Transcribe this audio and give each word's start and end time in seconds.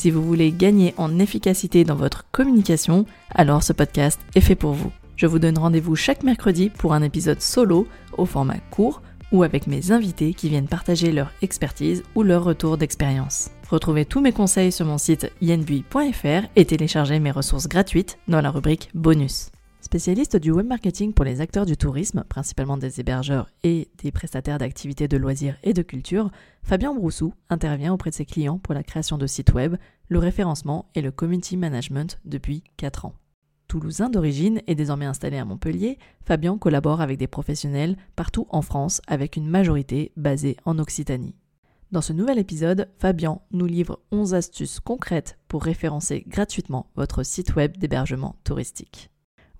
Si 0.00 0.10
vous 0.10 0.22
voulez 0.22 0.50
gagner 0.50 0.94
en 0.96 1.18
efficacité 1.18 1.84
dans 1.84 1.94
votre 1.94 2.24
communication, 2.30 3.04
alors 3.34 3.62
ce 3.62 3.74
podcast 3.74 4.18
est 4.34 4.40
fait 4.40 4.54
pour 4.54 4.72
vous. 4.72 4.90
Je 5.14 5.26
vous 5.26 5.38
donne 5.38 5.58
rendez-vous 5.58 5.94
chaque 5.94 6.22
mercredi 6.22 6.70
pour 6.70 6.94
un 6.94 7.02
épisode 7.02 7.42
solo 7.42 7.86
au 8.16 8.24
format 8.24 8.60
court 8.70 9.02
ou 9.30 9.42
avec 9.42 9.66
mes 9.66 9.92
invités 9.92 10.32
qui 10.32 10.48
viennent 10.48 10.68
partager 10.68 11.12
leur 11.12 11.30
expertise 11.42 12.02
ou 12.14 12.22
leur 12.22 12.44
retour 12.44 12.78
d'expérience. 12.78 13.50
Retrouvez 13.68 14.06
tous 14.06 14.22
mes 14.22 14.32
conseils 14.32 14.72
sur 14.72 14.86
mon 14.86 14.96
site 14.96 15.30
yenbui.fr 15.42 16.48
et 16.56 16.64
téléchargez 16.64 17.20
mes 17.20 17.30
ressources 17.30 17.68
gratuites 17.68 18.16
dans 18.26 18.40
la 18.40 18.50
rubrique 18.50 18.88
bonus. 18.94 19.50
Spécialiste 19.82 20.36
du 20.36 20.50
web 20.50 20.66
marketing 20.66 21.14
pour 21.14 21.24
les 21.24 21.40
acteurs 21.40 21.64
du 21.64 21.76
tourisme, 21.76 22.22
principalement 22.28 22.76
des 22.76 23.00
hébergeurs 23.00 23.48
et 23.64 23.88
des 24.02 24.12
prestataires 24.12 24.58
d'activités 24.58 25.08
de 25.08 25.16
loisirs 25.16 25.56
et 25.62 25.72
de 25.72 25.82
culture, 25.82 26.30
Fabien 26.62 26.94
Broussou 26.94 27.32
intervient 27.48 27.94
auprès 27.94 28.10
de 28.10 28.14
ses 28.14 28.26
clients 28.26 28.58
pour 28.58 28.74
la 28.74 28.82
création 28.82 29.16
de 29.16 29.26
sites 29.26 29.54
web, 29.54 29.76
le 30.10 30.18
référencement 30.18 30.90
et 30.94 31.00
le 31.00 31.12
community 31.12 31.56
management 31.56 32.20
depuis 32.26 32.62
4 32.76 33.06
ans. 33.06 33.14
Toulousain 33.68 34.10
d'origine 34.10 34.60
et 34.66 34.74
désormais 34.74 35.06
installé 35.06 35.38
à 35.38 35.44
Montpellier, 35.44 35.98
Fabien 36.24 36.58
collabore 36.58 37.00
avec 37.00 37.16
des 37.16 37.28
professionnels 37.28 37.96
partout 38.16 38.48
en 38.50 38.60
France 38.60 39.00
avec 39.06 39.36
une 39.36 39.48
majorité 39.48 40.10
basée 40.16 40.56
en 40.64 40.80
Occitanie. 40.80 41.36
Dans 41.92 42.00
ce 42.00 42.12
nouvel 42.12 42.38
épisode, 42.38 42.88
Fabien 42.98 43.40
nous 43.52 43.66
livre 43.66 44.00
11 44.10 44.34
astuces 44.34 44.80
concrètes 44.80 45.38
pour 45.46 45.62
référencer 45.62 46.24
gratuitement 46.26 46.90
votre 46.96 47.22
site 47.22 47.54
web 47.54 47.76
d'hébergement 47.76 48.34
touristique. 48.42 49.10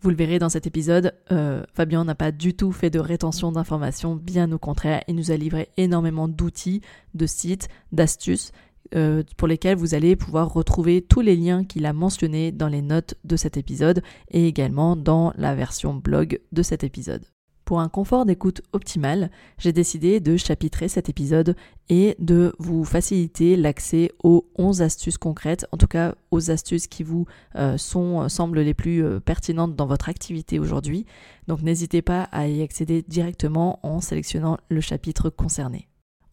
Vous 0.03 0.11
le 0.11 0.17
verrez 0.17 0.39
dans 0.39 0.49
cet 0.49 0.67
épisode, 0.67 1.15
euh, 1.31 1.63
Fabien 1.75 2.05
n'a 2.05 2.15
pas 2.15 2.33
du 2.33 2.55
tout 2.55 2.73
fait 2.73 2.89
de 2.89 2.99
rétention 2.99 3.53
d'informations, 3.53 4.17
bien 4.17 4.51
au 4.51 4.59
contraire, 4.59 5.05
il 5.09 5.15
nous 5.15 5.31
a 5.31 5.37
livré 5.37 5.69
énormément 5.77 6.27
d'outils, 6.27 6.81
de 7.15 7.27
sites, 7.27 7.69
d'astuces 7.93 8.51
euh, 8.95 9.23
pour 9.37 9.49
lesquels 9.49 9.77
vous 9.77 9.95
allez 9.95 10.17
pouvoir 10.17 10.53
retrouver 10.53 11.03
tous 11.03 11.21
les 11.21 11.37
liens 11.37 11.65
qu'il 11.65 11.87
a 11.87 11.93
mentionnés 11.93 12.53
dans 12.53 12.69
les 12.69 12.83
notes 12.83 13.15
de 13.25 13.37
cet 13.37 13.57
épisode 13.57 14.03
et 14.31 14.47
également 14.47 14.97
dans 14.97 15.33
la 15.37 15.55
version 15.55 15.95
blog 15.95 16.41
de 16.53 16.63
cet 16.63 16.85
épisode. 16.85 17.25
Pour 17.71 17.79
un 17.79 17.89
confort 17.89 18.27
d'écoute 18.27 18.63
optimal, 18.73 19.31
j'ai 19.57 19.73
décidé 19.73 20.19
de 20.19 20.37
chapitrer 20.37 20.89
cet 20.89 21.09
épisode 21.09 21.55
et 21.89 22.17
de 22.19 22.53
vous 22.59 22.85
faciliter 22.85 23.55
l'accès 23.55 24.11
aux 24.25 24.45
11 24.57 24.83
astuces 24.83 25.19
concrètes, 25.19 25.67
en 25.71 25.77
tout 25.77 25.87
cas 25.87 26.17
aux 26.33 26.51
astuces 26.51 26.89
qui 26.89 27.05
vous 27.05 27.27
euh, 27.55 27.79
sont, 27.79 28.29
semblent 28.29 28.59
les 28.59 28.75
plus 28.75 29.05
euh, 29.05 29.21
pertinentes 29.21 29.77
dans 29.77 29.87
votre 29.87 30.09
activité 30.09 30.59
aujourd'hui. 30.59 31.07
Donc 31.47 31.63
n'hésitez 31.63 32.03
pas 32.03 32.25
à 32.33 32.49
y 32.49 32.61
accéder 32.61 33.05
directement 33.07 33.79
en 33.87 34.01
sélectionnant 34.01 34.59
le 34.69 34.81
chapitre 34.81 35.31
concerné. 35.31 35.90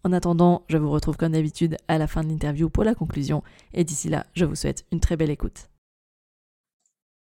En 0.08 0.13
attendant, 0.13 0.63
je 0.69 0.77
vous 0.77 0.89
retrouve 0.89 1.17
comme 1.17 1.33
d'habitude 1.33 1.75
à 1.89 1.97
la 1.97 2.08
fin 2.08 2.23
de 2.23 2.30
l'interview 2.30 2.69
pour 2.69 2.86
la 2.86 2.95
conclusion 2.95 3.44
et 3.73 3.83
d'ici 3.83 4.08
là, 4.08 4.25
je 4.36 4.45
vous 4.45 4.55
souhaite 4.55 4.86
une 4.94 5.02
très 5.02 5.17
belle 5.17 5.30
écoute. 5.30 5.67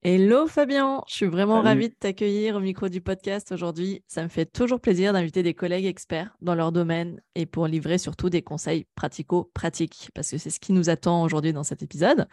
Hello 0.02 0.46
Fabien, 0.46 1.02
je 1.06 1.12
suis 1.12 1.26
vraiment 1.26 1.60
ravie 1.60 1.90
de 1.90 1.94
t'accueillir 1.94 2.56
au 2.56 2.60
micro 2.60 2.88
du 2.88 3.02
podcast 3.02 3.52
aujourd'hui. 3.52 4.02
Ça 4.08 4.22
me 4.22 4.28
fait 4.28 4.46
toujours 4.46 4.80
plaisir 4.80 5.12
d'inviter 5.12 5.42
des 5.42 5.52
collègues 5.52 5.84
experts 5.84 6.34
dans 6.40 6.54
leur 6.54 6.72
domaine 6.72 7.20
et 7.34 7.44
pour 7.44 7.66
livrer 7.66 7.98
surtout 7.98 8.30
des 8.30 8.40
conseils 8.40 8.86
pratico-pratiques 8.94 10.08
parce 10.14 10.30
que 10.30 10.38
c'est 10.38 10.48
ce 10.48 10.58
qui 10.58 10.72
nous 10.72 10.88
attend 10.88 11.24
aujourd'hui 11.24 11.52
dans 11.52 11.64
cet 11.64 11.82
épisode. 11.82 12.26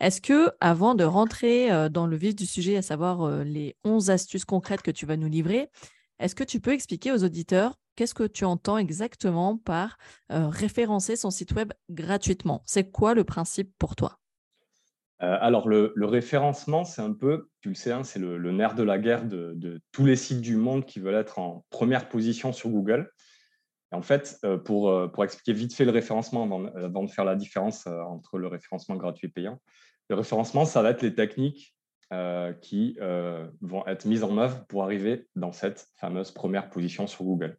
Est-ce 0.00 0.22
que 0.22 0.52
avant 0.60 0.94
de 0.94 1.04
rentrer 1.04 1.70
euh, 1.70 1.90
dans 1.90 2.06
le 2.06 2.16
vif 2.16 2.34
du 2.34 2.46
sujet, 2.46 2.78
à 2.78 2.82
savoir 2.82 3.24
euh, 3.24 3.44
les 3.44 3.76
11 3.84 4.08
astuces 4.08 4.46
concrètes 4.46 4.82
que 4.82 4.90
tu 4.90 5.04
vas 5.04 5.18
nous 5.18 5.28
livrer, 5.28 5.68
est-ce 6.18 6.34
que 6.34 6.44
tu 6.44 6.60
peux 6.60 6.72
expliquer 6.72 7.12
aux 7.12 7.24
auditeurs 7.24 7.78
qu'est-ce 7.96 8.14
que 8.14 8.24
tu 8.24 8.44
entends 8.44 8.78
exactement 8.78 9.56
par 9.56 9.98
euh, 10.30 10.48
référencer 10.48 11.16
son 11.16 11.30
site 11.30 11.52
web 11.52 11.72
gratuitement? 11.90 12.62
C'est 12.66 12.90
quoi 12.90 13.14
le 13.14 13.24
principe 13.24 13.72
pour 13.78 13.96
toi? 13.96 14.18
Euh, 15.22 15.38
alors, 15.40 15.66
le, 15.66 15.92
référencement, 15.98 16.84
c'est 16.84 17.00
un 17.00 17.14
peu, 17.14 17.48
tu 17.62 17.70
le 17.70 17.74
sais, 17.74 17.90
hein, 17.90 18.04
c'est 18.04 18.18
le, 18.18 18.52
nerf 18.52 18.74
de 18.74 18.82
la 18.82 18.98
guerre 18.98 19.24
de, 19.24 19.80
tous 19.92 20.04
les 20.04 20.16
sites 20.16 20.42
du 20.42 20.56
monde 20.56 20.84
qui 20.84 21.00
veulent 21.00 21.14
être 21.14 21.38
en 21.38 21.64
première 21.70 22.08
position 22.10 22.52
sur 22.52 22.68
Google. 22.68 23.10
en 23.92 24.02
fait, 24.02 24.38
euh, 24.44 24.58
pour, 24.58 25.10
pour, 25.12 25.24
expliquer 25.24 25.54
vite 25.54 25.74
fait 25.74 25.86
le 25.86 25.90
référencement 25.90 26.44
avant, 26.44 27.04
de 27.04 27.10
faire 27.10 27.24
la 27.24 27.34
différence 27.34 27.86
entre 27.86 28.38
le 28.38 28.46
référencement 28.46 28.96
gratuit 28.96 29.28
et 29.28 29.30
payant, 29.30 29.58
le 30.10 30.16
référencement, 30.16 30.66
ça 30.66 30.82
va 30.82 30.90
être 30.90 31.02
les 31.02 31.14
techniques 31.14 31.75
qui 32.60 32.98
vont 33.60 33.86
être 33.86 34.04
mises 34.06 34.22
en 34.22 34.38
œuvre 34.38 34.64
pour 34.66 34.84
arriver 34.84 35.26
dans 35.34 35.52
cette 35.52 35.86
fameuse 35.96 36.30
première 36.30 36.70
position 36.70 37.06
sur 37.06 37.24
Google. 37.24 37.56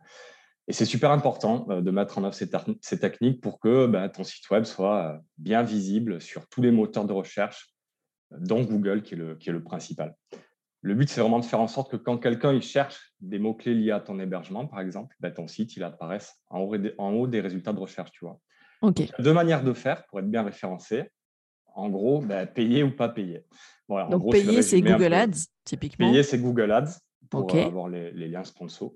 Et 0.67 0.73
c'est 0.73 0.85
super 0.85 1.11
important 1.11 1.65
euh, 1.69 1.81
de 1.81 1.91
mettre 1.91 2.17
en 2.17 2.23
œuvre 2.23 2.33
ces, 2.33 2.49
techniques 2.99 3.41
pour 3.41 3.59
que 3.59 3.87
bah, 3.87 4.09
ton 4.09 4.23
site 4.23 4.49
web 4.49 4.65
soit 4.65 5.13
euh, 5.13 5.17
bien 5.37 5.63
visible 5.63 6.19
sur 6.19 6.47
tous 6.49 6.61
les 6.61 6.71
moteurs 6.71 7.05
de 7.05 7.13
recherche, 7.13 7.73
euh, 8.33 8.37
dont 8.39 8.63
Google 8.63 9.01
qui 9.01 9.13
est 9.13 9.17
le, 9.17 9.35
qui 9.35 9.49
est 9.49 9.53
le 9.53 9.63
principal. 9.63 10.13
Le 10.81 10.93
but, 10.93 11.09
c'est 11.09 11.21
vraiment 11.21 11.39
de 11.39 11.45
faire 11.45 11.61
en 11.61 11.67
sorte 11.67 11.89
que 11.89 11.97
quand 11.97 12.17
quelqu'un 12.17 12.53
il 12.53 12.61
cherche 12.61 13.13
des 13.19 13.39
mots-clés 13.39 13.73
liés 13.73 13.91
à 13.91 13.99
ton 13.99 14.19
hébergement, 14.19 14.67
par 14.67 14.81
exemple, 14.81 15.15
bah, 15.19 15.31
ton 15.31 15.47
site 15.47 15.75
il 15.75 15.83
apparaisse 15.83 16.35
en 16.49 16.59
haut, 16.59 16.77
des, 16.77 16.93
en 16.97 17.11
haut 17.13 17.27
des 17.27 17.39
résultats 17.39 17.73
de 17.73 17.79
recherche. 17.79 18.11
Tu 18.11 18.25
vois. 18.25 18.39
deux 19.19 19.33
manières 19.33 19.63
de 19.63 19.73
faire 19.73 20.05
pour 20.07 20.19
être 20.19 20.29
bien 20.29 20.43
référencé. 20.43 21.09
En 21.77 21.89
gros, 21.89 22.21
bah, 22.21 22.47
payer 22.47 22.81
ou 22.81 22.91
pas 22.91 23.07
payer. 23.07 23.45
Donc, 23.87 24.31
payer, 24.31 24.61
c'est 24.63 24.81
Google 24.81 25.13
Ads, 25.13 25.45
typiquement. 25.63 26.09
Payer, 26.09 26.23
c'est 26.23 26.39
Google 26.39 26.71
Ads 26.71 26.97
pour 27.29 27.53
avoir 27.55 27.87
les, 27.87 28.11
les 28.11 28.27
liens 28.27 28.43
sponsors 28.43 28.93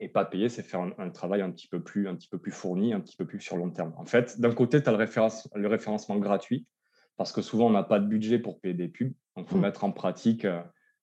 et 0.00 0.08
pas 0.08 0.24
payer, 0.24 0.48
c'est 0.48 0.64
faire 0.64 0.80
un, 0.98 1.10
travail 1.10 1.42
un 1.42 1.50
petit, 1.52 1.68
peu 1.68 1.80
plus, 1.80 2.08
un 2.08 2.16
petit 2.16 2.26
peu 2.26 2.38
plus 2.38 2.50
fourni, 2.50 2.92
un 2.92 2.98
petit 2.98 3.16
peu 3.16 3.24
plus 3.24 3.40
sur 3.40 3.56
long 3.56 3.70
terme. 3.70 3.94
En 3.96 4.04
fait, 4.04 4.40
d'un 4.40 4.52
côté, 4.52 4.82
tu 4.82 4.88
as 4.88 4.92
le, 4.92 4.98
le, 4.98 5.68
référencement 5.68 6.16
gratuit, 6.16 6.66
parce 7.16 7.30
que 7.30 7.40
souvent, 7.40 7.68
on 7.68 7.70
n'a 7.70 7.84
pas 7.84 8.00
de 8.00 8.06
budget 8.06 8.40
pour 8.40 8.60
payer 8.60 8.74
des 8.74 8.88
pubs. 8.88 9.12
Donc, 9.36 9.46
il 9.46 9.50
faut 9.50 9.58
mmh. 9.58 9.60
mettre 9.60 9.84
en 9.84 9.92
pratique 9.92 10.44
euh, 10.44 10.60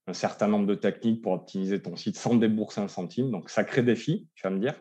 un 0.07 0.13
certain 0.13 0.49
nombre 0.49 0.67
de 0.67 0.75
techniques 0.75 1.21
pour 1.21 1.31
optimiser 1.31 1.81
ton 1.81 1.95
site 1.95 2.17
sans 2.17 2.35
débourser 2.35 2.81
un 2.81 2.89
centime. 2.89 3.31
Donc, 3.31 3.49
ça 3.49 3.63
crée 3.63 3.83
des 3.83 3.93
défi, 3.93 4.27
tu 4.35 4.43
vas 4.43 4.49
me 4.49 4.59
dire. 4.59 4.73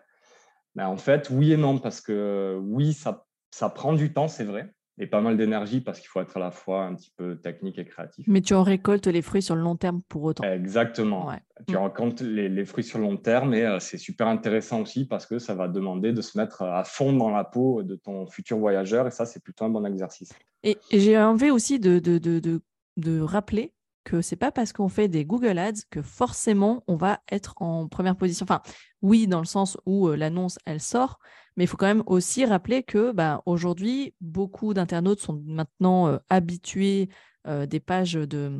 Mais 0.74 0.82
en 0.82 0.96
fait, 0.96 1.30
oui 1.30 1.52
et 1.52 1.56
non, 1.56 1.78
parce 1.78 2.00
que 2.00 2.58
oui, 2.60 2.94
ça, 2.94 3.24
ça 3.52 3.68
prend 3.68 3.92
du 3.92 4.12
temps, 4.12 4.26
c'est 4.26 4.44
vrai 4.44 4.74
et 4.98 5.06
pas 5.06 5.20
mal 5.20 5.36
d'énergie 5.36 5.80
parce 5.80 6.00
qu'il 6.00 6.08
faut 6.08 6.20
être 6.20 6.36
à 6.36 6.40
la 6.40 6.50
fois 6.50 6.84
un 6.84 6.94
petit 6.94 7.12
peu 7.16 7.36
technique 7.36 7.78
et 7.78 7.84
créatif. 7.84 8.24
Mais 8.28 8.40
tu 8.40 8.54
en 8.54 8.62
récoltes 8.62 9.06
les 9.06 9.22
fruits 9.22 9.42
sur 9.42 9.54
le 9.54 9.62
long 9.62 9.76
terme 9.76 10.02
pour 10.08 10.24
autant. 10.24 10.44
Exactement. 10.44 11.30
Tu 11.66 11.76
en 11.76 11.82
mm. 11.82 11.84
récoltes 11.84 12.20
les, 12.20 12.64
fruits 12.64 12.84
sur 12.84 12.98
le 12.98 13.04
long 13.04 13.16
terme 13.16 13.54
et 13.54 13.64
euh, 13.64 13.78
c'est 13.78 13.98
super 13.98 14.26
intéressant 14.26 14.82
aussi 14.82 15.06
parce 15.06 15.26
que 15.26 15.38
ça 15.38 15.54
va 15.54 15.68
demander 15.68 16.12
de 16.12 16.20
se 16.20 16.36
mettre 16.38 16.62
à 16.62 16.84
fond 16.84 17.12
dans 17.12 17.30
la 17.30 17.44
peau 17.44 17.82
de 17.82 17.96
ton 17.96 18.26
futur 18.26 18.58
voyageur 18.58 19.06
et 19.06 19.10
ça, 19.10 19.26
c'est 19.26 19.42
plutôt 19.42 19.64
un 19.64 19.70
bon 19.70 19.84
exercice. 19.84 20.32
Et, 20.62 20.76
j'ai 20.90 21.18
envie 21.18 21.50
aussi 21.50 21.78
de, 21.78 21.98
de, 21.98 22.18
de, 22.18 22.60
de 22.96 23.20
rappeler 23.20 23.72
que 24.08 24.22
c'est 24.22 24.36
pas 24.36 24.50
parce 24.50 24.72
qu'on 24.72 24.88
fait 24.88 25.06
des 25.06 25.26
Google 25.26 25.58
Ads 25.58 25.82
que 25.90 26.00
forcément 26.00 26.82
on 26.86 26.96
va 26.96 27.20
être 27.30 27.54
en 27.60 27.88
première 27.88 28.16
position. 28.16 28.44
Enfin, 28.44 28.62
oui, 29.02 29.26
dans 29.26 29.40
le 29.40 29.44
sens 29.44 29.76
où 29.84 30.08
euh, 30.08 30.16
l'annonce 30.16 30.58
elle 30.64 30.80
sort, 30.80 31.18
mais 31.56 31.64
il 31.64 31.66
faut 31.66 31.76
quand 31.76 31.86
même 31.86 32.02
aussi 32.06 32.46
rappeler 32.46 32.82
que 32.82 33.12
bah, 33.12 33.42
aujourd'hui, 33.44 34.14
beaucoup 34.22 34.72
d'internautes 34.72 35.20
sont 35.20 35.42
maintenant 35.44 36.08
euh, 36.08 36.16
habitués 36.30 37.10
euh, 37.46 37.66
des 37.66 37.80
pages 37.80 38.14
de, 38.14 38.50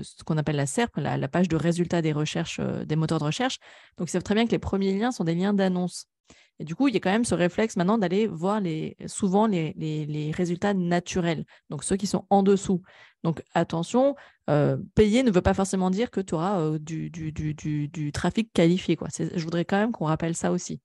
ce 0.00 0.24
qu'on 0.24 0.38
appelle 0.38 0.56
la 0.56 0.66
SERP, 0.66 0.96
la, 0.96 1.28
page 1.28 1.48
de 1.48 1.56
résultats 1.56 2.00
des 2.00 2.12
recherches 2.12 2.60
des 2.60 2.96
moteurs 2.96 3.18
de 3.18 3.24
recherche. 3.24 3.58
Donc, 3.98 4.08
ils 4.08 4.12
savent 4.12 4.22
très 4.22 4.34
bien 4.34 4.46
que 4.46 4.52
les 4.52 4.58
premiers 4.58 4.96
liens 4.96 5.12
sont 5.12 5.24
des 5.24 5.34
liens 5.34 5.52
d'annonce. 5.52 6.06
Et 6.58 6.64
du 6.64 6.74
coup, 6.74 6.88
il 6.88 6.94
y 6.94 6.96
a 6.96 7.00
quand 7.00 7.10
même 7.10 7.24
ce 7.24 7.34
réflexe 7.34 7.76
maintenant 7.76 7.98
d'aller 7.98 8.26
voir 8.26 8.60
souvent 9.06 9.46
les, 9.46 10.32
résultats 10.34 10.74
naturels, 10.74 11.44
donc 11.70 11.84
ceux 11.84 11.96
qui 11.96 12.06
sont 12.06 12.26
en 12.30 12.42
dessous. 12.42 12.82
Donc 13.24 13.42
attention, 13.54 14.14
euh, 14.50 14.76
payer 14.94 15.22
ne 15.22 15.30
veut 15.30 15.42
pas 15.42 15.54
forcément 15.54 15.90
dire 15.90 16.10
que 16.10 16.20
tu 16.20 16.34
auras 16.34 16.60
euh, 16.60 16.78
du, 16.78 17.10
du, 17.10 17.32
du, 17.32 17.54
du, 17.88 18.12
trafic 18.12 18.52
qualifié. 18.52 18.96
Je 19.34 19.44
voudrais 19.44 19.64
quand 19.64 19.78
même 19.78 19.92
qu'on 19.92 20.04
rappelle 20.04 20.36
ça 20.36 20.52
aussi. 20.52 20.80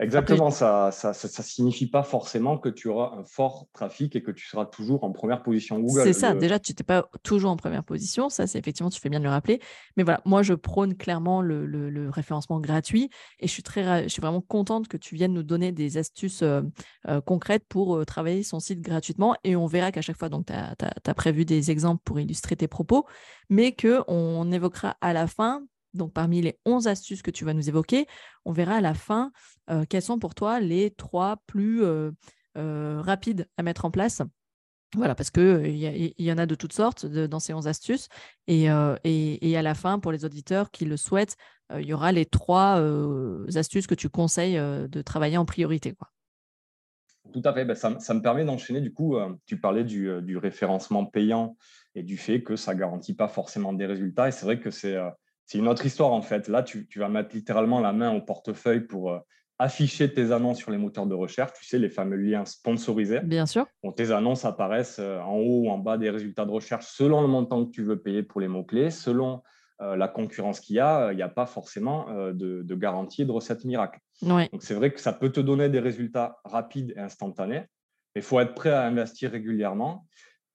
Exactement, 0.00 0.50
ça 0.50 0.90
ne 1.04 1.42
signifie 1.42 1.88
pas 1.88 2.04
forcément 2.04 2.56
que 2.56 2.68
tu 2.68 2.88
auras 2.88 3.16
un 3.16 3.24
fort 3.24 3.66
trafic 3.72 4.14
et 4.14 4.22
que 4.22 4.30
tu 4.30 4.46
seras 4.46 4.64
toujours 4.64 5.02
en 5.02 5.10
première 5.10 5.42
position 5.42 5.80
Google. 5.80 6.02
C'est 6.04 6.12
ça, 6.12 6.34
déjà, 6.34 6.60
tu 6.60 6.70
n'étais 6.70 6.84
pas 6.84 7.08
toujours 7.24 7.50
en 7.50 7.56
première 7.56 7.82
position, 7.82 8.28
ça 8.28 8.46
c'est 8.46 8.58
effectivement, 8.58 8.90
tu 8.90 9.00
fais 9.00 9.08
bien 9.08 9.18
de 9.18 9.24
le 9.24 9.30
rappeler. 9.30 9.60
Mais 9.96 10.04
voilà, 10.04 10.20
moi 10.24 10.42
je 10.42 10.54
prône 10.54 10.96
clairement 10.96 11.42
le, 11.42 12.08
référencement 12.10 12.60
gratuit 12.60 13.10
et 13.40 13.46
je 13.48 13.52
suis, 13.52 13.62
très, 13.62 14.04
je 14.04 14.08
suis 14.08 14.20
vraiment 14.20 14.40
contente 14.40 14.88
que 14.88 14.96
tu 14.96 15.14
viennes 15.14 15.32
nous 15.32 15.42
donner 15.42 15.72
des 15.72 15.98
astuces 15.98 16.42
euh, 16.42 16.62
euh, 17.08 17.20
concrètes 17.20 17.64
pour 17.68 17.96
euh, 17.96 18.04
travailler 18.04 18.42
son 18.42 18.60
site 18.60 18.80
gratuitement 18.80 19.34
et 19.44 19.56
on 19.56 19.66
verra 19.66 19.90
qu'à 19.90 20.00
chaque 20.00 20.16
fois, 20.16 20.28
donc 20.28 20.46
tu 20.46 20.52
as, 20.52 21.14
prévu 21.14 21.44
des 21.44 21.70
exemples 21.72 22.02
pour 22.04 22.20
illustrer 22.20 22.54
tes 22.54 22.68
propos, 22.68 23.04
mais 23.50 23.74
qu'on 23.74 24.52
évoquera 24.52 24.96
à 25.00 25.12
la 25.12 25.26
fin 25.26 25.64
donc, 25.94 26.12
parmi 26.12 26.40
les 26.42 26.58
11 26.66 26.86
astuces 26.86 27.22
que 27.22 27.30
tu 27.30 27.44
vas 27.44 27.54
nous 27.54 27.68
évoquer, 27.68 28.06
on 28.44 28.52
verra 28.52 28.76
à 28.76 28.80
la 28.80 28.94
fin 28.94 29.32
euh, 29.70 29.84
quelles 29.88 30.02
sont 30.02 30.18
pour 30.18 30.34
toi 30.34 30.60
les 30.60 30.90
trois 30.90 31.38
plus 31.46 31.82
euh, 31.82 32.10
euh, 32.56 33.00
rapides 33.00 33.48
à 33.56 33.62
mettre 33.62 33.84
en 33.84 33.90
place. 33.90 34.22
Voilà, 34.94 35.14
parce 35.14 35.30
qu'il 35.30 35.66
il 35.66 36.24
y, 36.24 36.32
en 36.32 36.38
a 36.38 36.46
de 36.46 36.54
toutes 36.54 36.72
sortes 36.72 37.04
dans 37.04 37.40
ces 37.40 37.52
11 37.52 37.68
astuces. 37.68 38.08
Et, 38.46 38.68
et, 39.04 39.56
à 39.56 39.60
la 39.60 39.74
fin, 39.74 39.98
pour 39.98 40.12
les 40.12 40.24
auditeurs 40.24 40.70
qui 40.70 40.86
le 40.86 40.96
souhaitent, 40.96 41.36
il 41.78 41.84
y 41.84 41.92
aura 41.92 42.10
les 42.10 42.24
trois 42.24 42.82
astuces 43.54 43.86
que 43.86 43.94
tu 43.94 44.08
conseilles 44.08 44.56
de 44.56 45.02
travailler 45.02 45.36
en 45.36 45.44
priorité. 45.44 45.94
Tout 47.34 47.42
à 47.44 47.52
fait. 47.52 47.66
Ben, 47.66 47.74
ça, 47.74 47.90
me 47.90 48.22
permet 48.22 48.46
d'enchaîner. 48.46 48.80
Du 48.80 48.94
coup, 48.94 49.18
tu 49.44 49.60
parlais 49.60 49.84
du, 49.84 50.22
du, 50.22 50.38
référencement 50.38 51.04
payant 51.04 51.58
et 51.94 52.02
du 52.02 52.16
fait 52.16 52.42
que 52.42 52.56
ça 52.56 52.72
ne 52.72 52.78
garantit 52.78 53.14
pas 53.14 53.28
forcément 53.28 53.74
des 53.74 53.84
résultats. 53.84 54.28
Et 54.28 54.32
c'est 54.32 54.46
vrai 54.46 54.58
que 54.58 54.70
c'est 54.70 54.96
c'est 55.48 55.56
une 55.56 55.66
autre 55.66 55.86
histoire 55.86 56.12
en 56.12 56.20
fait. 56.20 56.46
Là, 56.46 56.62
tu, 56.62 56.86
vas 56.96 57.08
mettre 57.08 57.34
littéralement 57.34 57.80
la 57.80 57.94
main 57.94 58.14
au 58.14 58.20
portefeuille 58.20 58.82
pour 58.82 59.10
euh, 59.10 59.18
afficher 59.58 60.12
tes 60.12 60.30
annonces 60.30 60.58
sur 60.58 60.70
les 60.70 60.76
moteurs 60.76 61.06
de 61.06 61.14
recherche. 61.14 61.52
Tu 61.58 61.64
sais, 61.64 61.78
les 61.78 61.88
fameux 61.88 62.16
liens 62.18 62.44
sponsorisés. 62.44 63.20
Bien 63.20 63.46
sûr. 63.46 63.66
tes 63.96 64.12
annonces 64.12 64.44
apparaissent 64.44 64.98
euh, 65.00 65.18
en 65.20 65.36
haut 65.36 65.62
ou 65.64 65.70
en 65.70 65.78
bas 65.78 65.96
des 65.96 66.10
résultats 66.10 66.44
de 66.44 66.50
recherche 66.50 66.84
selon 66.86 67.22
le 67.22 67.28
montant 67.28 67.64
que 67.64 67.70
tu 67.70 67.82
veux 67.82 67.98
payer 67.98 68.22
pour 68.22 68.42
les 68.42 68.48
mots-clés, 68.48 68.90
selon 68.90 69.42
euh, 69.80 69.96
la 69.96 70.06
concurrence 70.06 70.60
qu'il 70.60 70.76
y 70.76 70.80
a. 70.80 71.12
Il 71.12 71.16
n'y 71.16 71.22
a 71.22 71.30
pas 71.30 71.46
forcément 71.46 72.08
de, 72.34 72.74
garantie 72.74 73.24
de 73.24 73.32
recette 73.32 73.64
miracle. 73.64 74.00
Donc, 74.20 74.60
c'est 74.60 74.74
vrai 74.74 74.92
que 74.92 75.00
ça 75.00 75.14
peut 75.14 75.32
te 75.32 75.40
donner 75.40 75.70
des 75.70 75.80
résultats 75.80 76.40
rapides 76.44 76.92
et 76.94 77.00
instantanés. 77.00 77.64
Mais 78.14 78.20
il 78.20 78.22
faut 78.22 78.38
être 78.38 78.54
prêt 78.54 78.70
à 78.70 78.84
investir 78.84 79.30
régulièrement. 79.30 80.04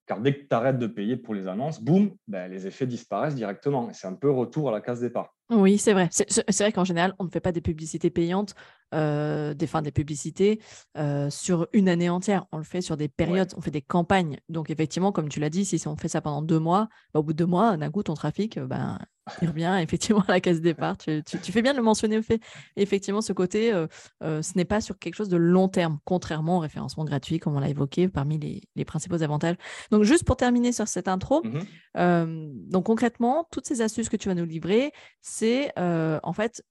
Car 0.06 0.20
dès 0.20 0.36
que 0.36 0.48
tu 0.48 0.54
arrêtes 0.54 0.80
de 0.80 0.88
payer 0.88 1.16
pour 1.16 1.34
les 1.34 1.48
annonces, 1.48 1.82
boum, 1.82 2.12
ben, 2.28 2.52
les 2.52 2.68
effets 2.68 2.88
disparaissent 2.88 3.36
directement. 3.36 3.92
c'est 3.94 4.08
un 4.08 4.14
peu 4.14 4.30
retour 4.30 4.70
à 4.70 4.72
la 4.72 4.82
case 4.82 5.00
départ. 5.00 5.34
Oui, 5.56 5.78
c'est 5.78 5.94
vrai. 5.94 6.10
C'est 6.12 6.60
vrai 6.60 6.72
qu'en 6.72 6.84
général, 6.84 7.14
on 7.20 7.26
ne 7.26 7.30
fait 7.30 7.40
pas 7.40 7.52
des 7.52 7.62
publicités 7.62 8.10
payantes, 8.10 8.56
euh, 8.94 9.54
des, 9.54 9.68
des 9.82 9.92
publicités 9.92 10.60
euh, 10.98 11.30
sur 11.30 11.68
une 11.74 11.90
année 11.90 12.10
entière. 12.10 12.46
On 12.52 12.58
le 12.58 12.64
fait 12.64 12.82
sur 12.82 12.98
des 12.98 13.08
périodes, 13.08 13.54
on 13.58 13.62
fait 13.62 13.72
des 13.72 13.82
campagnes. 13.82 14.38
Donc, 14.50 14.70
effectivement, 14.70 15.12
comme 15.12 15.30
tu 15.30 15.40
l'as 15.40 15.50
dit, 15.50 15.66
si 15.66 15.88
on 15.88 15.96
fait 15.96 16.08
ça 16.08 16.22
pendant 16.22 16.42
deux 16.42 16.60
mois, 16.60 16.90
ben, 17.14 17.20
au 17.20 17.24
bout 17.24 17.34
de 17.34 17.38
deux 17.38 17.46
mois, 17.46 17.78
d'un 17.78 17.92
coup, 17.92 18.04
ton 18.04 18.14
trafic, 18.14 18.60
ben, 18.60 19.00
il 19.42 19.48
revient 19.50 19.78
effectivement 19.82 20.24
à 20.28 20.34
la 20.34 20.40
case 20.40 20.62
départ. 20.62 20.98
Tu, 20.98 21.24
fais 21.52 21.62
bien 21.62 21.74
de 21.74 21.78
le 21.78 21.84
mentionner 21.84 22.18
au 22.18 22.22
fait. 22.22 22.42
Effectivement, 22.76 23.22
ce 23.22 23.34
côté, 23.34 23.74
euh, 23.74 23.88
euh, 24.24 24.42
ce 24.42 24.54
n'est 24.56 24.66
pas 24.66 24.82
sur 24.82 24.98
quelque 24.98 25.16
chose 25.16 25.30
de 25.30 25.38
long 25.38 25.68
terme, 25.68 26.00
contrairement 26.06 26.58
au 26.58 26.60
référencement 26.60 27.06
gratuit, 27.06 27.40
comme 27.40 27.56
on 27.56 27.60
l'a 27.60 27.70
évoqué, 27.70 28.08
parmi 28.08 28.40
les, 28.76 28.86
principaux 28.86 29.24
avantages. 29.24 29.56
Donc, 29.92 30.04
juste 30.04 30.26
pour 30.26 30.36
terminer 30.36 30.72
sur 30.72 30.88
cette 30.88 31.08
intro, 31.08 31.42
mmh 31.44 31.60
euh, 31.96 32.50
donc 32.70 32.88
concrètement, 32.88 33.48
toutes 33.52 33.68
ces 33.68 33.82
astuces 33.82 34.10
que 34.10 34.18
tu 34.18 34.28
vas 34.28 34.34
nous 34.34 34.46
livrer, 34.46 34.92
c'est 35.22 35.43
en 35.78 36.34
fait 36.34 36.64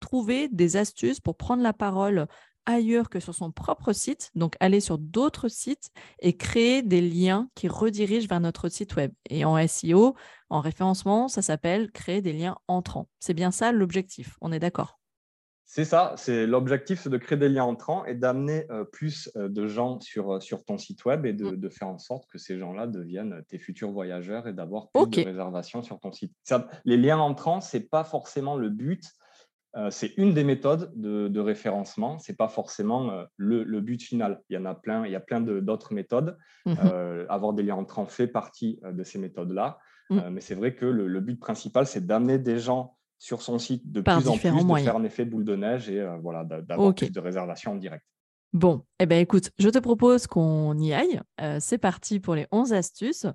trouver 0.00 0.48
des 0.48 0.76
astuces 0.76 1.20
pour 1.20 1.36
prendre 1.36 1.62
la 1.62 1.72
parole 1.72 2.26
ailleurs 2.66 3.08
que 3.08 3.18
sur 3.18 3.34
son 3.34 3.50
propre 3.50 3.94
site, 3.94 4.30
donc 4.34 4.54
aller 4.60 4.80
sur 4.80 4.98
d'autres 4.98 5.48
sites 5.48 5.90
et 6.20 6.36
créer 6.36 6.82
des 6.82 7.00
liens 7.00 7.48
qui 7.54 7.66
redirigent 7.66 8.28
vers 8.28 8.40
notre 8.40 8.68
site 8.68 8.94
web. 8.96 9.10
Et 9.30 9.46
en 9.46 9.56
SEO, 9.66 10.14
en 10.50 10.60
référencement, 10.60 11.28
ça 11.28 11.40
s'appelle 11.40 11.90
créer 11.90 12.20
des 12.20 12.34
liens 12.34 12.58
entrants. 12.68 13.08
C'est 13.20 13.34
bien 13.34 13.50
ça 13.50 13.72
l'objectif, 13.72 14.36
on 14.42 14.52
est 14.52 14.58
d'accord? 14.58 14.97
C'est 15.70 15.84
ça, 15.84 16.14
c'est 16.16 16.46
l'objectif, 16.46 16.98
c'est 16.98 17.10
de 17.10 17.18
créer 17.18 17.36
des 17.36 17.50
liens 17.50 17.64
entrants 17.64 18.06
et 18.06 18.14
d'amener 18.14 18.64
euh, 18.70 18.84
plus 18.84 19.30
euh, 19.36 19.50
de 19.50 19.66
gens 19.66 20.00
sur, 20.00 20.36
euh, 20.36 20.40
sur 20.40 20.64
ton 20.64 20.78
site 20.78 21.04
web 21.04 21.26
et 21.26 21.34
mmh. 21.34 21.56
de, 21.56 21.68
faire 21.68 21.88
en 21.88 21.98
sorte 21.98 22.26
que 22.30 22.38
ces 22.38 22.58
gens-là 22.58 22.86
deviennent 22.86 23.44
tes 23.48 23.58
futurs 23.58 23.90
voyageurs 23.90 24.48
et 24.48 24.54
d'avoir 24.54 24.88
plus 24.88 25.06
de 25.06 25.24
réservations 25.26 25.82
sur 25.82 26.00
ton 26.00 26.10
site. 26.10 26.32
les 26.86 26.96
liens 26.96 27.18
entrants, 27.18 27.60
ce 27.60 27.76
n'est 27.76 27.82
pas 27.82 28.02
forcément 28.02 28.56
le 28.56 28.70
but 28.70 29.04
euh, 29.76 29.90
c'est 29.90 30.16
une 30.16 30.32
des 30.32 30.42
méthodes 30.42 30.90
de, 30.96 31.40
référencement. 31.40 32.18
Ce 32.18 32.32
n'est 32.32 32.36
pas 32.36 32.48
forcément 32.48 33.12
le, 33.36 33.80
but 33.80 34.02
final. 34.02 34.40
Il 34.48 34.54
y 34.54 34.58
en 34.58 34.64
a 34.64 34.74
plein, 34.74 35.04
il 35.04 35.12
y 35.12 35.16
a 35.16 35.20
plein 35.20 35.42
d'autres 35.42 35.92
méthodes. 35.92 36.38
Mmh 36.64 36.74
avoir 37.28 37.52
des 37.52 37.62
liens 37.62 37.76
entrants 37.76 38.06
fait 38.06 38.26
partie 38.26 38.80
de 38.82 39.04
ces 39.04 39.18
méthodes-là. 39.18 39.78
Mmh. 40.08 40.20
mais 40.30 40.40
c'est 40.40 40.54
vrai 40.54 40.74
que 40.74 40.86
le, 40.86 41.20
but 41.20 41.38
principal, 41.38 41.86
c'est 41.86 42.06
d'amener 42.06 42.38
des 42.38 42.58
gens 42.58 42.97
sur 43.18 43.42
son 43.42 43.58
site 43.58 43.90
de 43.90 44.00
plus 44.00 44.28
en 44.28 44.36
plus, 44.36 44.50
de 44.50 44.74
faire 44.84 44.96
un 44.96 45.04
effet 45.04 45.24
boule 45.24 45.44
de 45.44 45.56
neige 45.56 45.90
et 45.90 46.06
voilà, 46.22 46.44
d'avoir 46.44 46.94
plus 46.94 47.10
de 47.10 47.20
réservations 47.20 47.72
en 47.72 47.76
direct. 47.76 48.04
Bon, 48.54 48.82
eh 48.98 49.04
ben 49.04 49.18
écoute, 49.18 49.50
je 49.58 49.68
te 49.68 49.78
propose 49.78 50.26
qu'on 50.26 50.78
y 50.78 50.94
aille. 50.94 51.20
Euh, 51.38 51.58
c'est 51.60 51.76
parti 51.76 52.18
pour 52.18 52.34
les 52.34 52.46
11 52.50 52.72
astuces. 52.72 53.26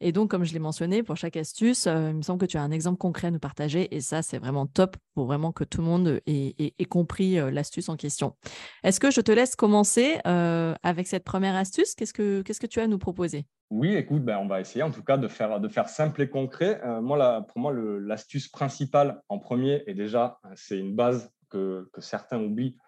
Et 0.00 0.12
donc, 0.12 0.30
comme 0.30 0.44
je 0.44 0.54
l'ai 0.54 0.58
mentionné, 0.60 1.02
pour 1.02 1.14
chaque 1.18 1.36
astuce, 1.36 1.86
euh, 1.86 2.08
il 2.08 2.16
me 2.16 2.22
semble 2.22 2.40
que 2.40 2.46
tu 2.46 2.56
as 2.56 2.62
un 2.62 2.70
exemple 2.70 2.96
concret 2.96 3.26
à 3.26 3.30
nous 3.30 3.38
partager. 3.38 3.94
Et 3.94 4.00
ça, 4.00 4.22
c'est 4.22 4.38
vraiment 4.38 4.66
top 4.66 4.96
pour 5.14 5.26
vraiment 5.26 5.52
que 5.52 5.64
tout 5.64 5.82
le 5.82 5.86
monde 5.86 6.20
ait, 6.26 6.72
compris 6.88 7.38
euh, 7.38 7.50
l'astuce 7.50 7.90
en 7.90 7.96
question. 7.96 8.34
Est-ce 8.82 8.98
que 8.98 9.10
je 9.10 9.20
te 9.20 9.30
laisse 9.30 9.56
commencer 9.56 10.18
avec 10.24 11.06
cette 11.06 11.24
première 11.24 11.54
astuce? 11.54 11.94
Qu'est-ce 11.94 12.14
que 12.14 12.66
tu 12.66 12.80
as 12.80 12.84
à 12.84 12.86
nous 12.86 12.98
proposer? 12.98 13.44
Oui, 13.68 13.94
écoute, 13.94 14.24
ben, 14.24 14.38
on 14.38 14.46
va 14.46 14.60
essayer 14.62 14.82
en 14.82 14.90
tout 14.90 15.04
cas 15.04 15.18
de 15.18 15.28
faire, 15.28 15.60
de 15.60 15.68
faire 15.68 15.90
simple 15.90 16.22
et 16.22 16.30
concret. 16.30 16.80
moi, 17.02 17.46
pour 17.46 17.60
moi, 17.60 17.74
l'astuce 17.74 18.48
principale 18.48 19.20
en 19.28 19.38
premier, 19.38 19.82
et 19.86 19.92
déjà, 19.92 20.38
c'est 20.54 20.78
une 20.78 20.94
base 20.94 21.30
que 21.50 21.90
certains 21.98 22.40
oublient 22.40 22.78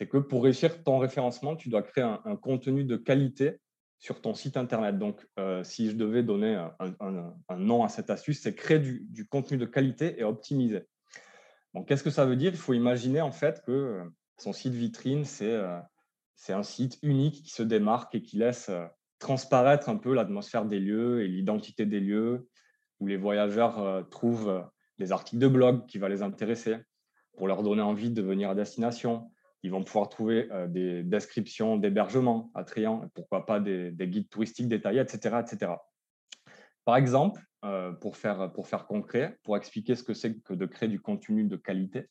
c'est 0.00 0.06
que 0.06 0.16
pour 0.16 0.44
réussir 0.44 0.82
ton 0.82 0.96
référencement, 0.96 1.56
tu 1.56 1.68
dois 1.68 1.82
créer 1.82 2.04
un, 2.04 2.34
contenu 2.34 2.84
de 2.84 2.96
qualité 2.96 3.60
sur 3.98 4.22
ton 4.22 4.32
site 4.32 4.56
Internet. 4.56 4.96
Donc, 4.96 5.28
euh, 5.38 5.62
si 5.62 5.90
je 5.90 5.94
devais 5.94 6.22
donner 6.22 6.54
un, 6.78 7.56
nom 7.58 7.84
à 7.84 7.90
cette 7.90 8.08
astuce, 8.08 8.40
c'est 8.40 8.54
créer 8.54 8.78
du, 8.78 9.28
contenu 9.28 9.58
de 9.58 9.66
qualité 9.66 10.18
et 10.18 10.24
optimiser. 10.24 10.86
Donc, 11.74 11.86
qu'est-ce 11.86 12.02
que 12.02 12.08
ça 12.08 12.24
veut 12.24 12.36
dire? 12.36 12.50
Il 12.50 12.58
faut 12.58 12.72
imaginer 12.72 13.20
en 13.20 13.30
fait 13.30 13.62
que 13.66 13.72
euh, 13.72 14.04
son 14.38 14.54
site 14.54 14.72
vitrine, 14.72 15.24
euh, 15.42 15.78
c'est 16.34 16.54
un 16.54 16.62
site 16.62 16.98
unique 17.02 17.42
qui 17.42 17.50
se 17.50 17.62
démarque 17.62 18.14
et 18.14 18.22
qui 18.22 18.38
laisse 18.38 18.70
transparaître 19.18 19.90
un 19.90 19.96
peu 19.96 20.14
l'atmosphère 20.14 20.64
des 20.64 20.80
lieux 20.80 21.22
et 21.24 21.28
l'identité 21.28 21.84
des 21.84 22.00
lieux, 22.00 22.48
où 23.00 23.06
les 23.06 23.18
voyageurs 23.18 24.08
trouvent 24.08 24.64
des 24.98 25.12
articles 25.12 25.42
de 25.42 25.48
blog 25.48 25.84
qui 25.84 25.98
vont 25.98 26.06
les 26.06 26.22
intéresser 26.22 26.78
pour 27.36 27.48
leur 27.48 27.62
donner 27.62 27.82
envie 27.82 28.10
de 28.10 28.22
venir 28.22 28.48
à 28.48 28.54
destination, 28.54 29.30
ils 29.62 29.70
vont 29.70 29.84
pouvoir 29.84 30.08
trouver 30.08 30.50
euh, 30.52 30.66
des 30.66 31.02
descriptions 31.02 31.76
d'hébergement 31.76 32.50
attrayants, 32.54 33.08
pourquoi 33.14 33.46
pas 33.46 33.60
des, 33.60 33.92
guides 34.00 34.28
touristiques 34.28 34.68
détaillés, 34.68 35.00
etc. 35.00 35.36
etc. 35.40 35.72
Par 36.84 36.96
exemple, 36.96 37.42
euh, 37.64 37.92
pour, 37.92 38.16
faire, 38.16 38.52
pour 38.52 38.68
faire 38.68 38.86
concret, 38.86 39.38
pour 39.42 39.56
expliquer 39.56 39.94
ce 39.94 40.02
que 40.02 40.14
c'est 40.14 40.40
que 40.40 40.54
de 40.54 40.66
créer 40.66 40.88
du 40.88 41.00
contenu 41.00 41.44
de 41.44 41.56
qualité, 41.56 42.08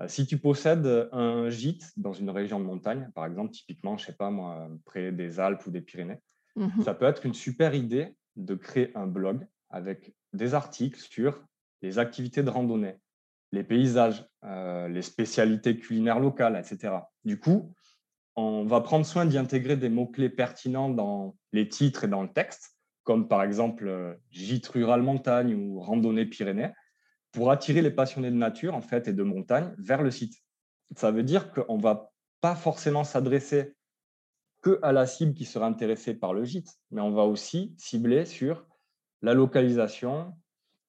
euh, 0.00 0.08
si 0.08 0.26
tu 0.26 0.38
possèdes 0.38 1.08
un 1.12 1.50
gîte 1.50 1.92
dans 1.96 2.12
une 2.12 2.30
région 2.30 2.60
de 2.60 2.64
montagne, 2.64 3.10
par 3.14 3.26
exemple, 3.26 3.50
typiquement, 3.50 3.96
je 3.96 4.06
sais 4.06 4.14
pas 4.16 4.30
moi, 4.30 4.68
près 4.84 5.12
des 5.12 5.40
Alpes 5.40 5.66
ou 5.66 5.70
des 5.70 5.80
Pyrénées, 5.80 6.20
mhm. 6.54 6.82
ça 6.84 6.94
peut 6.94 7.06
être 7.06 7.26
une 7.26 7.34
super 7.34 7.74
idée 7.74 8.16
de 8.36 8.54
créer 8.54 8.96
un 8.96 9.06
blog 9.06 9.46
avec 9.70 10.14
des 10.32 10.54
articles 10.54 11.00
sur 11.00 11.42
les 11.82 11.98
activités 11.98 12.42
de 12.42 12.50
randonnée, 12.50 12.96
les 13.52 13.64
paysages, 13.64 14.26
euh, 14.44 14.88
les 14.88 15.02
spécialités 15.02 15.78
culinaires 15.78 16.20
locales, 16.20 16.56
etc. 16.56 16.94
Du 17.24 17.38
coup, 17.38 17.74
on 18.34 18.64
va 18.64 18.80
prendre 18.80 19.06
soin 19.06 19.24
d'y 19.24 19.38
intégrer 19.38 19.76
des 19.76 19.88
mots-clés 19.88 20.28
pertinents 20.28 20.90
dans 20.90 21.36
les 21.52 21.68
titres 21.68 22.04
et 22.04 22.08
dans 22.08 22.22
le 22.22 22.32
texte, 22.32 22.76
comme 23.04 23.28
par 23.28 23.42
exemple 23.42 23.88
euh, 23.88 24.14
gîte 24.30 24.66
rural 24.68 25.02
montagne 25.02 25.54
ou 25.54 25.80
randonnée 25.80 26.26
Pyrénées, 26.26 26.72
pour 27.32 27.50
attirer 27.50 27.82
les 27.82 27.90
passionnés 27.90 28.30
de 28.30 28.36
nature 28.36 28.74
en 28.74 28.82
fait 28.82 29.08
et 29.08 29.12
de 29.12 29.22
montagne 29.22 29.74
vers 29.78 30.02
le 30.02 30.10
site. 30.10 30.34
Ça 30.96 31.10
veut 31.10 31.22
dire 31.22 31.50
qu'on 31.52 31.76
ne 31.78 31.82
va 31.82 32.12
pas 32.40 32.54
forcément 32.54 33.04
s'adresser 33.04 33.74
que 34.62 34.78
à 34.82 34.92
la 34.92 35.06
cible 35.06 35.34
qui 35.34 35.44
sera 35.44 35.66
intéressée 35.66 36.14
par 36.14 36.34
le 36.34 36.44
gîte, 36.44 36.78
mais 36.90 37.00
on 37.00 37.12
va 37.12 37.24
aussi 37.24 37.74
cibler 37.78 38.24
sur 38.24 38.66
la 39.22 39.34
localisation, 39.34 40.34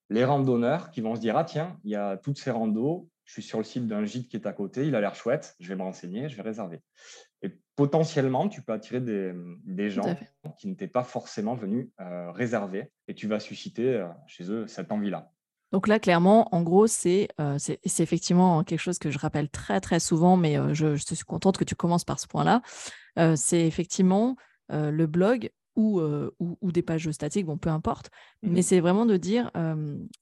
les 0.09 0.25
randonneurs 0.25 0.91
qui 0.91 1.01
vont 1.01 1.15
se 1.15 1.21
dire 1.21 1.37
Ah, 1.37 1.43
tiens, 1.43 1.77
il 1.83 1.91
y 1.91 1.95
a 1.95 2.17
toutes 2.17 2.37
ces 2.37 2.51
randos, 2.51 3.09
je 3.25 3.33
suis 3.33 3.43
sur 3.43 3.57
le 3.57 3.63
site 3.63 3.87
d'un 3.87 4.05
gîte 4.05 4.29
qui 4.29 4.37
est 4.37 4.47
à 4.47 4.53
côté, 4.53 4.87
il 4.87 4.95
a 4.95 5.01
l'air 5.01 5.15
chouette, 5.15 5.55
je 5.59 5.67
vais 5.67 5.75
me 5.75 5.83
renseigner, 5.83 6.29
je 6.29 6.37
vais 6.37 6.43
réserver. 6.43 6.81
Et 7.41 7.51
potentiellement, 7.75 8.47
tu 8.47 8.61
peux 8.61 8.73
attirer 8.73 9.01
des, 9.01 9.89
gens 9.89 10.15
qui 10.57 10.67
n'étaient 10.67 10.87
pas 10.87 11.03
forcément 11.03 11.55
venus 11.55 11.89
euh, 11.99 12.31
réserver 12.31 12.91
et 13.07 13.13
tu 13.13 13.27
vas 13.27 13.39
susciter 13.39 13.95
euh, 13.95 14.07
chez 14.27 14.49
eux 14.49 14.65
cette 14.67 14.91
envie-là. 14.91 15.31
Donc 15.73 15.89
là, 15.89 15.99
clairement, 15.99 16.47
en 16.55 16.63
gros, 16.63 16.87
c'est 16.87 17.27
effectivement 17.99 18.63
quelque 18.63 18.79
chose 18.79 18.99
que 18.99 19.11
je 19.11 19.19
rappelle 19.19 19.49
très, 19.49 19.81
très 19.81 19.99
souvent, 19.99 20.37
mais 20.37 20.55
je, 20.73 20.95
je, 20.95 21.03
suis 21.03 21.25
contente 21.25 21.57
que 21.57 21.65
tu 21.65 21.75
commences 21.75 22.05
par 22.05 22.21
ce 22.21 22.27
point-là. 22.27 22.61
c'est 23.35 23.67
effectivement 23.67 24.37
le 24.69 25.05
blog 25.07 25.51
ou, 25.77 26.01
ou, 26.39 26.71
des 26.71 26.81
pages 26.81 27.09
statiques, 27.11 27.45
bon, 27.45 27.57
peu 27.57 27.69
importe, 27.69 28.09
mmh 28.41 28.49
mais 28.51 28.61
c'est 28.61 28.79
vraiment 28.79 29.05
de 29.05 29.15
dire 29.15 29.51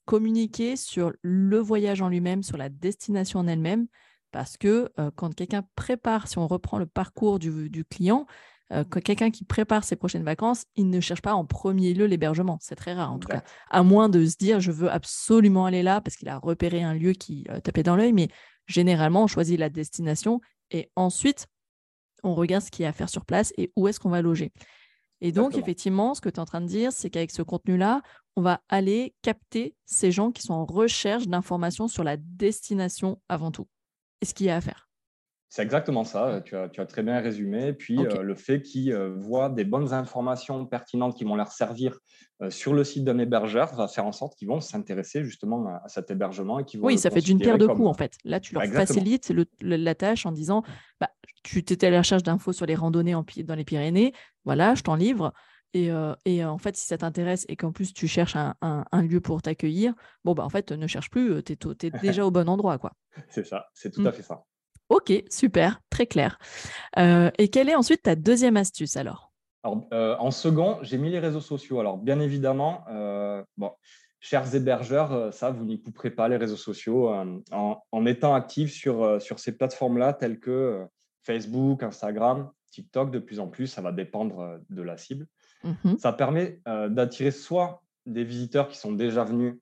communiquer 0.04 0.76
sur 0.76 1.12
le 1.22 1.58
voyage 1.58 2.02
en 2.02 2.08
lui-même, 2.08 2.42
sur 2.42 2.56
la 2.56 2.68
destination 2.68 3.40
en 3.40 3.46
elle-même, 3.48 3.86
parce 4.30 4.56
que 4.56 4.92
quand 5.16 5.34
quelqu'un 5.34 5.64
prépare, 5.74 6.28
si 6.28 6.38
on 6.38 6.46
reprend 6.46 6.78
le 6.78 6.86
parcours 6.86 7.38
du, 7.38 7.70
du 7.70 7.84
client, 7.84 8.26
quand 8.70 9.00
quelqu'un 9.00 9.30
qui 9.30 9.44
prépare 9.44 9.84
ses 9.84 9.96
prochaines 9.96 10.24
vacances, 10.24 10.66
il 10.74 10.90
ne 10.90 11.00
cherche 11.00 11.22
pas 11.22 11.34
en 11.34 11.44
premier 11.44 11.94
lieu 11.94 12.06
l'hébergement. 12.06 12.58
C'est 12.60 12.76
très 12.76 12.94
rare 12.94 13.12
en 13.12 13.18
tout 13.18 13.28
cas. 13.28 13.42
À 13.70 13.82
moins 13.82 14.08
de 14.08 14.24
se 14.26 14.36
dire 14.36 14.60
je 14.60 14.72
veux 14.72 14.90
absolument 14.90 15.66
aller 15.66 15.82
là 15.82 16.00
parce 16.00 16.16
qu'il 16.16 16.28
a 16.28 16.38
repéré 16.38 16.82
un 16.82 16.94
lieu 16.94 17.12
qui 17.12 17.46
tapait 17.64 17.82
dans 17.82 17.96
l'œil, 17.96 18.12
mais 18.12 18.28
généralement 18.66 19.24
on 19.24 19.26
choisit 19.26 19.58
la 19.58 19.70
destination 19.70 20.40
et 20.70 20.90
ensuite 20.96 21.46
on 22.22 22.34
regarde 22.34 22.64
ce 22.64 22.70
qu'il 22.70 22.82
y 22.82 22.86
a 22.86 22.88
à 22.88 22.92
faire 22.92 23.08
sur 23.08 23.24
place 23.24 23.52
et 23.56 23.72
où 23.76 23.88
est-ce 23.88 24.00
qu'on 24.00 24.10
va 24.10 24.22
loger. 24.22 24.52
Et 25.20 25.32
donc, 25.32 25.56
effectivement, 25.56 26.14
ce 26.14 26.20
que 26.20 26.28
tu 26.28 26.36
es 26.36 26.40
en 26.40 26.44
train 26.44 26.60
de 26.60 26.66
dire, 26.66 26.92
c'est 26.92 27.08
qu'avec 27.10 27.30
ce 27.30 27.42
contenu-là, 27.42 28.02
on 28.36 28.42
va 28.42 28.60
aller 28.68 29.14
capter 29.22 29.74
ces 29.86 30.12
gens 30.12 30.30
qui 30.30 30.42
sont 30.42 30.52
en 30.52 30.66
recherche 30.66 31.26
d'informations 31.26 31.88
sur 31.88 32.04
la 32.04 32.16
destination 32.18 33.20
avant 33.28 33.50
tout. 33.50 33.66
Et 34.20 34.26
ce 34.26 34.34
qu'il 34.34 34.46
y 34.46 34.50
a 34.50 34.56
à 34.56 34.60
faire. 34.60 34.85
C'est 35.48 35.62
exactement 35.62 36.02
ça, 36.02 36.40
tu 36.44 36.56
as, 36.56 36.68
tu 36.68 36.80
as, 36.80 36.86
très 36.86 37.02
bien 37.02 37.20
résumé. 37.20 37.72
Puis 37.72 37.98
euh, 37.98 38.22
le 38.22 38.34
fait 38.34 38.62
qu'ils 38.62 38.92
euh, 38.92 39.14
voient 39.16 39.48
des 39.48 39.64
bonnes 39.64 39.92
informations 39.92 40.66
pertinentes 40.66 41.16
qui 41.16 41.24
vont 41.24 41.36
leur 41.36 41.52
servir 41.52 41.98
euh, 42.42 42.50
sur 42.50 42.74
le 42.74 42.82
site 42.82 43.04
d'un 43.04 43.18
hébergeur 43.18 43.72
va 43.74 43.86
faire 43.86 44.04
en 44.06 44.12
sorte 44.12 44.36
qu'ils 44.36 44.48
vont 44.48 44.60
s'intéresser 44.60 45.24
justement 45.24 45.66
à, 45.68 45.88
cet 45.88 46.10
hébergement. 46.10 46.58
Et 46.58 46.64
qu'ils 46.64 46.80
vont 46.80 46.86
oui, 46.88 46.98
ça 46.98 47.10
fait 47.10 47.20
d'une 47.20 47.38
pierre 47.38 47.58
deux 47.58 47.68
coups 47.68 47.86
en 47.86 47.94
fait. 47.94 48.14
Là, 48.24 48.40
tu 48.40 48.54
leur 48.54 48.64
facilites 48.64 49.32
la 49.60 49.94
tâche 49.94 50.26
en 50.26 50.32
disant 50.32 50.64
bah, 51.00 51.10
tu 51.44 51.60
étais 51.60 51.86
à 51.86 51.90
la 51.90 51.98
recherche 51.98 52.24
d'infos 52.24 52.52
sur 52.52 52.66
les 52.66 52.74
randonnées 52.74 53.14
en, 53.14 53.24
dans 53.44 53.54
les 53.54 53.64
Pyrénées, 53.64 54.12
voilà, 54.44 54.74
je 54.74 54.82
t'en 54.82 54.96
livre. 54.96 55.32
Et, 55.74 55.90
et, 56.24 56.42
en 56.42 56.56
fait, 56.56 56.74
si 56.76 56.86
ça 56.86 56.96
t'intéresse 56.96 57.44
et 57.48 57.56
qu'en 57.56 57.70
plus 57.70 57.92
tu 57.92 58.08
cherches 58.08 58.34
un, 58.34 58.54
un, 58.62 59.02
lieu 59.02 59.20
pour 59.20 59.42
t'accueillir, 59.42 59.92
bon, 60.24 60.32
bah 60.32 60.42
en 60.42 60.48
fait, 60.48 60.72
ne 60.72 60.86
cherche 60.86 61.10
plus, 61.10 61.42
tu 61.42 61.52
es, 61.52 61.90
déjà 62.02 62.24
au 62.24 62.30
bon 62.30 62.48
endroit. 62.48 62.78
quoi. 62.78 62.92
C'est 63.28 63.44
ça, 63.44 63.66
c'est 63.74 63.90
tout 63.90 64.00
à 64.06 64.10
mmh. 64.10 64.12
fait 64.14 64.22
ça. 64.22 64.42
Ok, 64.88 65.12
super, 65.30 65.80
très 65.90 66.06
clair. 66.06 66.38
Euh, 66.98 67.30
et 67.38 67.48
quelle 67.48 67.68
est 67.68 67.74
ensuite 67.74 68.02
ta 68.02 68.14
deuxième 68.14 68.56
astuce 68.56 68.96
alors, 68.96 69.32
euh, 69.92 70.16
En 70.18 70.30
second, 70.30 70.78
j'ai 70.82 70.96
mis 70.96 71.10
les 71.10 71.18
réseaux 71.18 71.40
sociaux. 71.40 71.80
Alors, 71.80 71.98
bien 71.98 72.20
évidemment, 72.20 72.84
euh, 72.88 73.42
bon, 73.56 73.72
chers 74.20 74.54
hébergeurs, 74.54 75.34
ça, 75.34 75.50
vous 75.50 75.64
n'y 75.64 75.82
couperez 75.82 76.10
pas 76.10 76.28
les 76.28 76.36
réseaux 76.36 76.56
sociaux 76.56 77.12
en, 77.50 78.06
étant 78.06 78.34
actifs 78.34 78.72
sur, 78.72 79.20
sur 79.20 79.40
ces 79.40 79.56
plateformes-là 79.56 80.12
telles 80.12 80.38
que 80.38 80.86
Facebook, 81.24 81.82
Instagram, 81.82 82.50
TikTok, 82.70 83.10
de 83.10 83.18
plus 83.18 83.40
en 83.40 83.48
plus, 83.48 83.66
ça 83.66 83.82
va 83.82 83.90
dépendre 83.90 84.60
de 84.70 84.82
la 84.82 84.96
cible. 84.96 85.26
Mmh 85.64 85.96
ça 85.98 86.12
permet 86.12 86.60
d'attirer 86.90 87.32
soit 87.32 87.82
des 88.04 88.22
visiteurs 88.22 88.68
qui 88.68 88.76
sont 88.76 88.92
déjà 88.92 89.24
venus 89.24 89.56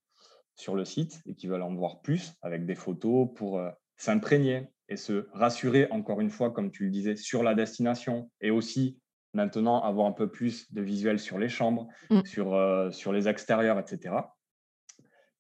sur 0.55 0.75
le 0.75 0.85
site 0.85 1.23
et 1.25 1.35
qui 1.35 1.47
veulent 1.47 1.63
en 1.63 1.75
voir 1.75 2.01
plus 2.03 2.35
avec 2.43 2.67
des 2.67 2.75
photos 2.75 3.29
pour 3.35 3.63
s'imprégner 3.97 4.69
et 4.89 4.97
se 4.97 5.27
rassurer, 5.33 5.89
encore 5.91 6.21
une 6.21 6.31
fois, 6.31 6.51
comme 6.51 6.71
tu 6.71 6.85
le 6.85 6.91
disais, 6.91 7.17
sur 7.17 7.43
la 7.43 7.55
destination 7.55 8.31
et 8.41 8.51
aussi 8.51 8.99
maintenant 9.33 9.83
avoir 9.83 10.07
un 10.07 10.13
peu 10.13 10.31
plus 10.31 10.73
de 10.73 10.81
visuel 10.81 11.19
sur 11.19 11.39
les 11.39 11.49
chambres, 11.49 11.89
mm. 12.11 12.25
sur, 12.25 12.55
euh, 12.55 12.91
sur 12.91 13.13
les 13.13 13.29
extérieurs, 13.29 13.79
etc. 13.79 14.15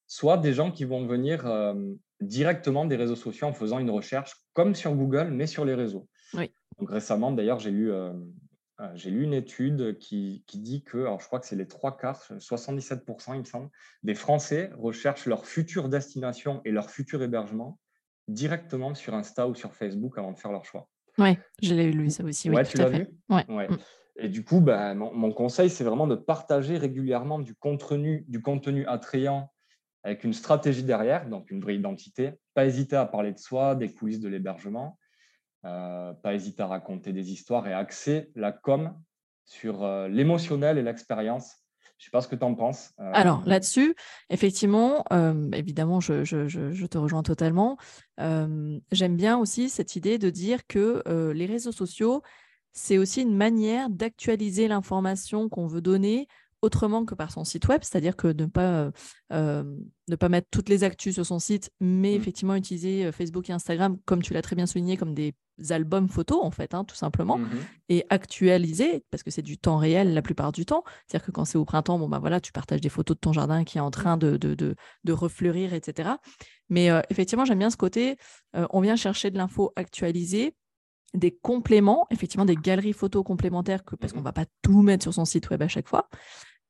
Soit 0.07 0.39
des 0.39 0.53
gens 0.53 0.71
qui 0.71 0.85
vont 0.85 1.07
venir 1.07 1.47
euh, 1.47 1.75
directement 2.21 2.85
des 2.85 2.97
réseaux 2.97 3.17
sociaux 3.17 3.47
en 3.47 3.53
faisant 3.53 3.79
une 3.79 3.91
recherche 3.91 4.35
comme 4.53 4.75
sur 4.75 4.95
Google, 4.95 5.29
mais 5.31 5.47
sur 5.47 5.65
les 5.65 5.75
réseaux. 5.75 6.09
Donc 6.79 6.91
récemment, 6.91 7.31
d'ailleurs, 7.31 7.61
j'ai 7.61 7.71
lu, 7.71 7.93
euh, 7.93 8.13
j'ai 8.95 9.11
lu 9.11 9.23
une 9.23 9.33
étude 9.33 9.97
qui, 9.99 10.43
qui, 10.49 10.59
dit 10.59 10.83
que, 10.83 10.99
alors 10.99 11.21
je 11.21 11.27
crois 11.27 11.39
que 11.39 11.47
c'est 11.47 11.55
les 11.55 11.69
trois 11.69 11.97
quarts, 11.97 12.21
77%, 12.39 13.35
il 13.35 13.41
me 13.41 13.45
semble, 13.45 13.71
des 14.03 14.17
Français 14.17 14.71
recherchent 14.77 15.27
leur 15.27 15.47
future 15.47 15.89
destination 15.89 16.61
et 16.65 16.73
leur 16.73 16.91
futur 16.91 17.23
hébergement 17.23 17.79
directement 18.28 18.95
sur 18.95 19.14
Insta 19.14 19.49
ou 19.49 19.54
sur 19.54 19.75
Facebook 19.75 20.19
avant 20.19 20.33
de 20.33 20.38
faire 20.38 20.52
leur 20.52 20.64
choix. 20.64 20.88
Oui, 21.19 21.38
je 21.62 21.75
l'ai 21.75 21.93
lu 21.93 22.11
ça 22.11 22.25
aussi. 22.25 22.49
Oui, 22.49 22.57
ouais, 22.57 22.64
tu 22.64 22.78
l'as 22.78 22.88
vu? 22.88 23.09
Ouais. 23.28 23.45
Mm. 23.49 23.78
Et 24.16 24.28
du 24.28 24.45
coup, 24.45 24.61
bah, 24.61 24.95
mon, 24.95 25.33
conseil, 25.33 25.71
c'est 25.71 25.85
vraiment 25.85 26.07
de 26.07 26.14
partager 26.14 26.76
régulièrement 26.78 27.38
du 27.38 27.54
contenu, 27.54 28.25
du 28.28 28.40
contenu 28.40 28.87
attrayant 28.87 29.50
avec 30.04 30.23
une 30.23 30.33
stratégie 30.33 30.85
derrière, 30.85 31.28
donc 31.28 31.50
une 31.50 31.61
vraie 31.61 31.76
identité. 31.76 32.33
Pas 32.54 32.66
hésiter 32.66 32.97
à 32.97 33.07
parler 33.07 33.33
de 33.33 33.38
soi, 33.38 33.75
des 33.75 33.93
coulisses 33.93 34.21
de 34.21 34.28
l'hébergement. 34.28 34.99
Euh, 35.64 36.12
pas 36.12 36.35
hésiter 36.35 36.62
à 36.62 36.66
raconter 36.66 37.12
des 37.12 37.33
histoires 37.33 37.66
et 37.66 37.73
axer 37.73 38.31
la 38.35 38.52
com 38.52 38.95
sur 39.47 39.83
euh, 39.83 40.09
l'émotionnel 40.09 40.78
et 40.78 40.83
l'expérience 40.83 41.63
je 42.04 42.08
ne 42.08 42.11
sais 42.11 42.18
pas 42.18 42.20
ce 42.20 42.28
que 42.28 42.37
tu 42.37 42.44
en 42.44 42.54
penses. 42.54 42.92
Euh. 43.00 43.11
Alors 43.14 43.42
là-dessus, 43.46 43.94
effectivement, 44.28 45.04
euh, 45.11 45.50
évidemment, 45.52 46.00
je, 46.00 46.87
te 46.87 46.99
rejoins 46.99 47.23
totalement. 47.23 47.78
Euh, 48.20 48.78
j'aime 48.92 49.16
bien 49.16 49.38
aussi 49.38 49.70
cette 49.70 49.96
idée 49.96 50.18
de 50.18 50.28
dire 50.28 50.66
que 50.66 51.02
les 51.32 51.46
réseaux 51.46 51.73
sociaux, 51.73 52.20
c'est 52.73 52.99
aussi 52.99 53.23
une 53.23 53.34
manière 53.34 53.88
d'actualiser 53.88 54.68
l'information 54.68 55.49
qu'on 55.49 55.66
veut 55.66 55.80
donner 55.80 56.28
autrement 56.64 57.04
que 57.04 57.14
par 57.14 57.30
son 57.30 57.44
site 57.44 57.68
web, 57.68 57.80
c'est-à-dire 57.83 58.16
que 58.16 58.28
ne 58.28 58.47
pas, 58.47 58.90
ne 59.30 60.16
pas 60.16 60.28
mettre 60.28 60.49
toutes 60.50 60.68
les 60.68 60.85
actus 60.85 61.14
sur 61.14 61.26
son 61.26 61.38
site, 61.38 61.71
mais 61.80 62.12
mmh. 62.12 62.21
effectivement 62.21 62.54
utiliser 62.54 63.12
Facebook 63.12 63.50
et 63.50 63.52
Instagram, 63.52 63.99
comme 64.04 64.23
tu 64.23 64.33
l'as 64.35 64.42
très 64.42 64.56
bien 64.56 64.66
souligné, 64.66 64.97
comme 64.97 65.14
des 65.14 65.35
albums 65.71 66.09
photos, 66.09 66.40
en 66.42 66.50
fait, 66.50 66.75
hein, 66.75 66.85
tout 66.85 66.97
simplement, 66.97 67.38
mmh 67.38 67.49
et 67.90 68.06
actualiser, 68.09 69.04
parce 69.11 69.23
que 69.23 69.30
c'est 69.30 69.42
du 69.42 69.59
temps 69.59 69.76
réel 69.76 70.14
la 70.14 70.23
plupart 70.23 70.52
du 70.52 70.64
temps. 70.64 70.85
C'est-à-dire 71.06 71.26
que 71.26 71.30
quand 71.30 71.44
c'est 71.44 71.59
au 71.59 71.66
printemps, 71.66 71.99
bon, 71.99 72.09
bah 72.09 72.18
voilà, 72.18 72.40
tu 72.40 72.50
partages 72.50 72.80
des 72.80 72.88
photos 72.88 73.14
de 73.14 73.21
ton 73.21 73.35
jardin 73.35 73.62
qui 73.62 73.76
est 73.76 73.83
en 73.83 73.90
train 73.90 74.16
de, 74.16 74.38
de, 74.38 74.54
de, 74.54 75.12
refleurir, 75.12 75.75
etc. 75.75 76.12
Mais 76.71 76.88
effectivement, 77.11 77.44
j'aime 77.44 77.59
bien 77.59 77.68
ce 77.68 77.76
côté, 77.76 78.16
on 78.54 78.80
vient 78.80 78.97
chercher 78.97 79.30
de 79.30 79.37
l'info 79.37 79.73
actualisée, 79.76 80.54
des 81.12 81.30
compléments, 81.30 82.06
effectivement 82.11 82.47
des 82.47 82.56
galeries 82.56 82.94
photos 82.94 83.23
complémentaires, 83.23 83.85
que, 83.85 83.97
parce 83.97 84.12
mmh 84.12 84.14
qu'on 84.14 84.21
ne 84.21 84.25
va 84.25 84.33
pas 84.33 84.47
tout 84.62 84.80
mettre 84.80 85.02
sur 85.02 85.12
son 85.12 85.26
site 85.26 85.50
web 85.50 85.61
à 85.62 85.68
chaque 85.68 85.88
fois. 85.88 86.09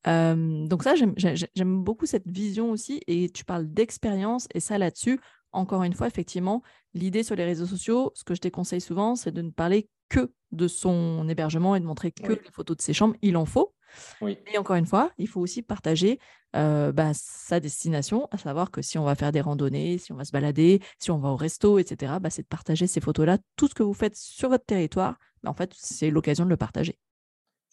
Donc 0.05 0.83
ça, 0.83 0.95
j'aime 0.95 1.83
beaucoup 1.83 2.07
cette 2.07 2.29
vision 2.29 2.71
aussi, 2.71 3.01
et 3.07 3.29
tu 3.31 3.45
parles 3.45 3.67
d'expérience, 3.67 4.49
et 4.55 4.61
ça 4.61 4.79
là-dessus, 4.79 5.21
encore 5.53 5.83
une 5.85 5.95
fois, 5.95 6.07
effectivement, 6.07 6.63
l'idée 6.95 7.23
sur 7.23 7.37
les 7.37 7.45
réseaux 7.45 7.67
sociaux, 7.67 8.13
ce 8.15 8.25
que 8.25 8.35
je 8.35 8.41
déconseille 8.41 8.81
souvent, 8.81 9.17
c'est 9.17 9.33
de 9.33 9.43
ne 9.43 9.51
parler 9.51 9.89
que 10.09 10.33
de 10.53 10.69
son 10.69 11.29
hébergement 11.29 11.75
et 11.75 11.81
de 11.81 11.85
montrer 11.85 12.13
que 12.13 12.33
les 12.33 12.51
photos 12.53 12.77
de 12.77 12.83
ses 12.83 12.93
chambres. 12.93 13.17
Il 13.23 13.37
en 13.37 13.45
faut. 13.45 13.75
Oui. 14.21 14.39
Et 14.53 14.59
encore 14.59 14.77
une 14.77 14.87
fois, 14.87 15.13
il 15.19 15.29
faut 15.29 15.41
aussi 15.41 15.63
partager 15.63 16.19
euh, 16.57 16.93
bah, 16.93 17.13
sa 17.15 17.61
destination, 17.61 18.29
à 18.31 18.39
savoir 18.39 18.71
que 18.71 18.83
si 18.83 18.99
on 18.99 19.05
va 19.05 19.15
faire 19.15 19.33
des 19.33 19.41
randonnées, 19.41 19.99
si 19.99 20.13
on 20.13 20.17
va 20.17 20.25
se 20.25 20.33
balader, 20.33 20.81
si 20.99 21.11
on 21.11 21.19
va 21.19 21.31
au 21.31 21.37
resto, 21.37 21.79
etc., 21.79 22.15
bah, 22.21 22.31
c'est 22.31 22.43
de 22.43 22.49
partager 22.49 22.87
ces 22.87 23.01
photos-là. 23.01 23.39
Tout 23.57 23.69
ce 23.69 23.75
que 23.75 23.83
vous 23.83 23.95
faites 23.95 24.17
sur 24.17 24.49
votre 24.49 24.65
territoire, 24.65 25.17
bah, 25.43 25.51
en 25.51 25.55
fait, 25.55 25.73
c'est 25.75 26.11
l'occasion 26.11 26.45
de 26.45 26.51
le 26.51 26.57
partager. 26.57 26.99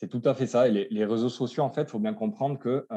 C'est 0.01 0.07
tout 0.07 0.21
à 0.25 0.33
fait 0.33 0.47
ça. 0.47 0.67
Et 0.67 0.87
les, 0.89 1.05
réseaux 1.05 1.29
sociaux, 1.29 1.61
en 1.61 1.69
fait, 1.69 1.83
il 1.83 1.87
faut 1.87 1.99
bien 1.99 2.15
comprendre 2.15 2.57
que 2.57 2.87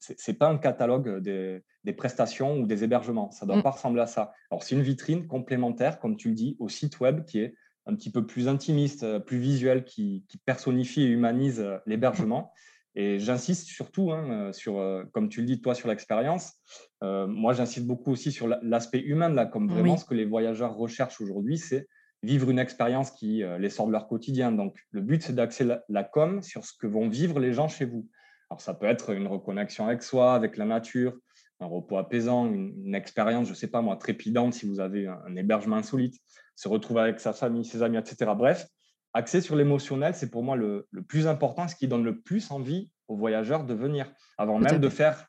ce 0.00 0.12
n'est 0.30 0.36
pas 0.36 0.48
un 0.48 0.58
catalogue 0.58 1.20
des, 1.20 1.92
prestations 1.96 2.58
ou 2.58 2.66
des 2.66 2.82
hébergements. 2.82 3.30
Ça 3.30 3.46
ne 3.46 3.52
doit 3.52 3.60
mmh. 3.60 3.62
pas 3.62 3.70
ressembler 3.70 4.02
à 4.02 4.08
ça. 4.08 4.32
Alors, 4.50 4.64
c'est 4.64 4.74
une 4.74 4.82
vitrine 4.82 5.28
complémentaire, 5.28 6.00
comme 6.00 6.16
tu 6.16 6.30
le 6.30 6.34
dis, 6.34 6.56
au 6.58 6.68
site 6.68 6.98
web 6.98 7.24
qui 7.24 7.38
est 7.38 7.54
un 7.86 7.94
petit 7.94 8.10
peu 8.10 8.26
plus 8.26 8.48
intimiste, 8.48 9.04
euh, 9.04 9.20
plus 9.20 9.38
visuel, 9.38 9.84
qui, 9.84 10.24
personnifie 10.44 11.02
et 11.02 11.06
humanise 11.06 11.60
euh, 11.60 11.76
l'hébergement. 11.86 12.52
Et 12.96 13.20
j'insiste 13.20 13.68
surtout, 13.68 14.10
hein, 14.10 14.48
euh, 14.48 14.52
sur, 14.52 15.04
comme 15.12 15.28
tu 15.28 15.40
le 15.40 15.46
dis, 15.46 15.60
toi, 15.60 15.76
sur 15.76 15.88
l'expérience. 15.88 16.54
moi, 17.00 17.52
j'insiste 17.52 17.86
beaucoup 17.86 18.10
aussi 18.10 18.32
sur 18.32 18.48
l'aspect 18.48 19.00
humain, 19.00 19.28
là, 19.28 19.46
comme 19.46 19.68
vraiment 19.68 19.96
ce 19.96 20.04
que 20.04 20.14
les 20.14 20.24
voyageurs 20.24 20.74
recherchent 20.74 21.20
aujourd'hui, 21.20 21.58
c'est 21.58 21.86
vivre 22.24 22.50
une 22.50 22.58
expérience 22.58 23.10
qui 23.10 23.42
les 23.58 23.70
sort 23.70 23.86
de 23.86 23.92
leur 23.92 24.08
quotidien. 24.08 24.52
Donc, 24.52 24.76
le 24.90 25.00
but, 25.00 25.22
c'est 25.22 25.34
d'axer 25.34 25.66
la, 25.88 26.04
com 26.04 26.42
sur 26.42 26.64
ce 26.64 26.72
que 26.78 26.86
vont 26.86 27.08
vivre 27.08 27.38
les 27.38 27.52
gens 27.52 27.68
chez 27.68 27.84
vous. 27.84 28.08
Alors, 28.50 28.60
ça 28.60 28.74
peut 28.74 28.86
être 28.86 29.10
une 29.10 29.26
reconnexion 29.26 29.86
avec 29.86 30.02
soi, 30.02 30.34
avec 30.34 30.56
la 30.56 30.64
nature, 30.64 31.14
un 31.60 31.66
repos 31.66 31.96
apaisant, 31.96 32.46
une, 32.46 32.94
expérience, 32.94 33.46
je 33.46 33.52
ne 33.52 33.56
sais 33.56 33.68
pas 33.68 33.80
moi, 33.80 33.96
trépidante 33.96 34.54
si 34.54 34.66
vous 34.66 34.80
avez 34.80 35.06
un, 35.06 35.36
hébergement 35.36 35.76
insolite, 35.76 36.16
se 36.54 36.68
retrouver 36.68 37.00
avec 37.00 37.20
sa 37.20 37.32
famille, 37.32 37.64
ses 37.64 37.82
amis, 37.82 37.96
etc. 37.96 38.32
Bref, 38.36 38.66
axer 39.12 39.40
sur 39.40 39.56
l'émotionnel, 39.56 40.14
c'est 40.14 40.30
pour 40.30 40.42
moi 40.42 40.56
le, 40.56 40.88
plus 41.08 41.26
important, 41.26 41.68
ce 41.68 41.76
qui 41.76 41.88
donne 41.88 42.04
le 42.04 42.20
plus 42.20 42.50
envie 42.50 42.90
aux 43.08 43.16
voyageurs 43.16 43.64
de 43.64 43.74
venir. 43.74 44.12
Avant 44.38 44.58
même 44.58 44.78
de 44.78 44.88
faire 44.88 45.26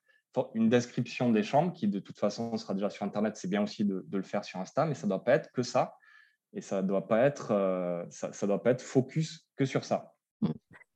une 0.53 0.69
description 0.69 1.31
des 1.31 1.43
chambres, 1.43 1.73
qui 1.73 1.87
de 1.87 1.99
toute 1.99 2.19
façon 2.19 2.57
sera 2.57 2.73
déjà 2.73 2.89
sur 2.89 3.05
Internet, 3.05 3.37
c'est 3.37 3.47
bien 3.47 3.63
aussi 3.63 3.85
de, 3.85 4.05
le 4.11 4.23
faire 4.23 4.43
sur 4.43 4.59
Insta, 4.59 4.85
mais 4.85 4.95
ça 4.95 5.07
ne 5.07 5.09
doit 5.09 5.23
pas 5.23 5.33
être 5.33 5.51
que 5.51 5.63
ça. 5.63 5.93
Et 6.55 6.61
ça 6.61 6.81
ne 6.81 6.87
doit, 6.87 7.07
pas 7.07 7.19
être, 7.23 7.51
euh, 7.51 8.03
ça, 8.09 8.47
doit 8.47 8.63
pas 8.63 8.71
être 8.71 8.81
focus 8.81 9.45
que 9.57 9.65
sur 9.65 9.83
ça. 9.83 10.13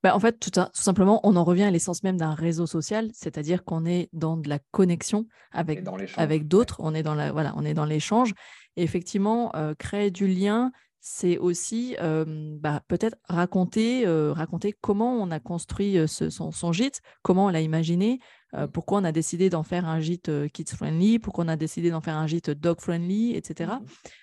bah, 0.02 0.16
en 0.16 0.20
fait, 0.20 0.40
tout, 0.40 0.52
simplement, 0.72 1.20
on 1.24 1.36
en 1.36 1.44
revient 1.44 1.64
à 1.64 1.72
l'essence 1.72 2.02
même 2.04 2.16
d'un 2.16 2.34
réseau 2.34 2.66
social, 2.66 3.10
c'est-à-dire 3.14 3.66
qu'on 3.66 3.86
est 3.86 4.08
dans 4.14 4.38
de 4.38 4.48
la 4.48 4.60
connexion 4.72 5.28
avec, 5.52 5.84
avec 6.16 6.48
d'autres, 6.48 6.78
on 6.80 6.96
est 6.96 7.04
dans 7.04 7.16
la, 7.16 7.34
voilà, 7.34 7.54
on 7.58 7.66
est 7.66 7.74
dans 7.74 7.84
l'échange. 7.84 8.34
Et 8.78 8.84
effectivement, 8.84 9.54
euh, 9.58 9.76
créer 9.78 10.12
du 10.12 10.28
lien, 10.28 10.72
c'est 11.02 11.38
aussi 11.38 11.96
bah, 11.98 12.82
peut-être 12.88 13.18
raconter, 13.30 14.06
raconter 14.06 14.74
comment 14.82 15.14
on 15.14 15.32
a 15.32 15.40
construit 15.40 15.98
son, 16.08 16.72
gîte, 16.74 17.02
comment 17.22 17.46
on 17.46 17.50
l'a 17.50 17.62
imaginé, 17.62 18.20
mmh. 18.54 18.68
pourquoi 18.68 19.00
on 19.00 19.04
a 19.04 19.12
décidé 19.12 19.50
d'en 19.50 19.64
faire 19.64 19.86
un 19.86 20.00
gîte 20.00 20.32
kids-friendly, 20.52 21.20
pourquoi 21.20 21.46
on 21.46 21.48
a 21.48 21.56
décidé 21.56 21.92
d'en 21.92 22.02
faire 22.02 22.18
un 22.18 22.28
gîte 22.28 22.50
dog-friendly, 22.50 23.36
etc. 23.36 23.74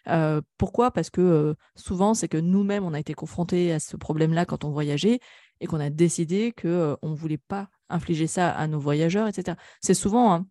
Mmh 0.06 0.40
pourquoi? 0.58 0.90
Parce 0.90 1.10
que 1.10 1.54
souvent, 1.74 2.14
c'est 2.14 2.28
que 2.28 2.38
nous-mêmes, 2.38 2.84
on 2.84 2.94
a 2.94 3.00
été 3.00 3.14
confrontés 3.14 3.72
à 3.72 3.80
ce 3.80 3.96
problème-là 3.96 4.46
quand 4.46 4.64
on 4.64 4.70
voyageait 4.70 5.20
et 5.60 5.66
qu'on 5.66 5.80
a 5.80 5.90
décidé 5.90 6.52
qu'on 6.52 6.96
ne 7.02 7.14
voulait 7.14 7.38
pas 7.38 7.68
infliger 7.88 8.26
ça 8.26 8.50
à 8.50 8.66
nos 8.66 8.78
voyageurs, 8.78 9.28
etc. 9.28 9.56
C'est 9.80 9.94
souvent... 9.94 10.32
Hein, 10.32 10.46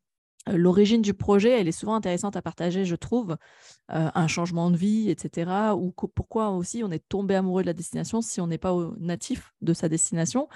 l'origine 0.47 1.01
du 1.01 1.13
projet, 1.13 1.59
elle 1.59 1.67
est 1.67 1.71
souvent 1.71 1.95
intéressante 1.95 2.35
à 2.35 2.41
partager, 2.41 2.85
je 2.85 2.95
trouve, 2.95 3.37
un 3.89 4.27
changement 4.27 4.69
de 4.71 4.77
vie, 4.77 5.09
etc. 5.09 5.73
Ou 5.75 5.91
pourquoi 5.91 6.49
aussi 6.49 6.83
on 6.83 6.91
est 6.91 7.07
tombé 7.07 7.35
amoureux 7.35 7.63
de 7.63 7.67
la 7.67 7.73
destination 7.73 8.21
si 8.21 8.41
on 8.41 8.47
n'est 8.47 8.57
pas 8.57 8.75
natif 8.99 9.53
de 9.61 9.73
sa 9.73 9.89
destination. 9.89 10.47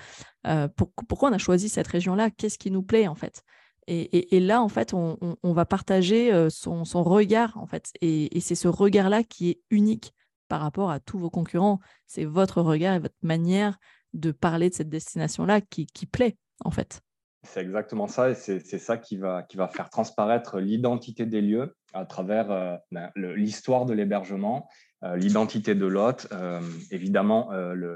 pourquoi 0.76 1.30
on 1.30 1.34
a 1.34 1.38
choisi 1.38 1.70
cette 1.70 1.88
région-là 1.88 2.30
Qu'est-ce 2.30 2.58
qui 2.58 2.72
nous 2.72 2.84
plaît 2.84 3.08
en 3.08 3.16
fait? 3.16 3.44
Et, 3.92 4.40
là, 4.40 4.62
en 4.62 4.70
fait, 4.70 4.94
on, 4.94 5.18
va 5.44 5.66
partager 5.66 6.48
son, 6.50 6.84
regard, 7.04 7.58
en 7.58 7.66
fait. 7.66 7.92
Et, 8.02 8.40
c'est 8.40 8.56
ce 8.56 8.68
regard-là 8.68 9.24
qui 9.24 9.50
est 9.50 9.62
unique 9.72 10.14
par 10.48 10.62
rapport 10.62 10.92
à 10.92 11.00
tous 11.00 11.18
vos 11.18 11.32
concurrents. 11.32 11.80
C'est 12.06 12.26
votre 12.26 12.62
regard 12.62 12.96
et 12.96 13.00
votre 13.00 13.16
manière 13.24 13.80
de 14.14 14.32
parler 14.32 14.70
de 14.70 14.76
cette 14.76 14.90
destination-là 14.90 15.62
qui 15.62 15.88
plaît, 16.06 16.38
en 16.64 16.70
fait. 16.70 17.02
C'est 17.44 17.62
exactement 17.62 18.08
ça, 18.08 18.30
et 18.30 18.36
c'est 18.36 18.60
ça 18.60 18.98
qui 18.98 19.18
va, 19.18 19.44
qui 19.44 19.56
va 19.56 19.70
faire 19.70 19.90
transparaître 19.90 20.60
l'identité 20.60 21.26
des 21.26 21.42
lieux 21.42 21.74
à 21.94 22.06
travers 22.06 22.52
euh, 22.52 22.76
ben, 22.92 23.12
l'histoire 23.16 23.86
de 23.86 23.94
l'hébergement, 23.94 24.68
euh, 25.04 25.16
l'identité 25.16 25.74
de 25.74 25.86
l'hôte, 25.86 26.28
euh, 26.34 26.60
évidemment 26.92 27.50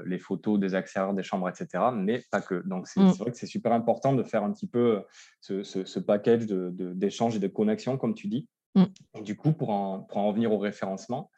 les 0.06 0.18
photos 0.18 0.58
des 0.58 0.74
extérieurs 0.74 1.12
des 1.12 1.22
chambres, 1.22 1.48
etc., 1.48 1.84
mais 1.94 2.22
pas 2.30 2.40
que. 2.40 2.66
Donc 2.66 2.88
c'est 2.88 3.00
mm. 3.00 3.10
vrai 3.10 3.32
que 3.32 3.36
c'est 3.36 3.46
super 3.46 3.72
important 3.72 4.14
de 4.14 4.22
faire 4.22 4.42
un 4.44 4.52
petit 4.52 4.66
peu 4.66 5.02
ce, 5.40 5.62
ce, 5.62 5.98
package 5.98 6.46
d'échanges 6.46 7.34
de, 7.34 7.38
et 7.38 7.40
de 7.40 7.48
connexions, 7.48 7.98
comme 7.98 8.14
tu 8.14 8.28
dis. 8.28 8.48
Mm. 8.74 8.84
du 9.22 9.36
coup, 9.36 9.52
pour 9.52 9.70
en, 9.70 10.00
pour 10.00 10.18
en 10.18 10.28
revenir 10.28 10.52
au 10.52 10.58
référencement, 10.58 11.30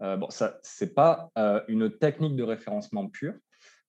bon, 0.00 0.30
ça 0.30 0.58
c'est 0.62 0.94
pas 0.94 1.30
une 1.68 1.90
technique 1.90 2.36
de 2.36 2.42
référencement 2.42 3.06
pure, 3.06 3.34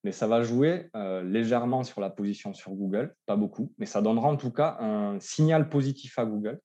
mais 0.04 0.12
ça 0.12 0.28
va 0.28 0.44
jouer 0.44 0.90
euh, 0.96 1.24
légèrement 1.24 1.84
sur 1.84 2.02
la 2.02 2.10
position 2.10 2.54
sur 2.54 2.72
Google, 2.72 3.16
pas 3.26 3.36
beaucoup, 3.36 3.74
mais 3.78 3.86
ça 3.86 4.02
donnera 4.02 4.30
en 4.30 4.38
tout 4.38 4.52
cas 4.52 4.78
un 4.80 5.20
signal 5.20 5.70
positif 5.70 6.18
à 6.18 6.26
Google. 6.26 6.60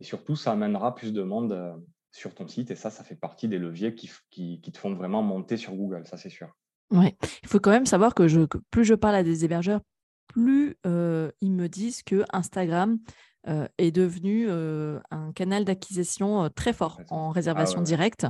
Et 0.00 0.04
surtout, 0.04 0.34
ça 0.34 0.52
amènera 0.52 0.94
plus 0.94 1.12
de 1.12 1.22
monde 1.22 1.52
euh, 1.52 1.72
sur 2.10 2.34
ton 2.34 2.48
site. 2.48 2.70
Et 2.70 2.74
ça, 2.74 2.90
ça 2.90 3.04
fait 3.04 3.16
partie 3.16 3.48
des 3.48 3.58
leviers 3.58 3.94
qui, 3.94 4.10
qui, 4.30 4.60
te 4.60 4.78
font 4.78 4.94
vraiment 4.94 5.22
monter 5.22 5.56
sur 5.56 5.74
Google, 5.74 6.06
ça 6.06 6.16
c'est 6.16 6.30
sûr. 6.30 6.48
Oui, 6.90 7.16
il 7.42 7.48
faut 7.48 7.60
quand 7.60 7.70
même 7.70 7.86
savoir 7.86 8.14
que, 8.14 8.46
plus 8.70 8.84
je 8.84 8.94
parle 8.94 9.14
à 9.14 9.22
des 9.22 9.44
hébergeurs, 9.44 9.80
plus 10.26 10.76
euh, 10.86 11.30
ils 11.40 11.52
me 11.52 11.68
disent 11.68 12.02
que 12.02 12.24
Instagram 12.32 12.98
est 13.46 13.90
devenu 13.90 14.48
un 14.50 15.32
canal 15.34 15.64
d'acquisition 15.64 16.50
très 16.54 16.72
fort 16.72 17.00
en 17.08 17.30
réservation 17.30 17.80
ah 17.80 17.84
directe. 17.84 18.26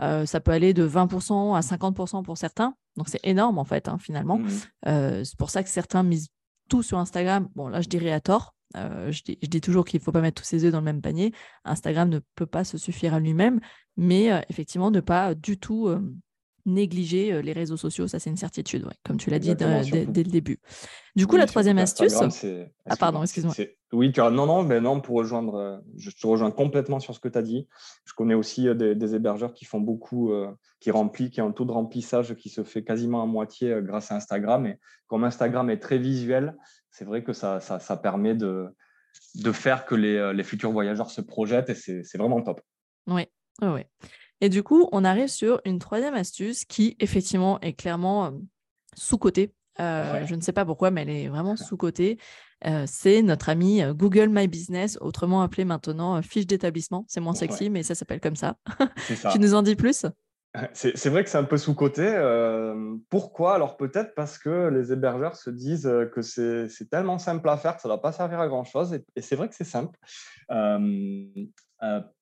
ça 0.00 0.40
peut 0.40 0.52
aller 0.52 0.74
de 0.74 0.86
20% 0.86 1.56
à 1.56 1.60
50% 1.60 2.22
pour 2.22 2.38
certains. 2.38 2.74
Donc 2.96 3.08
c'est 3.08 3.20
énorme 3.24 3.58
en 3.58 3.64
fait, 3.64 3.88
hein, 3.88 3.98
finalement. 3.98 4.38
Mmh 4.38 5.24
c'est 5.24 5.36
pour 5.36 5.50
ça 5.50 5.62
que 5.62 5.68
certains 5.68 6.02
misent 6.02 6.28
tout 6.68 6.82
sur 6.82 6.98
Instagram. 6.98 7.48
Bon, 7.54 7.68
là, 7.68 7.80
je 7.80 7.88
dirais 7.88 8.12
à 8.12 8.20
tort. 8.20 8.54
je, 8.74 9.22
dis, 9.22 9.60
toujours 9.60 9.84
qu'il 9.84 10.00
ne 10.00 10.04
faut 10.04 10.12
pas 10.12 10.20
mettre 10.20 10.42
tous 10.42 10.48
ses 10.48 10.64
œufs 10.64 10.72
dans 10.72 10.80
le 10.80 10.84
même 10.84 11.02
panier. 11.02 11.32
Instagram 11.64 12.08
ne 12.08 12.20
peut 12.34 12.46
pas 12.46 12.64
se 12.64 12.78
suffire 12.78 13.14
à 13.14 13.20
lui-même, 13.20 13.60
mais 13.96 14.30
effectivement, 14.48 14.90
ne 14.90 15.00
pas 15.00 15.34
du 15.34 15.58
tout 15.58 15.88
négliger 16.66 17.40
les 17.42 17.52
réseaux 17.52 17.76
sociaux, 17.76 18.06
ça 18.08 18.18
c'est 18.18 18.30
une 18.30 18.36
certitude, 18.36 18.86
comme 19.04 19.16
tu 19.16 19.30
l'as 19.30 19.38
dit 19.38 19.54
dès, 19.54 19.66
le 20.22 20.30
début. 20.30 20.58
Du 21.14 21.26
coup, 21.26 21.36
la 21.36 21.46
troisième 21.46 21.78
astuce. 21.78 22.14
Ah, 22.84 22.96
pardon, 22.96 23.22
excuse-moi. 23.22 23.54
Oui, 23.92 24.12
tu 24.12 24.20
as... 24.20 24.30
non, 24.30 24.46
non, 24.46 24.62
mais 24.62 24.80
non, 24.80 25.00
pour 25.00 25.16
rejoindre, 25.16 25.82
je 25.96 26.10
te 26.10 26.26
rejoins 26.26 26.50
complètement 26.50 27.00
sur 27.00 27.14
ce 27.14 27.20
que 27.20 27.28
tu 27.28 27.38
as 27.38 27.42
dit. 27.42 27.68
Je 28.04 28.12
connais 28.14 28.34
aussi 28.34 28.68
des, 28.74 29.14
hébergeurs 29.14 29.54
qui 29.54 29.64
font 29.64 29.80
beaucoup, 29.80 30.32
qui 30.80 30.90
remplissent, 30.90 31.30
qui 31.30 31.40
ont 31.40 31.48
un 31.48 31.52
taux 31.52 31.64
de 31.64 31.72
remplissage 31.72 32.34
qui 32.34 32.48
se 32.48 32.64
fait 32.64 32.82
quasiment 32.84 33.22
à 33.22 33.26
moitié 33.26 33.76
grâce 33.80 34.12
à 34.12 34.16
Instagram. 34.16 34.66
Et 34.66 34.78
comme 35.06 35.24
Instagram 35.24 35.70
est 35.70 35.78
très 35.78 35.98
visuel, 35.98 36.56
c'est 36.90 37.04
vrai 37.04 37.22
que 37.22 37.32
ça, 37.32 37.60
ça, 37.60 37.96
permet 37.96 38.34
de, 38.34 38.66
de 39.36 39.52
faire 39.52 39.86
que 39.86 39.94
les, 39.94 40.32
les 40.34 40.44
futurs 40.44 40.72
voyageurs 40.72 41.10
se 41.10 41.20
projettent 41.20 41.70
et 41.70 41.74
c'est 41.74 42.18
vraiment 42.18 42.42
top. 42.42 42.60
Oui, 43.06 43.26
oui. 43.62 43.82
Et 44.40 44.48
du 44.48 44.62
coup, 44.62 44.88
on 44.92 45.04
arrive 45.04 45.28
sur 45.28 45.60
une 45.64 45.78
troisième 45.78 46.14
astuce 46.14 46.64
qui, 46.64 46.96
effectivement, 47.00 47.60
est 47.60 47.72
clairement 47.72 48.32
sous-cotée. 48.94 49.52
Je 49.78 50.34
ne 50.34 50.40
sais 50.40 50.52
pas 50.52 50.64
pourquoi, 50.64 50.90
mais 50.90 51.02
elle 51.02 51.10
est 51.10 51.28
vraiment 51.28 51.56
sous-cotée. 51.56 52.18
c'est 52.86 53.22
notre 53.22 53.48
ami 53.48 53.82
Google 53.94 54.28
My 54.28 54.46
Business, 54.46 54.98
autrement 55.00 55.42
appelé 55.42 55.64
maintenant 55.64 56.20
fiche 56.22 56.46
d'établissement. 56.46 57.04
C'est 57.08 57.20
moins 57.20 57.34
sexy, 57.34 57.70
mais 57.70 57.82
ça 57.82 57.94
s'appelle 57.94 58.20
comme 58.20 58.36
ça. 58.36 58.56
tu 59.32 59.38
nous 59.38 59.54
en 59.54 59.62
dis 59.62 59.76
plus? 59.76 60.06
C'est 60.72 61.10
vrai 61.10 61.22
que 61.22 61.28
c'est 61.28 61.36
un 61.36 61.44
peu 61.44 61.58
sous-coté. 61.58 62.14
pourquoi? 63.10 63.56
Alors 63.56 63.76
peut-être 63.76 64.14
parce 64.14 64.38
que 64.38 64.68
les 64.68 64.90
hébergeurs 64.90 65.36
se 65.36 65.50
disent 65.50 65.90
que 66.14 66.22
c'est 66.22 66.88
tellement 66.90 67.18
simple 67.18 67.46
à 67.50 67.58
faire 67.58 67.76
que 67.76 67.82
ça 67.82 67.88
ne 67.88 67.92
va 67.92 67.98
pas 67.98 68.12
servir 68.12 68.40
à 68.40 68.48
grand-chose. 68.48 68.94
Et, 68.94 69.04
et 69.16 69.20
c'est 69.20 69.36
vrai 69.36 69.50
que 69.50 69.54
c'est 69.54 69.64
simple. 69.64 69.98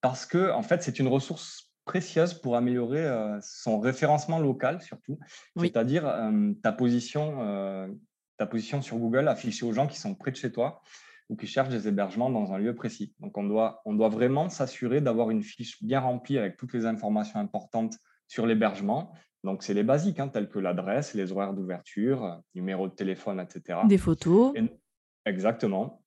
parce 0.00 0.26
que 0.26 0.50
en 0.50 0.62
fait, 0.62 0.82
c'est 0.82 0.98
une 0.98 1.06
ressource 1.06 1.63
précieuse 1.84 2.34
pour 2.34 2.56
améliorer 2.56 3.04
euh, 3.04 3.38
son 3.42 3.78
référencement 3.78 4.38
local 4.38 4.80
surtout, 4.82 5.18
c'est-à-dire 5.56 6.06
euh, 6.06 6.52
ta, 6.62 6.72
position, 6.72 7.38
euh, 7.40 7.88
ta 8.38 8.46
position 8.46 8.82
sur 8.82 8.98
Google 8.98 9.28
affichée 9.28 9.66
aux 9.66 9.72
gens 9.72 9.86
qui 9.86 9.98
sont 9.98 10.14
près 10.14 10.30
de 10.30 10.36
chez 10.36 10.50
toi 10.50 10.82
ou 11.28 11.36
qui 11.36 11.46
cherchent 11.46 11.68
des 11.68 11.88
hébergements 11.88 12.30
dans 12.30 12.52
un 12.52 12.58
lieu 12.58 12.74
précis. 12.74 13.14
Donc 13.20 13.36
on 13.38 13.44
doit, 13.44 13.82
on 13.84 13.94
doit 13.94 14.08
vraiment 14.08 14.48
s'assurer 14.48 15.00
d'avoir 15.00 15.30
une 15.30 15.42
fiche 15.42 15.82
bien 15.82 16.00
remplie 16.00 16.38
avec 16.38 16.56
toutes 16.56 16.72
les 16.74 16.86
informations 16.86 17.38
importantes 17.40 17.96
sur 18.28 18.46
l'hébergement. 18.46 19.12
Donc 19.42 19.62
c'est 19.62 19.74
les 19.74 19.82
basiques, 19.82 20.20
hein, 20.20 20.28
tels 20.28 20.48
que 20.48 20.58
l'adresse, 20.58 21.14
les 21.14 21.32
horaires 21.32 21.54
d'ouverture, 21.54 22.40
numéro 22.54 22.88
de 22.88 22.94
téléphone, 22.94 23.40
etc. 23.40 23.80
Des 23.86 23.98
photos. 23.98 24.54
exactement. 25.26 26.02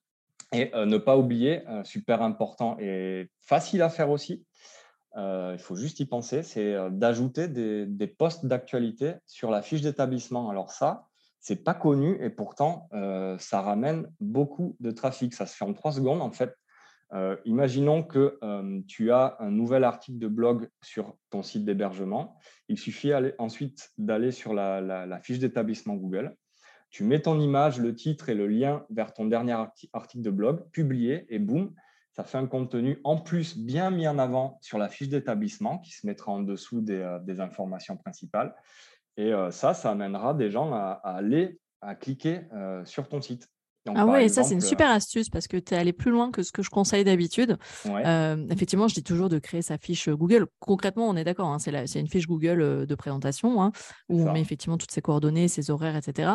Et 0.53 0.71
ne 0.73 0.97
pas 0.97 1.17
oublier, 1.17 1.61
super 1.83 2.21
important 2.21 2.77
et 2.79 3.29
facile 3.41 3.81
à 3.81 3.89
faire 3.89 4.09
aussi, 4.09 4.46
euh, 5.15 5.53
il 5.53 5.59
faut 5.59 5.75
juste 5.75 5.99
y 5.99 6.05
penser, 6.05 6.43
c'est 6.43 6.73
euh, 6.73 6.89
d'ajouter 6.89 7.47
des, 7.47 8.07
postes 8.07 8.45
d'actualité 8.45 9.15
sur 9.25 9.49
la 9.49 9.61
fiche 9.61 9.81
d'établissement. 9.81 10.49
Alors 10.49 10.71
ça, 10.71 11.07
c'est 11.39 11.63
pas 11.63 11.73
connu 11.73 12.17
et 12.21 12.29
pourtant, 12.29 12.89
euh, 12.93 13.37
ça 13.39 13.61
ramène 13.61 14.11
beaucoup 14.19 14.75
de 14.79 14.91
trafic. 14.91 15.33
Ça 15.33 15.45
se 15.45 15.55
fait 15.55 15.65
en 15.65 15.73
trois 15.73 15.91
secondes 15.91 16.21
en 16.21 16.31
fait. 16.31 16.53
imaginons 17.45 18.03
que 18.03 18.37
tu 18.85 19.11
as 19.11 19.37
un 19.39 19.49
nouvel 19.49 19.85
article 19.85 20.19
de 20.19 20.27
blog 20.27 20.69
sur 20.83 21.15
ton 21.29 21.41
site 21.41 21.63
d'hébergement. 21.63 22.37
Il 22.67 22.77
suffit 22.77 23.13
ensuite 23.37 23.91
d'aller 23.97 24.31
sur 24.31 24.53
la, 24.53 24.81
la, 24.81 25.19
fiche 25.21 25.39
d'établissement 25.39 25.95
Google. 25.95 26.35
Tu 26.89 27.05
mets 27.05 27.21
ton 27.21 27.39
image, 27.39 27.79
le 27.79 27.95
titre 27.95 28.27
et 28.27 28.33
le 28.33 28.47
lien 28.47 28.85
vers 28.89 29.13
ton 29.13 29.25
dernier 29.25 29.55
article 29.93 30.23
de 30.23 30.31
blog, 30.31 30.69
publié, 30.71 31.25
et 31.29 31.39
boum, 31.39 31.73
ça 32.17 32.23
fait 32.23 32.39
un 32.39 32.47
contenu 32.47 32.99
en 33.03 33.17
plus 33.17 33.55
bien 33.55 33.91
mis 33.91 34.07
en 34.07 34.17
avant 34.17 34.57
sur 34.61 34.79
la 34.79 34.89
fiche 34.89 35.07
d'établissement 35.07 35.77
qui 35.77 35.91
se 35.91 36.07
mettra 36.07 36.31
en 36.31 36.41
dessous 36.41 36.81
des, 36.81 36.97
euh, 36.99 37.39
informations 37.39 37.95
principales. 37.95 38.55
Et 39.17 39.33
euh, 39.33 39.51
ça, 39.51 39.75
ça 39.75 39.91
amènera 39.91 40.33
des 40.33 40.49
gens 40.49 40.73
à, 40.73 40.99
aller, 41.03 41.59
à 41.81 41.93
cliquer 41.93 42.41
euh, 42.53 42.83
sur 42.85 43.07
ton 43.07 43.21
site. 43.21 43.47
ah 43.93 44.07
ouais, 44.07 44.29
ça 44.29 44.43
c'est 44.43 44.55
une 44.55 44.61
super 44.61 44.89
astuce 44.89 45.29
parce 45.29 45.47
que 45.47 45.57
tu 45.57 45.75
es 45.75 45.77
allé 45.77 45.93
plus 45.93 46.09
loin 46.09 46.31
que 46.31 46.41
ce 46.41 46.51
que 46.51 46.63
je 46.63 46.71
conseille 46.71 47.03
d'habitude. 47.03 47.57
effectivement, 48.49 48.87
je 48.87 48.95
dis 48.95 49.03
toujours 49.03 49.29
de 49.29 49.37
créer 49.37 49.61
sa 49.61 49.77
fiche 49.77 50.09
Google. 50.09 50.47
Concrètement, 50.59 51.07
on 51.07 51.15
est 51.15 51.23
d'accord, 51.23 51.49
hein, 51.49 51.59
c'est 51.59 51.99
une 51.99 52.09
fiche 52.09 52.27
Google 52.27 52.87
de 52.87 52.95
présentation 52.95 53.61
hein, 53.61 53.71
où 54.09 54.27
on 54.27 54.33
met 54.33 54.41
effectivement 54.41 54.77
toutes 54.77 54.91
ses 54.91 55.01
coordonnées, 55.01 55.47
ses 55.47 55.69
horaires, 55.69 55.95
etc. 55.95 56.31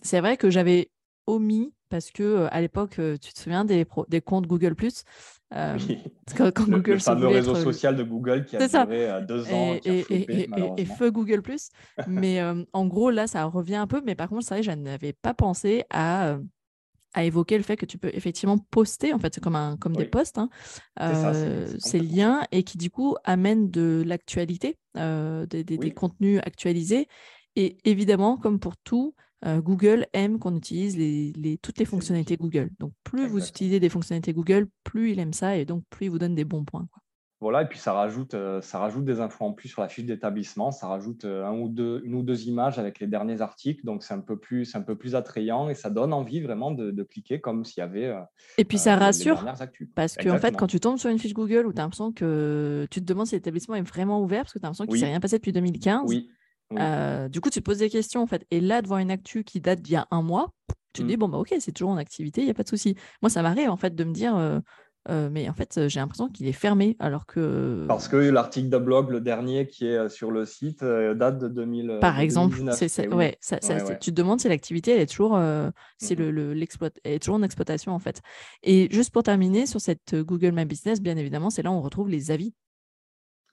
c'est 0.00 0.20
vrai 0.20 0.38
que 0.38 0.48
j'avais 0.48 0.90
omis 1.26 1.72
parce 1.88 2.10
que 2.10 2.48
à 2.50 2.60
l'époque, 2.60 3.00
tu 3.20 3.32
te 3.32 3.38
souviens 3.38 3.64
des, 3.64 3.86
des 4.08 4.20
comptes 4.20 4.46
Google 4.46 4.74
Plus 4.74 5.04
quand, 5.50 6.66
le, 6.66 6.78
Google 6.78 6.98
fameux 6.98 7.28
réseau 7.28 7.54
social 7.54 7.94
de 7.94 8.02
Google 8.02 8.44
qui 8.44 8.56
a 8.56 8.66
duré 8.66 9.20
deux 9.26 9.52
ans 9.52 9.76
et, 9.84 10.04
et, 10.76 10.84
feu 10.84 11.10
Google 11.12 11.42
Plus. 11.42 11.68
mais 12.08 12.42
en 12.72 12.86
gros, 12.86 13.10
là, 13.10 13.26
ça 13.26 13.44
revient 13.44 13.76
un 13.76 13.86
peu. 13.86 14.02
Mais 14.04 14.16
par 14.16 14.28
contre, 14.28 14.44
c'est 14.44 14.54
vrai, 14.54 14.62
je 14.64 14.72
n'avais 14.72 15.12
pas 15.12 15.34
pensé 15.34 15.84
à 15.90 16.38
à 17.16 17.24
évoquer 17.24 17.56
le 17.56 17.64
fait 17.64 17.78
que 17.78 17.86
tu 17.86 17.96
peux 17.96 18.10
effectivement 18.12 18.58
poster, 18.58 19.14
en 19.14 19.18
fait, 19.18 19.34
c'est 19.34 19.40
comme, 19.40 19.56
un, 19.56 19.78
comme 19.78 19.96
des 19.96 20.04
posts, 20.04 20.38
hein, 20.38 20.50
ces 21.78 21.98
liens, 21.98 22.42
et 22.52 22.62
qui 22.62 22.76
du 22.76 22.90
coup 22.90 23.16
amènent 23.24 23.70
de 23.70 24.04
l'actualité, 24.06 24.76
des, 24.94 25.46
des, 25.46 25.64
des, 25.64 25.90
contenus 25.92 26.40
actualisés. 26.44 27.08
Et 27.56 27.78
évidemment, 27.84 28.36
comme 28.36 28.60
pour 28.60 28.76
tout, 28.76 29.14
Google 29.46 30.06
aime 30.12 30.38
qu'on 30.38 30.56
utilise 30.56 30.96
les, 30.96 31.58
toutes 31.62 31.78
les 31.78 31.84
fonctionnalités 31.84 32.36
Google. 32.36 32.70
Donc, 32.78 32.92
plus 33.04 33.26
vous 33.26 33.46
utilisez 33.46 33.80
des 33.80 33.88
fonctionnalités 33.88 34.32
Google, 34.32 34.68
plus 34.84 35.12
il 35.12 35.20
aime 35.20 35.32
ça 35.32 35.56
et 35.56 35.64
donc 35.64 35.84
plus 35.90 36.06
il 36.06 36.10
vous 36.10 36.18
donne 36.18 36.34
des 36.34 36.44
bons 36.44 36.64
points. 36.64 36.88
Voilà, 37.38 37.60
et 37.60 37.66
puis 37.66 37.78
ça 37.78 37.92
rajoute, 37.92 38.32
euh, 38.32 38.62
ça 38.62 38.78
rajoute 38.78 39.04
des 39.04 39.20
infos 39.20 39.44
en 39.44 39.52
plus 39.52 39.68
sur 39.68 39.82
la 39.82 39.90
fiche 39.90 40.06
d'établissement, 40.06 40.70
ça 40.70 40.86
rajoute 40.86 41.26
euh, 41.26 41.44
un 41.44 41.52
ou 41.52 41.68
deux, 41.68 42.00
une 42.02 42.14
ou 42.14 42.22
deux 42.22 42.48
images 42.48 42.78
avec 42.78 42.98
les 42.98 43.06
derniers 43.06 43.42
articles, 43.42 43.84
donc 43.84 44.02
c'est 44.04 44.14
un, 44.14 44.20
peu 44.20 44.38
plus, 44.38 44.74
un 44.74 44.80
peu 44.80 44.96
plus 44.96 45.14
attrayant 45.14 45.68
et 45.68 45.74
ça 45.74 45.90
donne 45.90 46.14
envie 46.14 46.40
vraiment 46.40 46.70
de, 46.70 47.02
cliquer 47.02 47.38
comme 47.38 47.66
s'il 47.66 47.82
y 47.82 47.84
avait. 47.84 48.06
Euh, 48.06 48.22
et 48.56 48.64
puis 48.64 48.78
ça 48.78 48.96
rassure, 48.96 49.44
parce 49.94 50.16
qu'en 50.16 50.36
en 50.36 50.38
fait, 50.38 50.56
quand 50.56 50.66
tu 50.66 50.80
tombes 50.80 50.96
sur 50.96 51.10
une 51.10 51.18
fiche 51.18 51.34
Google 51.34 51.66
où 51.66 51.74
tu 51.74 51.78
as 51.78 51.82
l'impression 51.82 52.10
que 52.10 52.86
tu 52.90 53.00
te 53.00 53.04
demandes 53.04 53.26
si 53.26 53.34
l'établissement 53.34 53.74
est 53.74 53.82
vraiment 53.82 54.22
ouvert, 54.22 54.44
parce 54.44 54.54
que 54.54 54.58
tu 54.58 54.64
as 54.64 54.68
l'impression 54.68 54.86
qu'il 54.86 54.94
ne 54.94 55.00
s'est 55.00 55.06
rien 55.06 55.20
passé 55.20 55.36
depuis 55.36 55.52
2015, 55.52 56.04
oui. 56.06 56.30
Du 56.70 57.40
coup, 57.40 57.50
tu 57.50 57.60
te 57.60 57.64
poses 57.64 57.78
des 57.78 57.90
questions 57.90 58.22
en 58.22 58.26
fait. 58.26 58.46
Et 58.50 58.60
là, 58.60 58.82
devant 58.82 58.98
une 58.98 59.10
actu 59.10 59.44
qui 59.44 59.60
date 59.60 59.80
d'il 59.80 59.94
y 59.94 59.96
a 59.96 60.06
un 60.10 60.22
mois, 60.22 60.50
tu 60.92 61.02
te 61.02 61.04
mmh. 61.04 61.08
dis, 61.08 61.16
bon, 61.16 61.28
bah 61.28 61.38
ok, 61.38 61.54
c'est 61.60 61.72
toujours 61.72 61.90
en 61.90 61.98
activité, 61.98 62.40
il 62.40 62.44
n'y 62.44 62.50
a 62.50 62.54
pas 62.54 62.62
de 62.62 62.68
souci. 62.68 62.96
Moi, 63.22 63.30
ça 63.30 63.42
m'arrive 63.42 63.70
en 63.70 63.76
fait 63.76 63.94
de 63.94 64.04
me 64.04 64.12
dire 64.12 64.62
euh, 65.08 65.28
mais 65.30 65.48
en 65.48 65.54
fait, 65.54 65.88
j'ai 65.88 66.00
l'impression 66.00 66.28
qu'il 66.28 66.46
est 66.48 66.52
fermé 66.52 66.96
alors 66.98 67.26
que. 67.26 67.84
Parce 67.86 68.08
que 68.08 68.16
l'article 68.16 68.68
de 68.68 68.78
blog, 68.78 69.10
le 69.10 69.20
dernier 69.20 69.66
qui 69.68 69.86
est 69.86 69.96
euh, 69.96 70.08
sur 70.08 70.30
le 70.30 70.44
site, 70.44 70.82
euh, 70.82 71.14
date 71.14 71.38
de 71.38 71.48
2000. 71.48 71.98
Par 72.00 72.18
exemple, 72.18 72.58
c'est 72.72 72.88
ça, 72.88 73.06
ouais, 73.08 73.36
ça, 73.40 73.58
tu 74.00 74.10
te 74.10 74.16
demandes 74.16 74.40
si 74.40 74.48
l'activité 74.48 74.92
elle 74.92 75.00
est 75.00 75.06
toujours, 75.06 75.36
le, 75.36 75.72
le 76.30 76.62
est 77.04 77.18
toujours 77.20 77.36
en 77.36 77.42
exploitation 77.42 77.92
en 77.92 77.98
fait. 77.98 78.20
Et 78.62 78.88
juste 78.90 79.12
pour 79.12 79.22
terminer 79.22 79.66
sur 79.66 79.80
cette 79.80 80.14
Google 80.14 80.52
My 80.52 80.64
Business, 80.64 81.00
bien 81.00 81.16
évidemment, 81.16 81.50
c'est 81.50 81.62
là 81.62 81.70
où 81.70 81.74
on 81.74 81.82
retrouve 81.82 82.08
les 82.08 82.30
avis. 82.30 82.52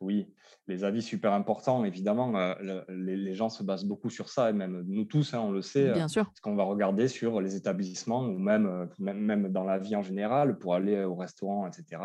Oui, 0.01 0.27
les 0.67 0.83
avis 0.83 1.01
super 1.01 1.33
importants, 1.33 1.83
évidemment, 1.83 2.33
euh, 2.35 2.83
les, 2.89 3.33
gens 3.33 3.49
se 3.49 3.63
basent 3.63 3.85
beaucoup 3.85 4.09
sur 4.09 4.29
ça, 4.29 4.49
et 4.49 4.53
même 4.53 4.83
nous 4.87 5.05
tous, 5.05 5.33
hein, 5.33 5.39
on 5.39 5.51
le 5.51 5.61
sait, 5.61 5.91
Bien 5.91 6.07
sûr. 6.07 6.25
parce 6.25 6.39
qu'on 6.39 6.55
va 6.55 6.63
regarder 6.63 7.07
sur 7.07 7.41
les 7.41 7.55
établissements 7.55 8.21
ou 8.21 8.37
même, 8.37 8.65
euh, 8.65 8.85
même, 8.99 9.19
même, 9.19 9.49
dans 9.49 9.63
la 9.63 9.77
vie 9.77 9.95
en 9.95 10.03
général, 10.03 10.57
pour 10.57 10.75
aller 10.75 11.03
au 11.03 11.15
restaurant, 11.15 11.67
etc 11.67 12.01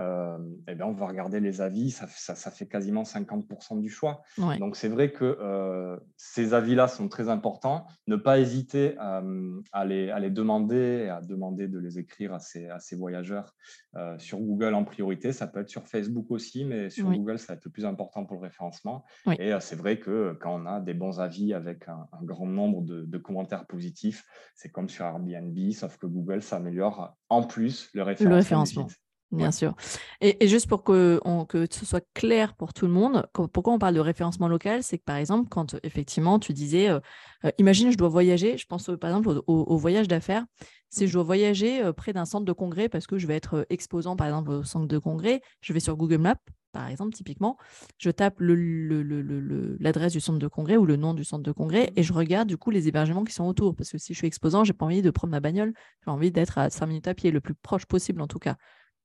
euh, 0.00 0.38
eh 0.68 0.74
bien, 0.74 0.86
on 0.86 0.92
va 0.92 1.06
regarder 1.06 1.40
les 1.40 1.60
avis, 1.60 1.90
ça, 1.90 2.06
ça, 2.08 2.50
fait 2.50 2.66
quasiment 2.66 3.02
50% 3.02 3.80
du 3.80 3.88
choix. 3.88 4.22
Donc, 4.58 4.76
c'est 4.76 4.88
vrai 4.88 5.12
que 5.12 5.24
euh, 5.24 5.96
ces 6.16 6.54
avis-là 6.54 6.88
sont 6.88 7.08
très 7.08 7.28
importants. 7.28 7.86
Ne 8.06 8.16
pas 8.16 8.38
hésiter 8.38 8.96
euh, 9.00 9.60
à, 9.72 9.84
les, 9.84 10.10
à, 10.10 10.18
les, 10.18 10.30
demander, 10.30 11.08
à 11.08 11.20
demander 11.20 11.68
de 11.68 11.78
les 11.78 11.98
écrire 11.98 12.32
à 12.32 12.38
ces, 12.38 12.68
à 12.68 12.78
ces 12.78 12.96
voyageurs 12.96 13.54
euh, 13.96 14.18
sur 14.18 14.38
Google 14.38 14.74
en 14.74 14.84
priorité. 14.84 15.32
Ça 15.32 15.46
peut 15.46 15.60
être 15.60 15.68
sur 15.68 15.86
Facebook 15.86 16.30
aussi, 16.30 16.64
mais 16.64 16.88
sur 16.88 17.10
Google, 17.10 17.38
ça 17.38 17.52
va 17.52 17.56
être 17.56 17.64
le 17.64 17.70
plus 17.70 17.79
important 17.84 18.24
pour 18.24 18.36
le 18.36 18.42
référencement. 18.42 19.04
Et 19.38 19.52
c'est 19.60 19.76
vrai 19.76 19.98
que 19.98 20.36
quand 20.40 20.60
on 20.62 20.66
a 20.66 20.80
des 20.80 20.94
bons 20.94 21.20
avis 21.20 21.54
avec 21.54 21.88
un, 21.88 22.06
grand 22.22 22.46
nombre 22.46 22.82
de, 22.82 23.04
de 23.04 23.18
commentaires 23.18 23.66
positifs, 23.66 24.24
c'est 24.54 24.70
comme 24.70 24.88
sur 24.88 25.04
Airbnb, 25.04 25.56
sauf 25.72 25.96
que 25.96 26.06
Google 26.06 26.42
s'améliore 26.42 27.16
en 27.28 27.42
plus 27.42 27.90
le 27.94 28.02
référencement. 28.02 28.30
Le 28.30 28.36
référencement. 28.36 28.88
Bien 29.32 29.52
sûr. 29.52 29.76
Et, 30.20 30.48
juste 30.48 30.66
pour 30.66 30.82
que, 30.82 31.20
que, 31.48 31.66
ce 31.70 31.86
soit 31.86 32.04
clair 32.14 32.54
pour 32.54 32.72
tout 32.72 32.86
le 32.86 32.92
monde, 32.92 33.28
pourquoi 33.32 33.72
on 33.72 33.78
parle 33.78 33.94
de 33.94 34.00
référencement 34.00 34.48
local? 34.48 34.82
C'est 34.82 34.98
que 34.98 35.04
par 35.04 35.16
exemple, 35.16 35.48
quand 35.48 35.76
effectivement 35.84 36.40
tu 36.40 36.52
disais, 36.52 36.88
euh, 36.88 36.98
euh, 37.44 37.50
imagine 37.58 37.92
je 37.92 37.96
dois 37.96 38.08
voyager, 38.08 38.58
je 38.58 38.66
pense 38.66 38.90
par 39.00 39.10
exemple 39.10 39.40
au, 39.46 39.76
voyage 39.76 40.08
d'affaires, 40.08 40.44
si 40.88 41.06
je 41.06 41.12
mmh. 41.12 41.14
dois 41.14 41.22
voyager 41.22 41.80
euh, 41.80 41.92
près 41.92 42.12
d'un 42.12 42.24
centre 42.24 42.44
de 42.44 42.52
congrès 42.52 42.88
parce 42.88 43.06
que 43.06 43.18
je 43.18 43.28
vais 43.28 43.36
être 43.36 43.66
exposant 43.70 44.16
par 44.16 44.26
exemple 44.26 44.50
au 44.50 44.64
centre 44.64 44.88
de 44.88 44.98
congrès, 44.98 45.42
je 45.60 45.72
vais 45.72 45.80
sur 45.80 45.96
Google 45.96 46.18
Maps, 46.18 46.34
par 46.72 46.88
exemple, 46.88 47.12
typiquement, 47.12 47.56
je 47.98 48.10
tape 48.10 48.40
l'adresse 48.40 50.12
du 50.12 50.20
centre 50.20 50.38
de 50.38 50.48
congrès 50.48 50.76
ou 50.76 50.86
le 50.86 50.96
nom 50.96 51.14
du 51.14 51.24
centre 51.24 51.42
de 51.42 51.52
congrès 51.52 51.92
et 51.96 52.02
je 52.02 52.12
regarde 52.12 52.48
du 52.48 52.56
coup 52.56 52.70
les 52.70 52.88
hébergements 52.88 53.24
qui 53.24 53.32
sont 53.32 53.44
autour. 53.44 53.74
Parce 53.74 53.90
que 53.90 53.98
si 53.98 54.12
je 54.12 54.18
suis 54.18 54.26
exposant, 54.26 54.64
j'ai 54.64 54.72
pas 54.72 54.86
envie 54.86 55.02
de 55.02 55.10
prendre 55.10 55.30
ma 55.30 55.40
bagnole, 55.40 55.72
j'ai 56.04 56.10
envie 56.10 56.30
d'être 56.30 56.58
à 56.58 56.70
5 56.70 56.86
minutes 56.86 57.08
à 57.08 57.14
pied, 57.14 57.30
le 57.30 57.40
plus 57.40 57.54
proche 57.54 57.86
possible 57.86 58.20
en 58.20 58.26
tout 58.26 58.38
cas 58.38 58.56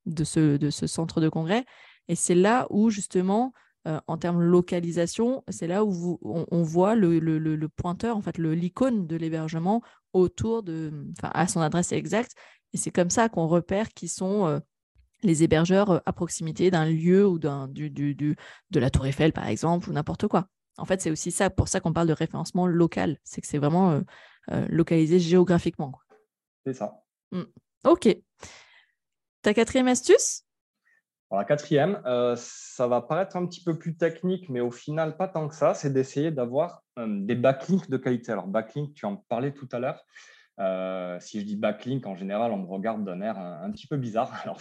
de 0.06 0.24
ce, 0.24 0.56
de 0.56 0.70
ce 0.70 0.86
centre 0.86 1.20
de 1.20 1.28
congrès. 1.28 1.64
Et 2.08 2.14
c'est 2.14 2.34
là 2.34 2.66
où, 2.70 2.90
justement, 2.90 3.52
euh, 3.86 4.00
en 4.06 4.16
termes 4.16 4.38
de 4.38 4.44
localisation, 4.44 5.44
c'est 5.48 5.66
là 5.66 5.84
où 5.84 6.18
on, 6.22 6.62
voit 6.62 6.94
le, 6.94 7.66
pointeur, 7.68 8.16
en 8.16 8.22
fait, 8.22 8.38
l'icône 8.38 9.06
de 9.06 9.16
l'hébergement 9.16 9.82
autour 10.12 10.62
de, 10.62 10.92
enfin, 11.18 11.30
à 11.34 11.46
son 11.46 11.60
adresse 11.60 11.92
exacte. 11.92 12.32
Et 12.72 12.78
c'est 12.78 12.90
comme 12.90 13.10
ça 13.10 13.28
qu'on 13.28 13.46
repère 13.46 13.90
qui 13.90 14.08
sont 14.08 14.46
euh, 14.46 14.60
les 15.22 15.42
hébergeurs 15.42 15.90
euh, 15.90 15.98
à 16.06 16.12
proximité 16.12 16.70
d'un 16.70 16.86
lieu 16.86 17.26
ou 17.26 17.38
d'un, 17.38 17.68
du, 17.68 17.90
du, 17.90 18.14
du, 18.14 18.36
de 18.70 18.80
la 18.80 18.90
Tour 18.90 19.06
Eiffel, 19.06 19.32
par 19.32 19.46
exemple, 19.46 19.88
ou 19.90 19.92
n'importe 19.92 20.28
quoi. 20.28 20.48
En 20.78 20.84
fait, 20.84 21.00
c'est 21.00 21.10
aussi 21.10 21.30
ça, 21.30 21.48
pour 21.48 21.68
ça 21.68 21.80
qu'on 21.80 21.92
parle 21.92 22.08
de 22.08 22.12
référencement 22.12 22.66
local. 22.66 23.18
C'est 23.24 23.40
que 23.40 23.46
c'est 23.46 23.58
vraiment 23.58 24.02
localisé 24.68 25.18
géographiquement. 25.18 25.92
C'est 26.66 26.74
ça. 26.74 27.02
Mmh. 27.32 27.42
Ok. 27.84 28.14
Ta 29.40 29.54
quatrième 29.54 29.88
astuce? 29.88 30.46
La 31.32 31.44
quatrième, 31.44 32.00
euh, 32.06 32.34
ça 32.38 32.86
va 32.86 33.02
paraître 33.02 33.36
un 33.36 33.46
petit 33.46 33.62
peu 33.62 33.76
plus 33.76 33.96
technique, 33.96 34.48
mais 34.48 34.60
au 34.60 34.70
final, 34.70 35.16
pas 35.16 35.26
tant 35.26 35.48
que 35.48 35.54
ça, 35.54 35.74
c'est 35.74 35.92
d'essayer 35.92 36.30
d'avoir 36.30 36.82
euh, 36.98 37.06
des 37.08 37.34
backlinks 37.34 37.90
de 37.90 37.96
qualité. 37.96 38.30
Alors, 38.30 38.46
backlink, 38.46 38.94
tu 38.94 39.06
en 39.06 39.16
parlais 39.16 39.52
tout 39.52 39.68
à 39.72 39.80
l'heure. 39.80 40.04
Euh, 40.60 41.18
si 41.20 41.40
je 41.40 41.44
dis 41.44 41.56
backlink, 41.56 42.06
en 42.06 42.14
général, 42.14 42.52
on 42.52 42.58
me 42.58 42.66
regarde 42.66 43.04
d'un 43.04 43.20
air 43.20 43.38
un, 43.38 43.70
petit 43.72 43.88
peu 43.88 43.96
bizarre. 43.96 44.32
Alors, 44.44 44.60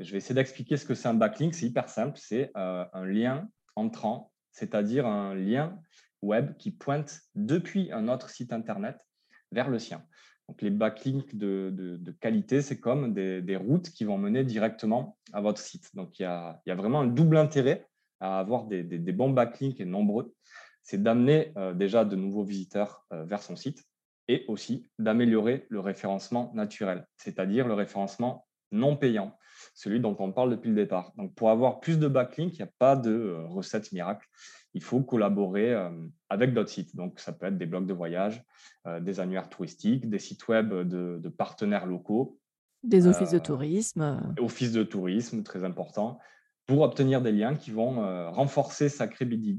je 0.00 0.12
vais 0.12 0.18
essayer 0.18 0.34
d'expliquer 0.34 0.76
ce 0.76 0.84
que 0.84 0.94
c'est 0.94 1.08
un 1.08 1.14
backlink. 1.14 1.54
C'est 1.54 1.66
hyper 1.66 1.88
simple. 1.88 2.18
C'est 2.18 2.50
un 2.54 3.04
lien 3.04 3.48
entrant, 3.76 4.32
c'est-à-dire 4.52 5.06
un 5.06 5.34
lien 5.34 5.78
web 6.22 6.56
qui 6.56 6.70
pointe 6.70 7.20
depuis 7.34 7.92
un 7.92 8.08
autre 8.08 8.30
site 8.30 8.52
Internet 8.52 9.06
vers 9.52 9.68
le 9.68 9.78
sien. 9.78 10.04
Donc, 10.48 10.62
les 10.62 10.70
backlinks 10.70 11.36
de, 11.36 12.00
qualité, 12.20 12.60
c'est 12.60 12.80
comme 12.80 13.14
des, 13.14 13.56
routes 13.56 13.90
qui 13.90 14.04
vont 14.04 14.18
mener 14.18 14.42
directement 14.42 15.16
à 15.32 15.40
votre 15.40 15.60
site. 15.60 15.94
Donc, 15.94 16.18
il 16.18 16.22
y 16.22 16.24
a, 16.24 16.60
vraiment 16.66 17.00
un 17.00 17.06
double 17.06 17.36
intérêt 17.36 17.86
à 18.18 18.40
avoir 18.40 18.64
des, 18.66 18.82
bons 19.12 19.30
backlinks 19.30 19.80
et 19.80 19.84
nombreux. 19.84 20.34
C'est 20.82 21.02
d'amener 21.02 21.52
euh, 21.56 21.72
déjà 21.72 22.04
de 22.04 22.16
nouveaux 22.16 22.42
visiteurs 22.42 23.04
euh, 23.12 23.24
vers 23.24 23.42
son 23.42 23.54
site 23.54 23.84
et 24.26 24.44
aussi 24.48 24.90
d'améliorer 24.98 25.66
le 25.68 25.78
référencement 25.78 26.50
naturel, 26.54 27.06
c'est-à-dire 27.16 27.68
le 27.68 27.74
référencement 27.74 28.48
non 28.72 28.96
payant, 28.96 29.36
celui 29.74 30.00
dont 30.00 30.16
on 30.18 30.32
parle 30.32 30.50
depuis 30.50 30.68
le 30.68 30.76
départ. 30.76 31.12
Donc, 31.16 31.34
pour 31.34 31.50
avoir 31.50 31.80
plus 31.80 31.98
de 31.98 32.08
backlinks, 32.08 32.54
il 32.54 32.62
n'y 32.62 32.68
a 32.68 32.72
pas 32.78 32.96
de 32.96 33.10
euh, 33.10 33.46
recette 33.46 33.92
miracle 33.92 34.26
il 34.74 34.82
faut 34.82 35.00
collaborer 35.00 35.72
euh, 35.72 35.90
avec 36.28 36.54
d'autres 36.54 36.70
sites. 36.70 36.94
Donc, 36.94 37.18
ça 37.18 37.32
peut 37.32 37.46
être 37.46 37.58
des 37.58 37.66
blogs 37.66 37.86
de 37.86 37.92
voyage, 37.92 38.44
euh, 38.86 39.00
des 39.00 39.20
annuaires 39.20 39.48
touristiques, 39.48 40.08
des 40.08 40.18
sites 40.18 40.46
web 40.48 40.72
de, 40.72 41.28
partenaires 41.28 41.86
locaux. 41.86 42.38
Des 42.82 43.06
offices 43.06 43.32
de 43.32 43.38
tourisme. 43.38 44.34
Offices 44.38 44.72
de 44.72 44.82
tourisme, 44.82 45.42
très 45.42 45.64
important, 45.64 46.18
pour 46.66 46.82
obtenir 46.82 47.20
des 47.20 47.32
liens 47.32 47.54
qui 47.56 47.72
vont 47.72 48.30
renforcer 48.30 48.88
sa, 48.88 49.08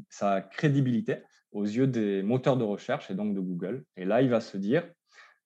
sa 0.10 0.42
crédibilité 0.42 1.18
aux 1.52 1.66
yeux 1.66 1.88
des 1.88 2.24
moteurs 2.24 2.58
de 2.58 2.64
recherche 2.64 3.12
et 3.12 3.14
donc 3.14 3.36
de 3.36 3.40
Google. 3.40 3.84
Et 3.98 4.06
là, 4.06 4.22
il 4.22 4.30
va 4.30 4.40
se 4.40 4.58
dire, 4.58 4.90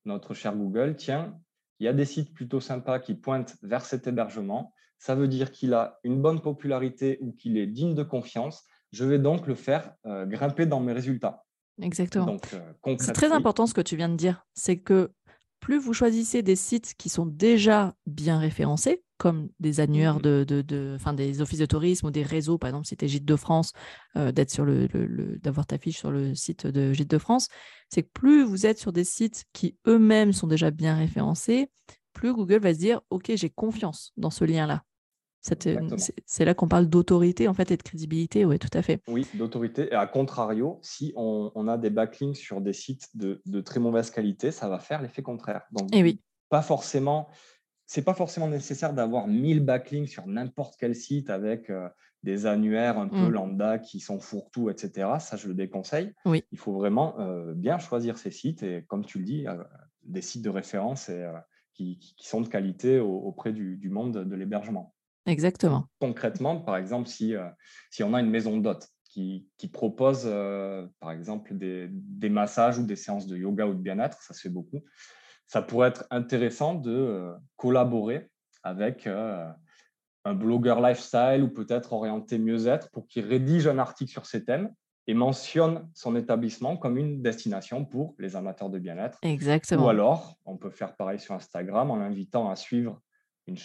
notre 0.05 0.33
cher 0.33 0.55
Google, 0.55 0.95
tiens, 0.95 1.37
il 1.79 1.85
y 1.85 1.87
a 1.87 1.93
des 1.93 2.05
sites 2.05 2.33
plutôt 2.33 2.59
sympas 2.59 2.99
qui 2.99 3.15
pointent 3.15 3.55
vers 3.61 3.85
cet 3.85 4.07
hébergement. 4.07 4.73
Ça 4.97 5.15
veut 5.15 5.27
dire 5.27 5.51
qu'il 5.51 5.73
a 5.73 5.99
une 6.03 6.21
bonne 6.21 6.41
popularité 6.41 7.17
ou 7.21 7.33
qu'il 7.33 7.57
est 7.57 7.67
digne 7.67 7.95
de 7.95 8.03
confiance 8.03 8.63
je 8.95 9.03
vais 9.03 9.19
donc 9.19 9.47
le 9.47 9.55
faire 9.55 9.93
euh, 10.05 10.25
grimper 10.25 10.65
dans 10.65 10.79
mes 10.79 10.93
résultats. 10.93 11.43
Exactement. 11.81 12.37
Euh, 12.53 12.95
c'est 12.99 13.11
très 13.11 13.33
important 13.33 13.67
ce 13.67 13.73
que 13.73 13.81
tu 13.81 13.97
viens 13.97 14.07
de 14.07 14.15
dire. 14.15 14.45
C'est 14.53 14.77
que 14.77 15.11
plus 15.59 15.79
vous 15.79 15.93
choisissez 15.93 16.41
des 16.41 16.55
sites 16.55 16.93
qui 16.97 17.09
sont 17.09 17.25
déjà 17.25 17.95
bien 18.05 18.37
référencés, 18.39 19.03
comme 19.17 19.49
des 19.59 19.79
annuaires 19.79 20.17
mmh 20.17 20.21
de, 20.21 20.45
de, 20.61 21.13
des 21.15 21.41
offices 21.41 21.59
de 21.59 21.65
tourisme 21.65 22.07
ou 22.07 22.11
des 22.11 22.23
réseaux, 22.23 22.57
par 22.57 22.69
exemple, 22.69 22.87
si 22.87 22.97
tu 22.97 23.05
es 23.05 23.07
Gîte 23.07 23.25
de 23.25 23.35
France, 23.35 23.71
euh, 24.17 24.31
d'être 24.31 24.51
sur 24.51 24.65
le, 24.65 24.87
d'avoir 25.41 25.65
ta 25.65 25.77
fiche 25.77 25.97
sur 25.97 26.11
le 26.11 26.35
site 26.35 26.67
de 26.67 26.93
Gîte 26.93 27.09
de 27.09 27.17
France, 27.17 27.47
c'est 27.89 28.03
que 28.03 28.09
plus 28.13 28.43
vous 28.43 28.65
êtes 28.65 28.79
sur 28.79 28.91
des 28.91 29.03
sites 29.03 29.45
qui 29.53 29.77
eux-mêmes 29.87 30.33
sont 30.33 30.47
déjà 30.47 30.71
bien 30.71 30.95
référencés, 30.95 31.69
plus 32.13 32.33
Google 32.33 32.59
va 32.59 32.73
se 32.73 32.79
dire, 32.79 33.01
OK, 33.09 33.31
j'ai 33.35 33.49
confiance 33.49 34.11
dans 34.17 34.29
ce 34.31 34.45
lien-là. 34.45 34.83
C'est 36.25 36.45
là 36.45 36.53
qu'on 36.53 36.67
parle 36.67 36.87
d'autorité 36.87 37.47
en 37.47 37.53
fait 37.53 37.69
et 37.71 37.77
de 37.77 37.83
crédibilité, 37.83 38.45
oui, 38.45 38.57
tout 38.57 38.69
à 38.73 38.81
fait. 38.81 39.01
Oui, 39.07 39.27
d'autorité. 39.35 39.89
Et 39.91 39.95
à 39.95 40.07
contrario, 40.07 40.79
si 40.81 41.13
on, 41.15 41.67
a 41.67 41.77
des 41.77 41.89
backlinks 41.89 42.37
sur 42.37 42.61
des 42.61 42.73
sites 42.73 43.15
de, 43.15 43.61
très 43.61 43.79
mauvaise 43.79 44.09
qualité, 44.09 44.51
ça 44.51 44.69
va 44.69 44.79
faire 44.79 45.01
l'effet 45.01 45.21
contraire. 45.21 45.61
Donc, 45.71 45.93
et 45.93 45.99
eh 45.99 46.03
oui. 46.03 46.21
pas 46.49 46.61
forcément, 46.61 47.27
c'est 47.85 48.03
pas 48.03 48.13
forcément 48.13 48.47
nécessaire 48.47 48.93
d'avoir 48.93 49.27
1000 49.27 49.63
backlinks 49.63 50.09
sur 50.09 50.25
n'importe 50.27 50.75
quel 50.79 50.95
site 50.95 51.29
avec 51.29 51.69
euh, 51.69 51.87
des 52.23 52.47
annuaires 52.47 52.97
un 52.97 53.07
peu 53.07 53.27
mmh. 53.27 53.31
lambda 53.31 53.79
qui 53.79 53.99
sont 53.99 54.19
fourre-tout, 54.19 54.69
etc. 54.69 55.09
Ça, 55.19 55.37
je 55.37 55.47
le 55.47 55.53
déconseille. 55.53 56.13
Oui. 56.25 56.43
Il 56.51 56.57
faut 56.57 56.73
vraiment 56.73 57.19
euh, 57.19 57.53
bien 57.53 57.77
choisir 57.77 58.17
ces 58.17 58.31
sites 58.31 58.63
et, 58.63 58.83
comme 58.87 59.05
tu 59.05 59.19
le 59.19 59.25
dis, 59.25 59.47
euh, 59.47 59.63
des 60.03 60.21
sites 60.21 60.43
de 60.43 60.49
référence 60.49 61.09
et, 61.09 61.23
qui, 61.73 61.99
sont 62.17 62.41
de 62.41 62.47
qualité 62.47 62.99
auprès 62.99 63.51
du 63.51 63.89
monde 63.89 64.23
de 64.23 64.35
l'hébergement. 64.35 64.94
Exactement. 65.25 65.85
Concrètement, 65.99 66.59
par 66.59 66.77
exemple, 66.77 67.07
si, 67.07 67.35
euh, 67.35 67.47
si 67.89 68.03
on 68.03 68.13
a 68.13 68.19
une 68.19 68.29
maison 68.29 68.57
d'hôte 68.57 68.87
qui, 69.09 69.47
proposent, 69.71 70.29
par 70.99 71.11
exemple, 71.11 71.57
des, 71.57 71.87
des, 71.89 72.27
massages 72.27 72.77
ou 72.77 72.83
des 72.83 72.97
séances 72.97 73.27
de 73.27 73.37
yoga 73.37 73.65
ou 73.65 73.73
de 73.73 73.79
bien-être, 73.79 74.21
ça 74.21 74.33
se 74.33 74.41
fait 74.41 74.49
beaucoup, 74.49 74.83
ça 75.47 75.61
pourrait 75.61 75.87
être 75.87 76.05
intéressant 76.11 76.75
de 76.75 77.31
collaborer 77.55 78.29
avec 78.63 79.07
un 80.25 80.33
blogueur 80.33 80.81
lifestyle 80.81 81.43
ou 81.43 81.47
peut-être 81.47 81.93
orienté 81.93 82.39
mieux-être 82.39 82.91
pour 82.91 83.07
qu'il 83.07 83.25
rédige 83.25 83.67
un 83.67 83.77
article 83.77 84.11
sur 84.11 84.25
ces 84.25 84.43
thèmes 84.43 84.73
et 85.07 85.13
mentionne 85.13 85.87
son 85.93 86.15
établissement 86.15 86.77
comme 86.77 86.97
une 86.97 87.21
destination 87.21 87.85
pour 87.85 88.15
les 88.17 88.35
amateurs 88.35 88.69
de 88.69 88.79
bien-être. 88.79 89.19
Exactement. 89.21 89.85
Ou 89.85 89.89
alors, 89.89 90.35
on 90.45 90.57
peut 90.57 90.71
faire 90.71 90.95
pareil 90.95 91.19
sur 91.19 91.35
Instagram 91.35 91.91
en 91.91 91.97
l'invitant 91.97 92.49
à 92.49 92.55
suivre 92.55 92.99
une, 93.47 93.57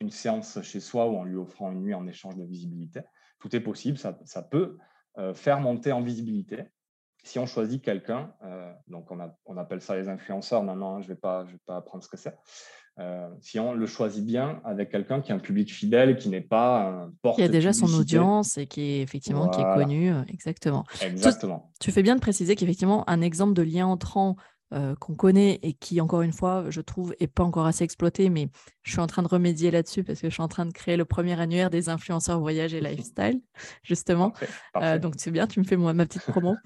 une, 0.00 0.10
séance 0.10 0.60
chez 0.62 0.80
soi 0.80 1.08
ou 1.08 1.16
en 1.16 1.24
lui 1.24 1.36
offrant 1.36 1.70
une 1.70 1.82
nuit 1.82 1.94
en 1.94 2.06
échange 2.06 2.36
de 2.36 2.44
visibilité. 2.44 3.00
Tout 3.38 3.54
est 3.54 3.60
possible, 3.60 3.96
ça, 3.96 4.18
ça 4.24 4.42
peut 4.42 4.76
euh, 5.18 5.34
faire 5.34 5.60
monter 5.60 5.92
en 5.92 6.02
visibilité. 6.02 6.64
Si 7.22 7.38
on 7.38 7.46
choisit 7.46 7.82
quelqu'un, 7.82 8.32
euh, 8.44 8.72
donc 8.88 9.10
on, 9.10 9.20
a, 9.20 9.34
on, 9.44 9.56
appelle 9.56 9.82
ça 9.82 9.96
les 9.96 10.08
influenceurs 10.08 10.62
maintenant, 10.62 10.96
hein, 10.96 11.00
je 11.00 11.08
ne 11.08 11.14
vais, 11.14 11.20
pas, 11.20 11.44
je 11.46 11.52
vais 11.52 11.60
pas 11.66 11.76
apprendre 11.76 12.02
ce 12.02 12.08
que 12.08 12.16
c'est. 12.16 12.36
Euh, 12.98 13.28
si 13.40 13.58
on 13.58 13.72
le 13.72 13.86
choisit 13.86 14.24
bien 14.24 14.60
avec 14.64 14.90
quelqu'un 14.90 15.20
qui 15.20 15.32
a 15.32 15.34
un 15.34 15.38
public 15.38 15.72
fidèle, 15.72 16.16
qui 16.16 16.28
n'est 16.28 16.40
pas 16.40 16.88
un 16.88 17.12
porte 17.22 17.36
Qui 17.36 17.42
a 17.42 17.48
déjà 17.48 17.72
son 17.72 17.92
audience 17.94 18.58
et 18.58 18.66
qui 18.66 18.82
est 18.82 19.00
effectivement 19.00 19.48
qui 19.48 19.60
est 19.60 19.74
connu. 19.74 20.12
Exactement. 20.28 20.84
Exactement. 21.02 21.72
Tu, 21.80 21.92
fais 21.92 22.02
bien 22.02 22.16
de 22.16 22.20
préciser 22.20 22.56
qu'effectivement, 22.56 23.08
un 23.08 23.20
exemple 23.20 23.54
de 23.54 23.62
lien 23.62 23.86
entrant 23.86 24.36
euh, 24.72 24.94
qu'on 24.94 25.14
connaît 25.14 25.58
et 25.62 25.72
qui, 25.72 26.00
encore 26.00 26.22
une 26.22 26.32
fois, 26.32 26.64
je 26.68 26.80
trouve, 26.80 27.14
n'est 27.20 27.26
pas 27.26 27.42
encore 27.42 27.66
assez 27.66 27.84
exploité, 27.84 28.30
mais 28.30 28.48
je 28.82 28.92
suis 28.92 29.00
en 29.00 29.06
train 29.06 29.22
de 29.22 29.28
remédier 29.28 29.70
là-dessus 29.70 30.04
parce 30.04 30.20
que 30.20 30.28
je 30.28 30.32
suis 30.32 30.42
en 30.42 30.48
train 30.48 30.66
de 30.66 30.72
créer 30.72 30.96
le 30.96 31.04
premier 31.04 31.38
annuaire 31.40 31.70
des 31.70 31.88
influenceurs 31.88 32.40
voyage 32.40 32.74
et 32.74 32.80
lifestyle, 32.80 33.40
justement. 33.82 34.32
donc, 35.00 35.14
c'est 35.18 35.30
bien, 35.30 35.46
tu 35.46 35.60
me 35.60 35.64
fais 35.64 35.76
moi, 35.76 35.92
ma 35.92 36.06
petite 36.06 36.22
promo. 36.22 36.56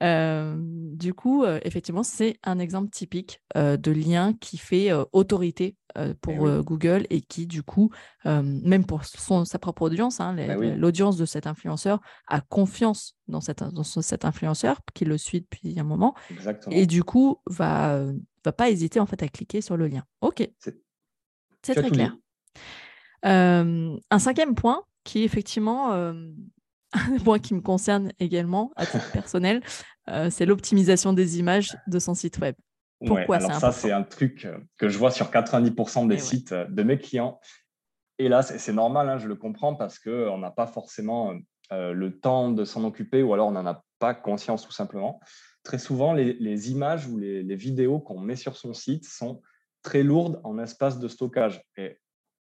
du 0.98 1.14
coup, 1.14 1.44
effectivement, 1.62 2.02
c'est 2.02 2.38
un 2.42 2.58
exemple 2.58 2.90
typique 2.90 3.40
de 3.54 3.90
lien 3.90 4.34
qui 4.40 4.58
fait 4.58 4.90
autorité 5.12 5.76
euh, 5.98 6.14
pour 6.20 6.46
euh, 6.46 6.62
Google 6.62 7.06
et 7.10 7.20
qui, 7.20 7.46
du 7.46 7.62
coup, 7.62 7.90
euh, 8.24 8.42
même 8.42 8.86
pour 8.86 9.04
son, 9.04 9.44
sa 9.44 9.58
propre 9.58 9.82
audience, 9.82 10.20
hein, 10.20 10.34
bah 10.34 10.54
l'audience 10.56 11.16
de 11.16 11.26
cet 11.26 11.46
influenceur 11.46 12.00
a 12.28 12.40
confiance 12.40 13.16
dans, 13.28 13.40
cette, 13.40 13.62
dans 13.62 13.82
cet 13.84 14.24
influenceur 14.24 14.80
qui 14.94 15.04
le 15.04 15.18
suit 15.18 15.42
depuis 15.42 15.78
un 15.78 15.84
moment. 15.84 16.14
Et 16.70 16.86
du 16.86 17.04
coup, 17.04 17.40
va, 17.46 18.06
va 18.44 18.52
pas 18.52 18.70
hésiter 18.70 19.00
en 19.00 19.06
fait 19.06 19.22
à 19.22 19.28
cliquer 19.28 19.60
sur 19.60 19.76
le 19.76 19.86
lien. 19.86 20.04
OK. 20.22 20.48
C'est 21.62 21.74
très 21.74 21.90
clair. 21.90 22.16
un 23.22 24.18
cinquième 24.18 24.54
point 24.54 24.82
qui 25.04 25.24
effectivement 25.24 25.92
un 26.92 27.18
point 27.24 27.38
qui 27.38 27.54
me 27.54 27.60
concerne 27.60 28.12
également 28.18 28.72
à 28.76 28.86
titre 28.86 29.10
personnel, 29.12 29.62
c'est 30.30 30.46
l'optimisation 30.46 31.12
des 31.12 31.38
images 31.38 31.76
de 31.86 31.98
son 31.98 32.14
site 32.14 32.38
web. 32.38 32.54
Pourquoi 33.06 33.36
alors 33.36 33.54
ça, 33.54 33.72
c'est 33.72 33.92
un 33.92 34.02
truc 34.02 34.44
euh, 34.44 34.58
que 34.78 34.88
je 34.88 34.98
vois 34.98 35.10
sur 35.10 35.30
90% 35.30 36.08
des 36.08 36.18
sites 36.18 36.52
euh, 36.52 36.64
de 36.66 36.82
mes 36.82 36.98
clients. 36.98 37.40
Et 38.18 38.28
là, 38.28 38.42
c'est 38.42 38.72
normal, 38.72 39.08
hein, 39.08 39.18
je 39.18 39.26
le 39.26 39.34
comprends, 39.34 39.74
parce 39.74 39.98
qu'on 39.98 40.38
n'a 40.38 40.50
pas 40.50 40.66
forcément 40.66 41.34
euh, 41.72 41.92
le 41.92 42.18
temps 42.18 42.50
de 42.50 42.64
s'en 42.64 42.84
occuper 42.84 43.22
ou 43.22 43.34
alors 43.34 43.48
on 43.48 43.52
n'en 43.52 43.66
a 43.66 43.82
pas 43.98 44.14
conscience 44.14 44.64
tout 44.64 44.72
simplement. 44.72 45.18
Très 45.64 45.78
souvent, 45.78 46.12
les, 46.12 46.70
images 46.70 47.06
ou 47.06 47.18
les, 47.18 47.56
vidéos 47.56 48.00
qu'on 48.00 48.20
met 48.20 48.36
sur 48.36 48.56
son 48.56 48.74
site 48.74 49.04
sont 49.04 49.42
très 49.82 50.02
lourdes 50.02 50.40
en 50.44 50.58
espace 50.58 50.98
de 50.98 51.08
stockage. 51.08 51.62
Et 51.76 51.98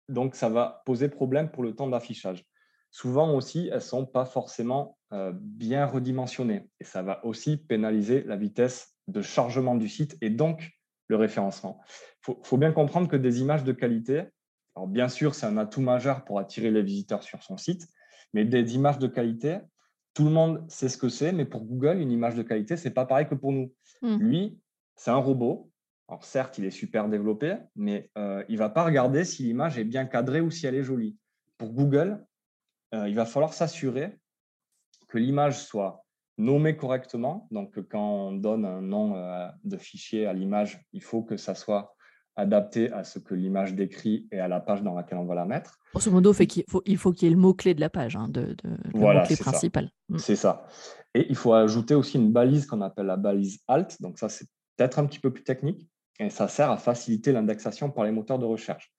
donc, 0.07 0.35
ça 0.35 0.49
va 0.49 0.81
poser 0.85 1.09
problème 1.09 1.51
pour 1.51 1.63
le 1.63 1.75
temps 1.75 1.87
d'affichage. 1.87 2.45
Souvent 2.91 3.35
aussi, 3.35 3.67
elles 3.67 3.75
ne 3.75 3.79
sont 3.79 4.05
pas 4.05 4.25
forcément 4.25 4.97
bien 5.33 5.85
redimensionnées. 5.87 6.69
Et 6.79 6.83
ça 6.83 7.01
va 7.01 7.25
aussi 7.25 7.57
pénaliser 7.57 8.23
la 8.23 8.35
vitesse 8.35 8.96
de 9.07 9.21
chargement 9.21 9.75
du 9.75 9.89
site 9.89 10.17
et 10.21 10.29
donc 10.29 10.71
le 11.07 11.15
référencement. 11.15 11.81
Il 12.27 12.35
faut, 12.43 12.57
bien 12.57 12.71
comprendre 12.71 13.07
que 13.07 13.15
des 13.15 13.39
images 13.41 13.63
de 13.63 13.71
qualité, 13.71 14.23
alors 14.75 14.87
bien 14.87 15.07
sûr, 15.07 15.33
c'est 15.33 15.45
un 15.45 15.57
atout 15.57 15.81
majeur 15.81 16.25
pour 16.25 16.39
attirer 16.39 16.71
les 16.71 16.83
visiteurs 16.83 17.23
sur 17.23 17.41
son 17.41 17.57
site, 17.57 17.87
mais 18.33 18.43
des 18.45 18.75
images 18.75 18.99
de 18.99 19.07
qualité, 19.07 19.59
tout 20.13 20.25
le 20.25 20.31
monde 20.31 20.65
sait 20.69 20.89
ce 20.89 20.97
que 20.97 21.09
c'est, 21.09 21.31
mais 21.31 21.45
pour 21.45 21.63
Google, 21.63 21.99
une 21.99 22.11
image 22.11 22.35
de 22.35 22.43
qualité, 22.43 22.75
c'est 22.75 22.91
pas 22.91 23.05
pareil 23.05 23.27
que 23.27 23.35
pour 23.35 23.51
nous. 23.51 23.73
Hmm. 24.01 24.17
Lui, 24.17 24.59
c'est 24.95 25.11
un 25.11 25.17
robot. 25.17 25.71
Alors 26.09 26.25
certes, 26.25 26.57
il 26.57 26.65
est 26.65 26.71
super 26.71 27.07
développé, 27.07 27.57
mais 27.75 28.09
euh, 28.17 28.43
il 28.49 28.57
va 28.57 28.69
pas 28.69 28.83
regarder 28.83 29.23
si 29.23 29.43
l'image 29.43 29.77
est 29.77 29.83
bien 29.83 30.05
cadrée 30.05 30.41
ou 30.41 30.51
si 30.51 30.65
elle 30.65 30.75
est 30.75 30.83
jolie. 30.83 31.17
Pour 31.57 31.71
Google, 31.71 32.25
euh, 32.93 33.07
il 33.07 33.15
va 33.15 33.25
falloir 33.25 33.53
s'assurer 33.53 34.17
que 35.07 35.17
l'image 35.17 35.59
soit 35.59 36.05
nommer 36.37 36.77
correctement. 36.77 37.47
Donc, 37.51 37.79
quand 37.89 38.27
on 38.27 38.31
donne 38.33 38.65
un 38.65 38.81
nom 38.81 39.15
euh, 39.15 39.47
de 39.63 39.77
fichier 39.77 40.27
à 40.27 40.33
l'image, 40.33 40.81
il 40.93 41.01
faut 41.01 41.23
que 41.23 41.37
ça 41.37 41.55
soit 41.55 41.95
adapté 42.35 42.91
à 42.91 43.03
ce 43.03 43.17
que 43.17 43.33
l'image 43.33 43.73
décrit 43.73 44.27
et 44.31 44.39
à 44.39 44.47
la 44.47 44.59
page 44.59 44.83
dans 44.83 44.93
laquelle 44.93 45.17
on 45.17 45.25
va 45.25 45.33
la 45.33 45.45
mettre. 45.45 45.79
Grosso 45.91 46.11
modo, 46.11 46.33
il 46.33 46.63
faut, 46.69 46.83
il 46.85 46.97
faut 46.97 47.11
qu'il 47.11 47.27
y 47.27 47.31
ait 47.31 47.35
le 47.35 47.41
mot-clé 47.41 47.73
de 47.73 47.81
la 47.81 47.89
page, 47.89 48.15
hein, 48.15 48.27
de, 48.29 48.55
le 48.63 48.99
mot-clé 48.99 49.35
principal. 49.35 49.89
Mm. 50.09 50.17
C'est 50.19 50.35
ça. 50.35 50.67
Et 51.15 51.25
il 51.29 51.35
faut 51.35 51.53
ajouter 51.53 51.95
aussi 51.95 52.17
une 52.17 52.31
balise 52.31 52.67
qu'on 52.67 52.81
appelle 52.81 53.07
la 53.07 53.17
balise 53.17 53.59
alt. 53.67 53.99
Donc, 54.01 54.19
ça, 54.19 54.29
c'est 54.29 54.45
peut-être 54.75 54.99
un 54.99 55.07
petit 55.07 55.19
peu 55.19 55.33
plus 55.33 55.43
technique 55.43 55.89
et 56.19 56.29
ça 56.29 56.47
sert 56.47 56.69
à 56.69 56.77
faciliter 56.77 57.31
l'indexation 57.31 57.89
par 57.89 58.05
les 58.05 58.11
moteurs 58.11 58.37
de 58.37 58.45
recherche. 58.45 58.91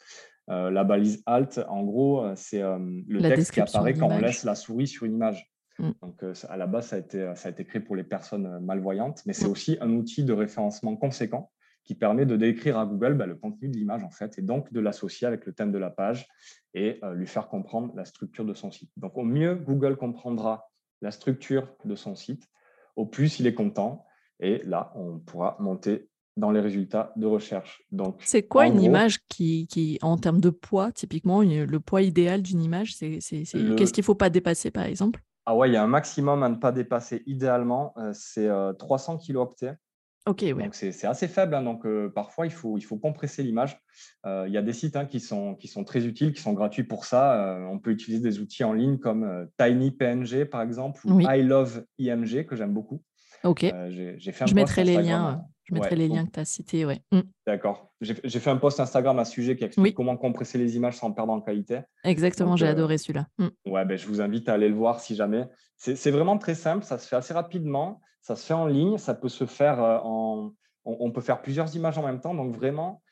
Euh, 0.51 0.71
la 0.71 0.83
balise 0.83 1.23
alt, 1.27 1.61
en 1.69 1.85
gros, 1.85 2.25
euh, 2.25 2.33
c'est 2.35 2.63
le 2.63 3.21
texte 3.21 3.53
qui 3.53 3.61
apparaît 3.61 3.95
quand 3.95 4.09
on 4.09 4.19
laisse 4.19 4.43
la 4.43 4.57
souris 4.57 4.89
sur 4.89 5.07
une 5.07 5.15
image. 5.15 5.49
Mm. 5.79 5.91
Donc, 6.03 6.23
euh, 6.23 6.35
à 6.49 6.57
la 6.57 6.67
base, 6.67 6.89
ça 6.89 6.97
a, 6.97 6.99
été, 6.99 7.33
ça 7.35 7.49
a 7.49 7.53
été 7.53 7.65
créé 7.65 7.81
pour 7.81 7.97
les 7.97 8.05
personnes 8.05 8.47
euh, 8.47 8.61
malvoyantes, 8.61 9.23
mais 9.27 9.33
c'est 9.33 9.49
mm. 9.49 9.51
aussi 9.51 9.79
un 9.81 9.91
outil 9.91 10.25
de 10.25 10.33
référencement 10.33 10.97
conséquent 10.97 11.51
qui 11.85 11.95
permet 11.95 12.27
de 12.27 12.37
décrire 12.37 12.79
à 12.79 12.85
Google 12.85 13.15
bah, 13.15 13.27
le 13.27 13.35
contenu 13.35 13.69
de 13.69 13.77
l'image, 13.77 14.05
en 14.05 14.11
fait, 14.11 14.39
et 14.39 14.43
donc 14.43 14.73
de 14.73 14.81
l'associer 14.81 15.27
avec 15.27 15.47
le 15.47 15.55
thème 15.55 15.73
de 15.73 15.79
la 15.79 15.91
page 15.91 16.29
et 16.75 16.99
euh, 17.03 17.15
lui 17.15 17.27
faire 17.27 17.49
comprendre 17.49 17.95
la 17.97 18.05
structure 18.05 18.45
de 18.45 18.55
son 18.55 18.71
site. 18.71 18.91
Donc, 18.97 19.17
au 19.17 19.25
mieux, 19.25 19.55
Google 19.55 19.97
comprendra 19.97 20.71
la 21.01 21.11
structure 21.11 21.75
de 21.85 21.95
son 21.95 22.15
site, 22.15 22.49
au 22.97 23.07
plus 23.07 23.41
il 23.41 23.47
est 23.47 23.55
content, 23.55 24.05
et 24.41 24.63
là, 24.65 24.93
on 24.97 25.19
pourra 25.19 25.57
monter 25.61 26.09
dans 26.37 26.51
les 26.51 26.61
résultats 26.61 27.13
de 27.17 27.27
recherche. 27.27 27.83
Donc, 27.91 28.21
c'est 28.25 28.45
quoi 28.45 28.67
une 28.67 28.81
image 28.81 29.19
qui, 29.29 29.67
qui, 29.67 29.99
en 30.03 30.17
termes 30.17 30.41
de 30.41 30.51
poids, 30.51 30.93
typiquement, 30.93 31.43
le 31.43 31.81
poids 31.81 32.03
idéal 32.03 32.43
d'une 32.43 32.63
image, 32.63 32.95
c'est, 32.95 33.19
qu'est-ce 33.19 33.93
qu'il 33.93 34.03
ne 34.03 34.05
faut 34.05 34.15
pas 34.15 34.31
dépasser, 34.31 34.71
par 34.71 34.85
exemple? 34.85 35.21
Ah 35.51 35.55
ouais, 35.55 35.71
il 35.71 35.73
y 35.73 35.77
a 35.79 35.83
un 35.83 35.87
maximum 35.87 36.43
à 36.43 36.51
ne 36.51 36.57
pas 36.57 36.73
dépasser 36.73 37.23
idéalement, 37.25 37.95
euh, 37.97 38.13
c'est 38.13 38.51
300 38.79 39.15
euh, 39.15 39.17
kilooctets. 39.17 39.77
Ok, 40.27 40.41
oui. 40.43 40.63
Donc 40.63 40.75
c'est 40.75 41.07
assez 41.07 41.27
faible, 41.27 41.55
hein, 41.55 41.63
donc 41.63 41.87
euh, 41.87 42.13
parfois 42.15 42.45
il 42.45 42.53
faut, 42.53 42.77
il 42.77 42.83
faut 42.83 42.99
compresser 42.99 43.43
l'image. 43.43 43.81
il 44.27 44.53
y 44.53 44.59
a 44.59 44.63
des 44.63 44.75
sites 44.75 44.95
hein, 44.95 45.07
qui, 45.07 45.21
sont, 45.21 45.55
qui 45.55 45.67
sont 45.67 45.85
très 45.85 46.05
utiles, 46.05 46.35
qui 46.35 46.43
sont 46.43 46.53
gratuits 46.53 46.83
pour 46.83 47.07
ça. 47.07 47.59
on 47.71 47.79
peut 47.79 47.93
utiliser 47.93 48.23
des 48.23 48.41
outils 48.41 48.63
en 48.63 48.75
ligne 48.75 48.99
comme 48.99 49.49
TinyPNG 49.57 50.45
par 50.45 50.61
exemple 50.61 51.01
ou 51.07 51.19
I 51.23 51.43
Love 51.43 51.83
IMG 51.99 52.45
que 52.45 52.55
j'aime 52.55 52.75
beaucoup. 52.75 53.03
Ok. 53.45 53.61
j'ai 53.89 54.33
fait 54.33 54.47
Je 54.47 54.55
mettrai 54.55 54.85
les 54.85 55.01
liens. 55.03 55.45
Je 55.69 55.75
mettrai 55.75 55.97
les 55.97 56.09
liens 56.09 56.25
que 56.25 56.33
tu 56.33 56.41
as 56.41 56.45
cités, 56.47 56.87
ouais. 56.87 57.03
Mm. 57.13 57.21
D'accord. 57.47 57.93
J'ai 58.01 58.41
fait 58.41 58.51
un 58.51 58.57
post 58.57 58.81
Instagram 58.81 59.19
à 59.19 59.25
ce 59.25 59.33
sujet 59.33 59.57
qui 59.57 59.65
explique 59.65 59.95
comment 59.95 60.17
compresser 60.17 60.57
les 60.57 60.77
images 60.77 60.97
sans 60.97 61.13
perdre 61.13 61.33
en 61.33 61.41
qualité. 61.41 61.81
Exactement, 62.05 62.57
j'ai 62.57 62.67
euh, 62.67 62.71
adoré 62.71 62.97
celui-là. 62.97 63.27
Mm. 63.39 63.49
Ouais, 63.67 63.85
ben, 63.85 63.99
je 63.99 64.07
vous 64.07 64.21
invite 64.21 64.49
à 64.49 64.55
aller 64.55 64.69
le 64.69 64.75
voir 64.75 65.01
si 65.01 65.15
jamais. 65.15 65.47
C'est 65.77 66.11
vraiment 66.11 66.39
très 66.39 66.55
simple, 66.55 66.85
ça 66.85 66.99
se 66.99 67.07
fait 67.07 67.17
assez 67.17 67.35
rapidement, 67.35 68.01
ça 68.23 68.35
se 68.35 68.47
fait 68.47 68.55
en 68.55 68.67
ligne, 68.67 68.99
ça 68.99 69.15
peut 69.15 69.29
se 69.29 69.47
faire 69.47 69.83
euh, 69.83 69.99
en. 70.03 70.53
On, 70.91 71.11
peut 71.11 71.21
faire 71.21 71.43
plusieurs 71.43 71.77
images 71.77 71.99
en 71.99 72.03
même 72.03 72.19
temps, 72.19 72.35
donc 72.35 72.57
vraiment, 72.57 73.03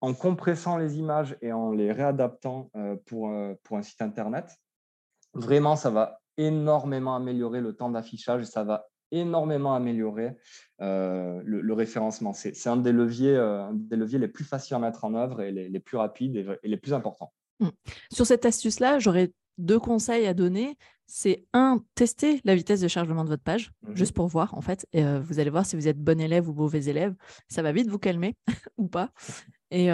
en 0.00 0.14
compressant 0.14 0.76
les 0.76 0.96
images 0.96 1.36
et 1.42 1.52
en 1.52 1.72
les 1.72 1.90
réadaptant 1.90 2.70
euh, 2.76 2.94
pour, 3.06 3.32
pour 3.64 3.76
un 3.76 3.82
site 3.82 4.00
internet, 4.00 4.46
vraiment, 5.34 5.74
ça 5.74 5.90
va 5.90 6.20
énormément 6.36 7.16
améliorer 7.16 7.60
le 7.60 7.74
temps 7.74 7.90
d'affichage 7.90 8.42
et 8.42 8.44
ça 8.44 8.62
va 8.62 8.86
énormément 9.12 9.74
amélioré 9.74 10.36
euh, 10.80 11.40
le, 11.44 11.72
référencement. 11.74 12.32
C'est 12.32 12.66
un, 12.66 12.76
des 12.76 12.92
leviers, 12.92 13.36
euh, 13.36 13.68
des 13.72 13.96
leviers 13.96 14.18
les 14.18 14.28
plus 14.28 14.44
faciles 14.44 14.76
à 14.76 14.78
mettre 14.78 15.04
en 15.04 15.14
œuvre 15.14 15.42
et 15.42 15.52
les, 15.52 15.80
plus 15.80 15.96
rapides 15.96 16.36
et, 16.62 16.68
les 16.68 16.76
plus 16.76 16.92
importants. 16.92 17.32
Mmh. 17.60 17.68
Sur 18.12 18.26
cette 18.26 18.46
astuce-là, 18.46 18.98
j'aurais 18.98 19.32
deux 19.58 19.78
conseils 19.78 20.26
à 20.26 20.34
donner. 20.34 20.76
C'est 21.06 21.44
un, 21.52 21.82
tester 21.96 22.40
la 22.44 22.54
vitesse 22.54 22.80
de 22.80 22.88
chargement 22.88 23.24
de 23.24 23.30
votre 23.30 23.42
page, 23.42 23.72
mmh 23.82 23.96
juste 23.96 24.12
pour 24.12 24.28
voir 24.28 24.54
en 24.54 24.60
fait. 24.60 24.86
Et, 24.92 25.04
euh, 25.04 25.20
vous 25.20 25.40
allez 25.40 25.50
voir 25.50 25.66
si 25.66 25.76
vous 25.76 25.88
êtes 25.88 25.98
bon 25.98 26.20
élève 26.20 26.48
ou 26.48 26.54
mauvais 26.54 26.84
élève. 26.84 27.14
Ça 27.48 27.62
va 27.62 27.72
vite 27.72 27.88
vous 27.88 27.98
calmer 27.98 28.36
ou 28.78 28.88
pas. 28.88 29.10
Et 29.72 29.88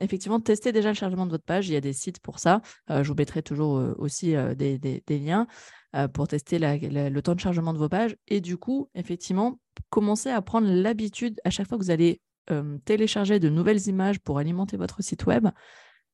effectivement, 0.00 0.40
testez 0.40 0.72
déjà 0.72 0.90
le 0.90 0.94
chargement 0.94 1.24
de 1.24 1.30
votre 1.30 1.44
page. 1.44 1.66
Il 1.66 1.72
y 1.72 1.76
a 1.76 1.80
des 1.80 1.94
sites 1.94 2.20
pour 2.20 2.38
ça. 2.38 2.60
je 2.90 3.08
vous 3.08 3.14
mettrai 3.14 3.42
toujours 3.42 3.82
aussi 3.96 4.34
des, 4.58 4.78
des, 4.78 5.18
liens. 5.18 5.46
Euh, 5.94 6.08
pour 6.08 6.26
tester 6.26 6.58
le 6.58 7.20
temps 7.20 7.34
de 7.34 7.40
chargement 7.40 7.74
de 7.74 7.78
vos 7.78 7.88
pages. 7.90 8.16
Et 8.26 8.40
du 8.40 8.56
coup, 8.56 8.88
effectivement, 8.94 9.60
commencez 9.90 10.30
à 10.30 10.40
prendre 10.40 10.66
l'habitude, 10.66 11.38
à 11.44 11.50
chaque 11.50 11.68
fois 11.68 11.76
que 11.76 11.84
vous 11.84 11.90
allez 11.90 12.22
euh, 12.50 12.78
télécharger 12.86 13.38
de 13.38 13.50
nouvelles 13.50 13.88
images 13.88 14.18
pour 14.18 14.38
alimenter 14.38 14.78
votre 14.78 15.02
site 15.02 15.26
web, 15.26 15.48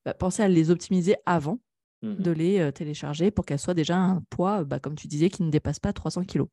bah, 0.03 0.13
pensez 0.13 0.43
à 0.43 0.49
les 0.49 0.69
optimiser 0.69 1.15
avant 1.25 1.59
mmh 2.01 2.15
de 2.15 2.31
les 2.31 2.71
télécharger 2.73 3.29
pour 3.29 3.45
qu'elles 3.45 3.59
soient 3.59 3.73
déjà 3.73 3.97
un 3.97 4.21
poids, 4.29 4.63
bah, 4.63 4.79
comme 4.79 4.95
tu 4.95 5.07
disais, 5.07 5.29
qui 5.29 5.43
ne 5.43 5.49
dépasse 5.49 5.79
pas 5.79 5.93
300 5.93 6.23
kg. 6.23 6.43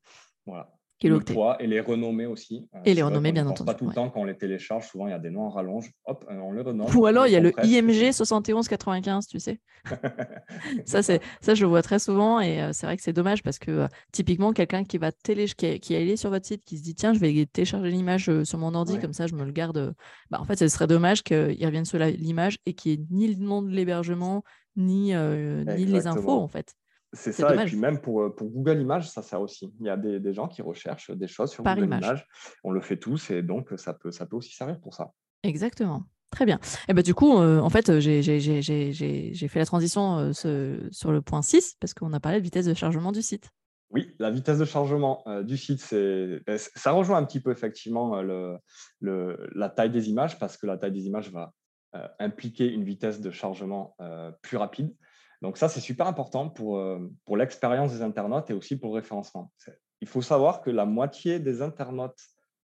Voilà 0.45 0.76
le 1.03 1.19
poids 1.19 1.61
et 1.61 1.67
les 1.67 1.79
renommer 1.79 2.25
aussi. 2.25 2.67
Euh, 2.75 2.79
et 2.85 2.93
les 2.93 3.03
renommer, 3.03 3.31
bien 3.31 3.45
entendu. 3.45 3.67
Pas 3.67 3.75
tout 3.75 3.87
le 3.87 3.93
temps 3.93 4.09
quand 4.09 4.21
on 4.21 4.25
les 4.25 4.35
télécharge, 4.35 4.87
souvent 4.87 5.07
il 5.07 5.11
y 5.11 5.13
a 5.13 5.19
des 5.19 5.29
noms 5.29 5.43
en 5.43 5.49
rallonge, 5.49 5.91
hop, 6.05 6.25
euh, 6.29 6.35
on 6.37 6.51
les 6.51 6.61
renomme. 6.61 6.87
Ou 6.95 7.05
alors 7.05 7.27
il 7.27 7.33
y 7.33 7.35
a 7.35 7.39
le 7.39 7.51
IMG 7.63 8.11
7195, 8.11 9.27
tu 9.27 9.39
sais. 9.39 9.59
ça, 10.85 11.03
c'est 11.03 11.21
ça, 11.41 11.53
je 11.53 11.61
le 11.61 11.69
vois 11.69 11.83
très 11.83 11.99
souvent 11.99 12.39
et 12.39 12.61
euh, 12.61 12.71
c'est 12.73 12.87
vrai 12.87 12.97
que 12.97 13.03
c'est 13.03 13.13
dommage 13.13 13.43
parce 13.43 13.59
que 13.59 13.87
typiquement 14.11 14.53
quelqu'un 14.53 14.83
qui 14.83 14.97
va 14.97 15.11
télé, 15.11 15.45
qui, 15.45 15.65
est 15.65 15.95
allé 15.95 16.17
sur 16.17 16.31
votre 16.31 16.45
site, 16.45 16.63
qui 16.65 16.77
se 16.77 16.83
dit 16.83 16.95
tiens, 16.95 17.13
je 17.13 17.19
vais 17.19 17.45
télécharger 17.45 17.89
l'image 17.89 18.43
sur 18.43 18.57
mon 18.57 18.73
ordi 18.73 18.97
comme 18.99 19.13
ça, 19.13 19.27
je 19.27 19.35
me 19.35 19.45
le 19.45 19.51
garde. 19.51 19.93
Bah, 20.31 20.39
en 20.41 20.45
fait, 20.45 20.57
ce 20.57 20.67
serait 20.67 20.87
dommage 20.87 21.23
qu'il 21.23 21.65
revienne 21.65 21.85
sur 21.85 21.99
l'image 21.99 22.57
et 22.65 22.73
qu'il 22.73 23.05
n'y 23.11 23.25
ait 23.25 23.27
ni 23.27 23.35
le 23.35 23.43
nom 23.43 23.61
de 23.61 23.69
l'hébergement 23.69 24.43
ni, 24.75 25.13
ni 25.13 25.85
les 25.85 26.07
infos 26.07 26.31
en 26.31 26.47
fait. 26.47 26.73
C'est 27.13 27.31
ça, 27.31 27.55
et 27.55 27.65
puis 27.65 27.77
même 27.77 27.99
pour, 27.99 28.35
pour, 28.35 28.49
Google 28.49 28.81
Images, 28.81 29.09
ça 29.09 29.21
sert 29.21 29.41
aussi. 29.41 29.73
Il 29.79 29.85
y 29.85 29.89
a 29.89 29.95
des, 29.95 30.19
des 30.19 30.33
gens 30.33 30.47
qui 30.47 30.61
recherchent 30.61 31.11
des 31.11 31.27
choses 31.27 31.51
sur 31.51 31.63
Google 31.63 31.85
Images. 31.85 32.27
On 32.63 32.71
le 32.71 32.81
fait 32.81 32.97
tous 32.97 33.31
et 33.31 33.41
donc 33.41 33.71
ça 33.77 33.93
peut, 33.93 34.11
ça 34.11 34.25
peut 34.25 34.35
aussi 34.35 34.53
servir 34.53 34.79
pour 34.79 34.93
ça. 34.93 35.11
Exactement. 35.43 36.03
Très 36.31 36.45
bien. 36.45 36.59
Et 36.89 36.93
ben, 36.93 37.01
du 37.01 37.13
coup, 37.13 37.31
en 37.31 37.69
fait, 37.69 37.99
j'ai 37.99 38.21
fait 38.21 39.59
la 39.59 39.65
transition 39.65 40.33
sur 40.33 41.11
le 41.11 41.21
point 41.21 41.41
6 41.41 41.77
parce 41.79 41.93
qu'on 41.93 42.11
a 42.13 42.19
parlé 42.19 42.39
de 42.39 42.43
vitesse 42.43 42.65
de 42.65 42.73
chargement 42.73 43.11
du 43.11 43.21
site. 43.21 43.49
Oui, 43.89 44.13
la 44.19 44.29
vitesse 44.29 44.59
de 44.59 44.65
chargement 44.65 45.23
du 45.43 45.55
site, 45.55 45.87
ben, 45.91 46.57
ça 46.57 46.91
rejoint 46.91 47.17
un 47.17 47.23
petit 47.23 47.39
peu 47.39 47.51
effectivement 47.51 48.21
le, 48.21 48.57
le, 48.99 49.49
la 49.55 49.69
taille 49.69 49.91
des 49.91 50.09
images 50.09 50.37
parce 50.37 50.57
que 50.57 50.67
la 50.67 50.77
taille 50.77 50.91
des 50.91 51.05
images 51.05 51.31
va 51.31 51.53
impliquer 52.19 52.69
une 52.71 52.83
vitesse 52.83 53.21
de 53.21 53.31
chargement 53.31 53.95
plus 54.41 54.57
rapide. 54.57 54.93
Donc 55.41 55.57
ça, 55.57 55.69
c'est 55.69 55.79
super 55.79 56.07
important 56.07 56.49
pour, 56.49 56.77
euh, 56.77 56.99
pour 57.25 57.37
l'expérience 57.37 57.91
des 57.91 58.01
internautes 58.01 58.49
et 58.49 58.53
aussi 58.53 58.77
pour 58.77 58.89
le 58.89 58.95
référencement. 58.95 59.51
Il 60.01 60.07
faut 60.07 60.21
savoir 60.21 60.61
que 60.61 60.69
la 60.69 60.85
moitié 60.85 61.39
des 61.39 61.61
internautes 61.61 62.19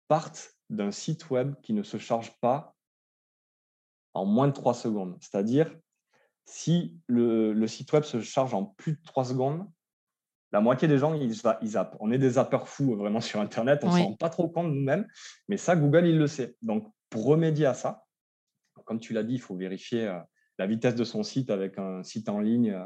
partent 0.08 0.54
d'un 0.70 0.90
site 0.90 1.30
web 1.30 1.54
qui 1.62 1.72
ne 1.72 1.82
se 1.82 1.98
charge 1.98 2.32
pas 2.40 2.74
en 4.14 4.24
moins 4.24 4.48
de 4.48 4.52
3 4.52 4.74
secondes. 4.74 5.16
C'est-à-dire, 5.20 5.74
si 6.46 6.98
le, 7.06 7.66
site 7.66 7.92
web 7.92 8.04
se 8.04 8.20
charge 8.20 8.54
en 8.54 8.64
plus 8.64 8.92
de 8.92 9.02
3 9.04 9.24
secondes, 9.26 9.68
la 10.52 10.60
moitié 10.60 10.86
des 10.86 10.98
gens, 10.98 11.14
ils, 11.14 11.32
ils 11.62 11.68
zappent. 11.68 11.96
On 12.00 12.12
est 12.12 12.18
des 12.18 12.30
zappeurs 12.30 12.68
fous 12.68 12.94
vraiment 12.94 13.20
sur 13.20 13.40
Internet, 13.40 13.80
on 13.82 13.88
ne 13.88 13.92
s'en 13.92 14.04
rend 14.04 14.16
pas 14.16 14.30
trop 14.30 14.48
compte 14.48 14.72
nous-mêmes, 14.72 15.06
mais 15.48 15.56
ça, 15.56 15.74
Google, 15.74 16.06
il 16.06 16.18
le 16.18 16.28
sait. 16.28 16.56
Donc, 16.62 16.92
pour 17.10 17.26
remédier 17.26 17.66
à 17.66 17.74
ça, 17.74 18.04
comme 18.84 19.00
tu 19.00 19.12
l'as 19.12 19.24
dit, 19.24 19.34
il 19.34 19.40
faut 19.40 19.56
vérifier 19.56 20.06
euh, 20.06 20.20
la 20.58 20.66
vitesse 20.66 20.94
de 20.94 21.04
son 21.04 21.22
site 21.22 21.50
avec 21.50 21.78
un 21.78 22.02
site 22.02 22.28
en 22.28 22.40
ligne 22.40 22.72
euh, 22.72 22.84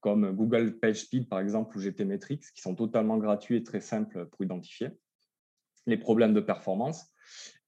comme 0.00 0.32
Google 0.32 0.78
PageSpeed, 0.80 1.28
par 1.28 1.40
exemple, 1.40 1.76
ou 1.76 1.80
GTmetrix, 1.80 2.40
qui 2.54 2.60
sont 2.60 2.74
totalement 2.74 3.18
gratuits 3.18 3.56
et 3.56 3.62
très 3.62 3.80
simples 3.80 4.26
pour 4.26 4.42
identifier 4.42 4.88
les 5.86 5.96
problèmes 5.96 6.34
de 6.34 6.40
performance. 6.40 7.12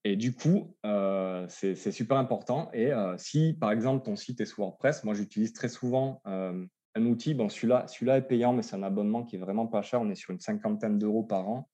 Et 0.03 0.17
du 0.17 0.35
coup, 0.35 0.77
euh, 0.85 1.47
c'est 1.49 1.93
super 1.93 2.17
important. 2.17 2.71
Et 2.73 2.93
euh, 2.93 3.17
si, 3.19 3.55
par 3.55 3.71
exemple, 3.71 4.05
ton 4.05 4.17
site 4.17 4.41
est 4.41 4.47
sous 4.47 4.63
WordPress, 4.63 5.05
moi, 5.05 5.15
j'utilise 5.15 5.53
très 5.53 5.69
souvent 5.69 6.21
un 6.25 7.07
outil. 7.07 7.35
Bon, 7.35 7.49
celui-là 7.49 7.87
celui 7.87 8.11
est 8.11 8.23
payant, 8.23 8.53
mais 8.53 8.63
c'est 8.63 8.77
un 8.77 8.83
abonnement 8.83 9.25
qui 9.25 9.37
est 9.37 9.39
vraiment 9.39 9.67
pas 9.67 9.83
cher. 9.83 10.01
On 10.01 10.11
est 10.11 10.17
sur 10.17 10.33
une 10.33 10.41
cinquantaine 10.41 10.99
d'euros 10.99 11.23
par 11.23 11.49
an, 11.49 11.71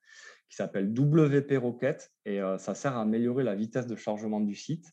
qui 0.48 0.56
s'appelle 0.56 0.92
WP 0.92 1.56
Rocket. 1.56 2.12
Et 2.26 2.40
ça 2.58 2.74
sert 2.74 2.96
à 2.96 3.00
améliorer 3.00 3.44
la 3.44 3.54
vitesse 3.54 3.86
de 3.86 3.96
chargement 3.96 4.40
du 4.40 4.54
site 4.54 4.92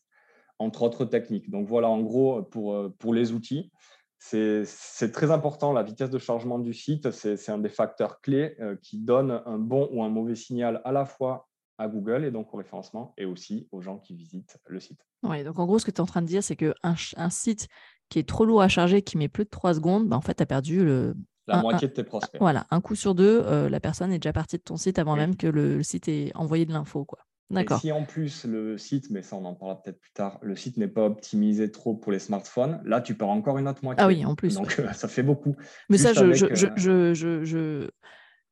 entre 0.58 0.82
autres 0.82 1.04
techniques. 1.04 1.50
Donc 1.50 1.66
voilà, 1.66 1.88
en 1.88 2.00
gros, 2.00 2.42
pour, 2.42 2.74
euh, 2.74 2.94
pour 2.98 3.14
les 3.14 3.32
outils, 3.32 3.70
c'est 4.18 5.12
très 5.12 5.30
important. 5.30 5.72
La 5.72 5.82
vitesse 5.82 6.10
de 6.10 6.18
chargement 6.18 6.58
du 6.58 6.74
site, 6.74 7.10
c'est 7.12 7.50
un 7.50 7.58
des 7.58 7.68
facteurs 7.68 8.20
clés 8.20 8.56
euh, 8.60 8.76
qui 8.82 8.98
donne 8.98 9.42
un 9.46 9.58
bon 9.58 9.88
ou 9.92 10.02
un 10.02 10.08
mauvais 10.08 10.34
signal 10.34 10.80
à 10.84 10.92
la 10.92 11.04
fois 11.04 11.48
à 11.78 11.86
Google 11.86 12.24
et 12.24 12.32
donc 12.32 12.52
au 12.52 12.56
référencement 12.56 13.14
et 13.16 13.24
aussi 13.24 13.68
aux 13.70 13.80
gens 13.80 13.98
qui 13.98 14.14
visitent 14.14 14.58
le 14.66 14.80
site. 14.80 15.00
Oui, 15.22 15.44
donc 15.44 15.58
en 15.60 15.66
gros, 15.66 15.78
ce 15.78 15.86
que 15.86 15.92
tu 15.92 15.98
es 15.98 16.00
en 16.00 16.06
train 16.06 16.22
de 16.22 16.26
dire, 16.26 16.42
c'est 16.42 16.56
qu'un 16.56 16.74
un 16.82 17.30
site 17.30 17.68
qui 18.08 18.18
est 18.18 18.28
trop 18.28 18.44
lourd 18.44 18.62
à 18.62 18.68
charger, 18.68 19.02
qui 19.02 19.16
met 19.16 19.28
plus 19.28 19.44
de 19.44 19.50
3 19.50 19.74
secondes, 19.74 20.08
bah, 20.08 20.16
en 20.16 20.20
fait, 20.20 20.34
tu 20.34 20.42
as 20.42 20.46
perdu 20.46 20.84
le, 20.84 21.14
la 21.46 21.62
moitié 21.62 21.88
de 21.88 21.92
tes 21.92 22.04
prospects. 22.04 22.40
Voilà, 22.40 22.66
un 22.70 22.80
coup 22.80 22.94
sur 22.94 23.14
deux, 23.14 23.42
euh, 23.44 23.68
la 23.68 23.80
personne 23.80 24.12
est 24.12 24.18
déjà 24.18 24.32
partie 24.32 24.56
de 24.56 24.62
ton 24.62 24.76
site 24.76 24.98
avant 24.98 25.16
même 25.16 25.36
que 25.36 25.46
le, 25.46 25.82
site 25.82 26.08
ait 26.08 26.32
envoyé 26.34 26.66
de 26.66 26.72
l'info. 26.72 27.04
quoi. 27.04 27.18
Et 27.56 27.64
si 27.80 27.92
en 27.92 28.04
plus 28.04 28.44
le 28.44 28.76
site, 28.76 29.08
mais 29.10 29.22
ça 29.22 29.36
on 29.36 29.44
en 29.46 29.54
parlera 29.54 29.82
peut-être 29.82 30.00
plus 30.00 30.12
tard, 30.12 30.38
le 30.42 30.54
site 30.54 30.76
n'est 30.76 30.88
pas 30.88 31.04
optimisé 31.06 31.70
trop 31.70 31.94
pour 31.94 32.12
les 32.12 32.18
smartphones, 32.18 32.80
là 32.84 33.00
tu 33.00 33.14
perds 33.14 33.30
encore 33.30 33.56
une 33.56 33.66
autre 33.68 33.82
moitié. 33.82 34.04
Ah 34.04 34.06
oui, 34.06 34.24
en 34.26 34.34
plus. 34.34 34.54
Donc 34.56 34.78
euh, 34.78 34.92
ça 34.92 35.08
fait 35.08 35.22
beaucoup. 35.22 35.56
Mais 35.88 35.96
ça, 35.96 36.12
je, 36.12 36.32
je, 36.34 36.46
je, 36.54 37.14
je, 37.14 37.88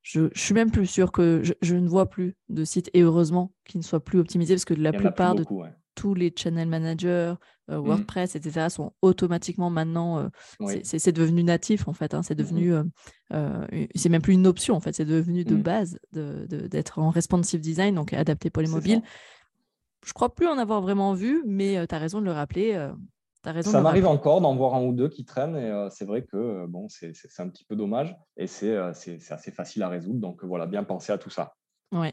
je, 0.02 0.30
suis 0.34 0.54
même 0.54 0.70
plus 0.70 0.86
sûr 0.86 1.12
que 1.12 1.42
je, 1.60 1.74
ne 1.74 1.86
vois 1.86 2.08
plus 2.08 2.36
de 2.48 2.64
sites, 2.64 2.88
et 2.94 3.02
heureusement, 3.02 3.52
qui 3.66 3.76
ne 3.76 3.82
soient 3.82 4.02
plus 4.02 4.18
optimisés, 4.18 4.54
parce 4.54 4.64
que 4.64 4.74
la 4.74 4.92
plupart 4.92 5.34
de 5.34 5.44
tous 5.96 6.14
les 6.14 6.32
channel 6.36 6.68
managers, 6.68 7.34
euh, 7.70 7.80
mmh. 7.80 7.86
WordPress, 7.86 8.36
etc., 8.36 8.68
sont 8.68 8.92
automatiquement 9.02 9.70
maintenant. 9.70 10.30
Euh, 10.60 10.78
c'est 10.84 11.12
devenu 11.12 11.42
natif, 11.42 11.88
en 11.88 11.92
fait. 11.92 12.14
Hein, 12.14 12.22
c'est 12.22 12.34
mmh 12.34 12.36
devenu. 12.36 12.72
Euh, 13.32 13.66
c'est 13.96 14.08
même 14.08 14.22
plus 14.22 14.34
une 14.34 14.46
option, 14.46 14.76
en 14.76 14.80
fait. 14.80 14.94
C'est 14.94 15.04
devenu 15.04 15.44
de 15.44 15.56
mmh. 15.56 15.62
base 15.62 15.98
d'être 16.12 17.00
en 17.00 17.10
responsive 17.10 17.60
design, 17.60 17.96
donc 17.96 18.12
adapté 18.12 18.50
pour 18.50 18.62
les 18.62 18.68
mobiles. 18.68 19.02
Je 20.04 20.12
crois 20.12 20.32
plus 20.32 20.46
en 20.46 20.58
avoir 20.58 20.80
vraiment 20.80 21.14
vu, 21.14 21.42
mais 21.44 21.84
tu 21.88 21.94
as 21.94 21.98
raison 21.98 22.20
de 22.20 22.26
le 22.26 22.32
rappeler. 22.32 22.90
Raison 23.44 23.70
ça 23.70 23.80
m'arrive 23.80 24.08
encore 24.08 24.40
d'en 24.40 24.56
voir 24.56 24.74
un 24.74 24.82
ou 24.82 24.92
deux 24.92 25.08
qui 25.08 25.24
traînent 25.24 25.56
et 25.56 25.88
c'est 25.92 26.04
vrai 26.04 26.24
que 26.24 26.66
bon, 26.66 26.88
c'est 26.88 27.12
un 27.38 27.48
petit 27.48 27.64
peu 27.64 27.76
dommage 27.76 28.16
et 28.36 28.48
c'est 28.48 28.76
assez 28.76 29.52
facile 29.52 29.84
à 29.84 29.88
résoudre. 29.88 30.18
Donc 30.18 30.44
voilà, 30.44 30.66
bien 30.66 30.82
penser 30.82 31.12
à 31.12 31.18
tout 31.18 31.30
ça. 31.30 31.54
Oui, 31.92 32.08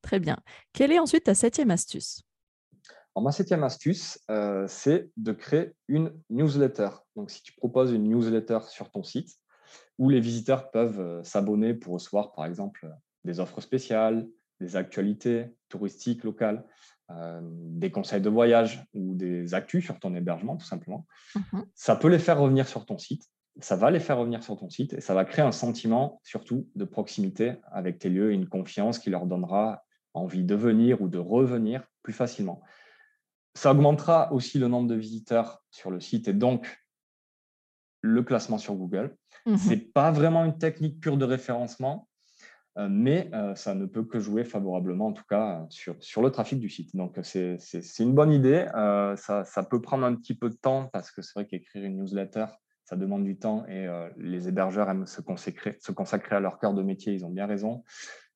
très 0.00 0.20
bien. 0.20 0.38
Quelle 0.72 0.92
est 0.92 1.00
ensuite 1.00 1.24
ta 1.24 1.34
septième 1.34 1.72
astuce? 1.72 2.22
Ma 3.22 3.32
septième 3.32 3.64
astuce, 3.64 4.18
euh, 4.30 4.66
c'est 4.68 5.10
de 5.16 5.32
créer 5.32 5.72
une 5.88 6.12
newsletter. 6.30 6.90
Donc, 7.16 7.30
si 7.30 7.42
tu 7.42 7.52
proposes 7.54 7.92
une 7.92 8.04
newsletter 8.04 8.58
sur 8.68 8.90
ton 8.90 9.02
site, 9.02 9.30
où 9.98 10.10
les 10.10 10.20
visiteurs 10.20 10.70
peuvent 10.70 11.00
euh, 11.00 11.24
s'abonner 11.24 11.74
pour 11.74 11.94
recevoir, 11.94 12.32
par 12.32 12.44
exemple, 12.44 12.88
des 13.24 13.40
offres 13.40 13.60
spéciales, 13.60 14.28
des 14.60 14.76
actualités 14.76 15.46
touristiques 15.68 16.24
locales, 16.24 16.64
euh, 17.10 17.40
des 17.42 17.90
conseils 17.90 18.20
de 18.20 18.28
voyage 18.28 18.84
ou 18.94 19.14
des 19.14 19.54
actus 19.54 19.84
sur 19.84 19.98
ton 20.00 20.14
hébergement, 20.14 20.56
tout 20.56 20.66
simplement, 20.66 21.06
mmh 21.34 21.60
ça 21.74 21.96
peut 21.96 22.08
les 22.08 22.18
faire 22.18 22.38
revenir 22.38 22.66
sur 22.66 22.84
ton 22.84 22.98
site. 22.98 23.22
Ça 23.60 23.76
va 23.76 23.90
les 23.90 24.00
faire 24.00 24.18
revenir 24.18 24.42
sur 24.42 24.58
ton 24.58 24.68
site 24.68 24.92
et 24.92 25.00
ça 25.00 25.14
va 25.14 25.24
créer 25.24 25.44
un 25.44 25.52
sentiment, 25.52 26.20
surtout, 26.24 26.68
de 26.74 26.84
proximité 26.84 27.54
avec 27.70 27.98
tes 27.98 28.10
lieux 28.10 28.32
et 28.32 28.34
une 28.34 28.48
confiance 28.48 28.98
qui 28.98 29.08
leur 29.08 29.24
donnera 29.24 29.84
envie 30.14 30.44
de 30.44 30.54
venir 30.54 31.00
ou 31.00 31.08
de 31.08 31.18
revenir 31.18 31.86
plus 32.02 32.12
facilement. 32.12 32.60
Ça 33.56 33.72
augmentera 33.72 34.32
aussi 34.34 34.58
le 34.58 34.68
nombre 34.68 34.86
de 34.86 34.94
visiteurs 34.94 35.64
sur 35.70 35.90
le 35.90 35.98
site 35.98 36.28
et 36.28 36.34
donc 36.34 36.78
le 38.02 38.22
classement 38.22 38.58
sur 38.58 38.74
Google. 38.74 39.16
Mmh 39.46 39.56
Ce 39.56 39.68
n'est 39.70 39.76
pas 39.78 40.10
vraiment 40.10 40.44
une 40.44 40.58
technique 40.58 41.00
pure 41.00 41.16
de 41.16 41.24
référencement, 41.24 42.06
euh, 42.76 42.88
mais 42.90 43.30
euh, 43.32 43.54
ça 43.54 43.74
ne 43.74 43.86
peut 43.86 44.04
que 44.04 44.18
jouer 44.18 44.44
favorablement, 44.44 45.06
en 45.06 45.12
tout 45.14 45.24
cas, 45.28 45.64
sur, 45.70 45.96
sur 46.00 46.20
le 46.20 46.30
trafic 46.30 46.60
du 46.60 46.68
site. 46.68 46.94
Donc, 46.94 47.18
c'est 47.22 47.58
une 47.98 48.14
bonne 48.14 48.30
idée. 48.30 48.68
Euh, 48.74 49.16
ça, 49.16 49.44
ça, 49.44 49.62
peut 49.62 49.80
prendre 49.80 50.04
un 50.04 50.14
petit 50.14 50.34
peu 50.34 50.50
de 50.50 50.56
temps 50.56 50.90
parce 50.92 51.10
que 51.10 51.22
c'est 51.22 51.32
vrai 51.34 51.46
qu'écrire 51.46 51.82
une 51.82 51.96
newsletter, 51.96 52.46
ça 52.86 52.96
demande 52.96 53.24
du 53.24 53.36
temps 53.36 53.66
et 53.66 53.86
les 54.16 54.48
hébergeurs 54.48 54.88
aiment 54.88 55.06
se 55.06 55.20
consacrer, 55.20 56.36
à 56.36 56.40
leur 56.40 56.58
cœur 56.58 56.72
de 56.72 56.82
métier. 56.82 57.12
Ils 57.12 57.24
ont 57.24 57.30
bien 57.30 57.46
raison. 57.46 57.82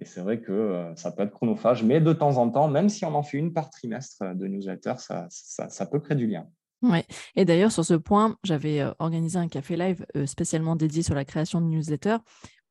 Et 0.01 0.07
c'est 0.07 0.21
vrai 0.21 0.41
que 0.41 0.51
euh, 0.51 0.95
ça 0.97 1.13
peut 1.13 1.23
être 1.23 1.33
chronophage, 1.33 1.85
mais 1.85 2.01
de 2.01 2.13
temps 2.13 2.39
en 2.39 2.51
temps, 2.51 2.69
même 2.69 2.89
si 2.89 3.05
on 3.05 3.15
en 3.15 3.23
fait 3.23 3.37
une 3.37 3.53
par 3.53 3.69
trimestre 3.69 4.23
euh, 4.23 4.35
de 4.35 4.47
newsletter, 4.47 4.95
ça, 4.99 5.27
ça, 5.29 5.87
peut 5.87 6.01
créer 6.01 6.17
du 6.17 6.27
lien. 6.27 6.47
Ouais. 6.83 7.05
Et 7.37 7.45
d'ailleurs, 7.45 7.71
sur 7.71 7.85
ce 7.85 7.95
point, 7.95 8.37
j'avais 8.43 8.81
euh, 8.81 8.93
organisé 8.99 9.39
un 9.39 9.49
café 9.49 9.77
live 9.77 10.07
spécialement 10.25 10.75
dédié 10.75 11.03
sur 11.03 11.15
la 11.15 11.27
création 11.27 11.61
de 11.61 11.67
newsletter 11.67 12.17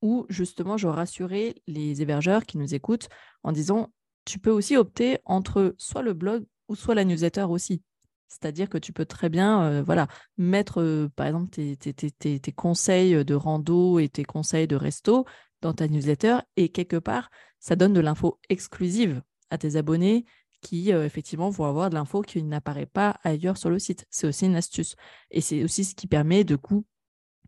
où 0.02 0.26
justement 0.30 0.78
je 0.78 0.88
rassurais 0.88 1.56
les 1.68 2.02
hébergeurs 2.02 2.46
qui 2.46 2.58
nous 2.58 2.74
écoutent 2.74 3.10
en 3.44 3.52
disant 3.52 3.89
tu 4.24 4.39
peux 4.39 4.50
aussi 4.50 4.78
opter 4.78 5.20
entre 5.26 5.76
soit 5.78 6.02
le 6.02 6.13
blog 6.13 6.46
ou 6.70 6.76
soit 6.76 6.96
la 6.96 7.04
newsletter 7.04 7.44
aussi. 7.44 7.84
C'est-à-dire 8.30 8.70
que 8.70 8.78
tu 8.78 8.94
peux 8.94 9.06
très 9.06 9.28
bien 9.28 9.82
voilà, 9.82 10.08
mettre, 10.38 11.10
par 11.15 11.28
exemple, 11.28 11.50
tes, 11.50 12.54
conseils 12.56 13.26
de 13.26 13.36
rando 13.36 14.00
et 14.00 14.08
tes 14.08 14.24
conseils 14.24 14.68
de 14.68 14.76
resto 14.76 15.26
dans 15.62 15.74
ta 15.74 15.88
newsletter 15.88 16.38
et 16.56 16.70
quelque 16.70 16.96
part, 16.96 17.30
ça 17.60 17.76
donne 17.76 17.94
de 17.94 18.00
l'info 18.00 18.39
exclusive 18.50 19.22
à 19.50 19.58
tes 19.58 19.76
abonnés 19.76 20.26
qui, 20.62 20.94
euh, 20.94 21.06
effectivement, 21.06 21.50
vont 21.50 21.65
avoir 21.65 21.89
de 21.89 21.96
l'info 21.96 22.22
qui 22.22 22.44
n'apparaît 22.44 22.86
pas 22.86 23.20
ailleurs 23.24 23.58
sur 23.58 23.70
le 23.70 23.80
site. 23.80 24.06
C'est 24.10 24.28
aussi 24.28 24.46
une 24.46 24.56
astuce. 24.56 24.96
Et 25.32 25.42
c'est 25.42 25.63
aussi 25.63 25.86
ce 25.86 25.96
qui 25.96 26.08
permet, 26.08 26.44
de 26.44 26.56
coup, 26.56 26.86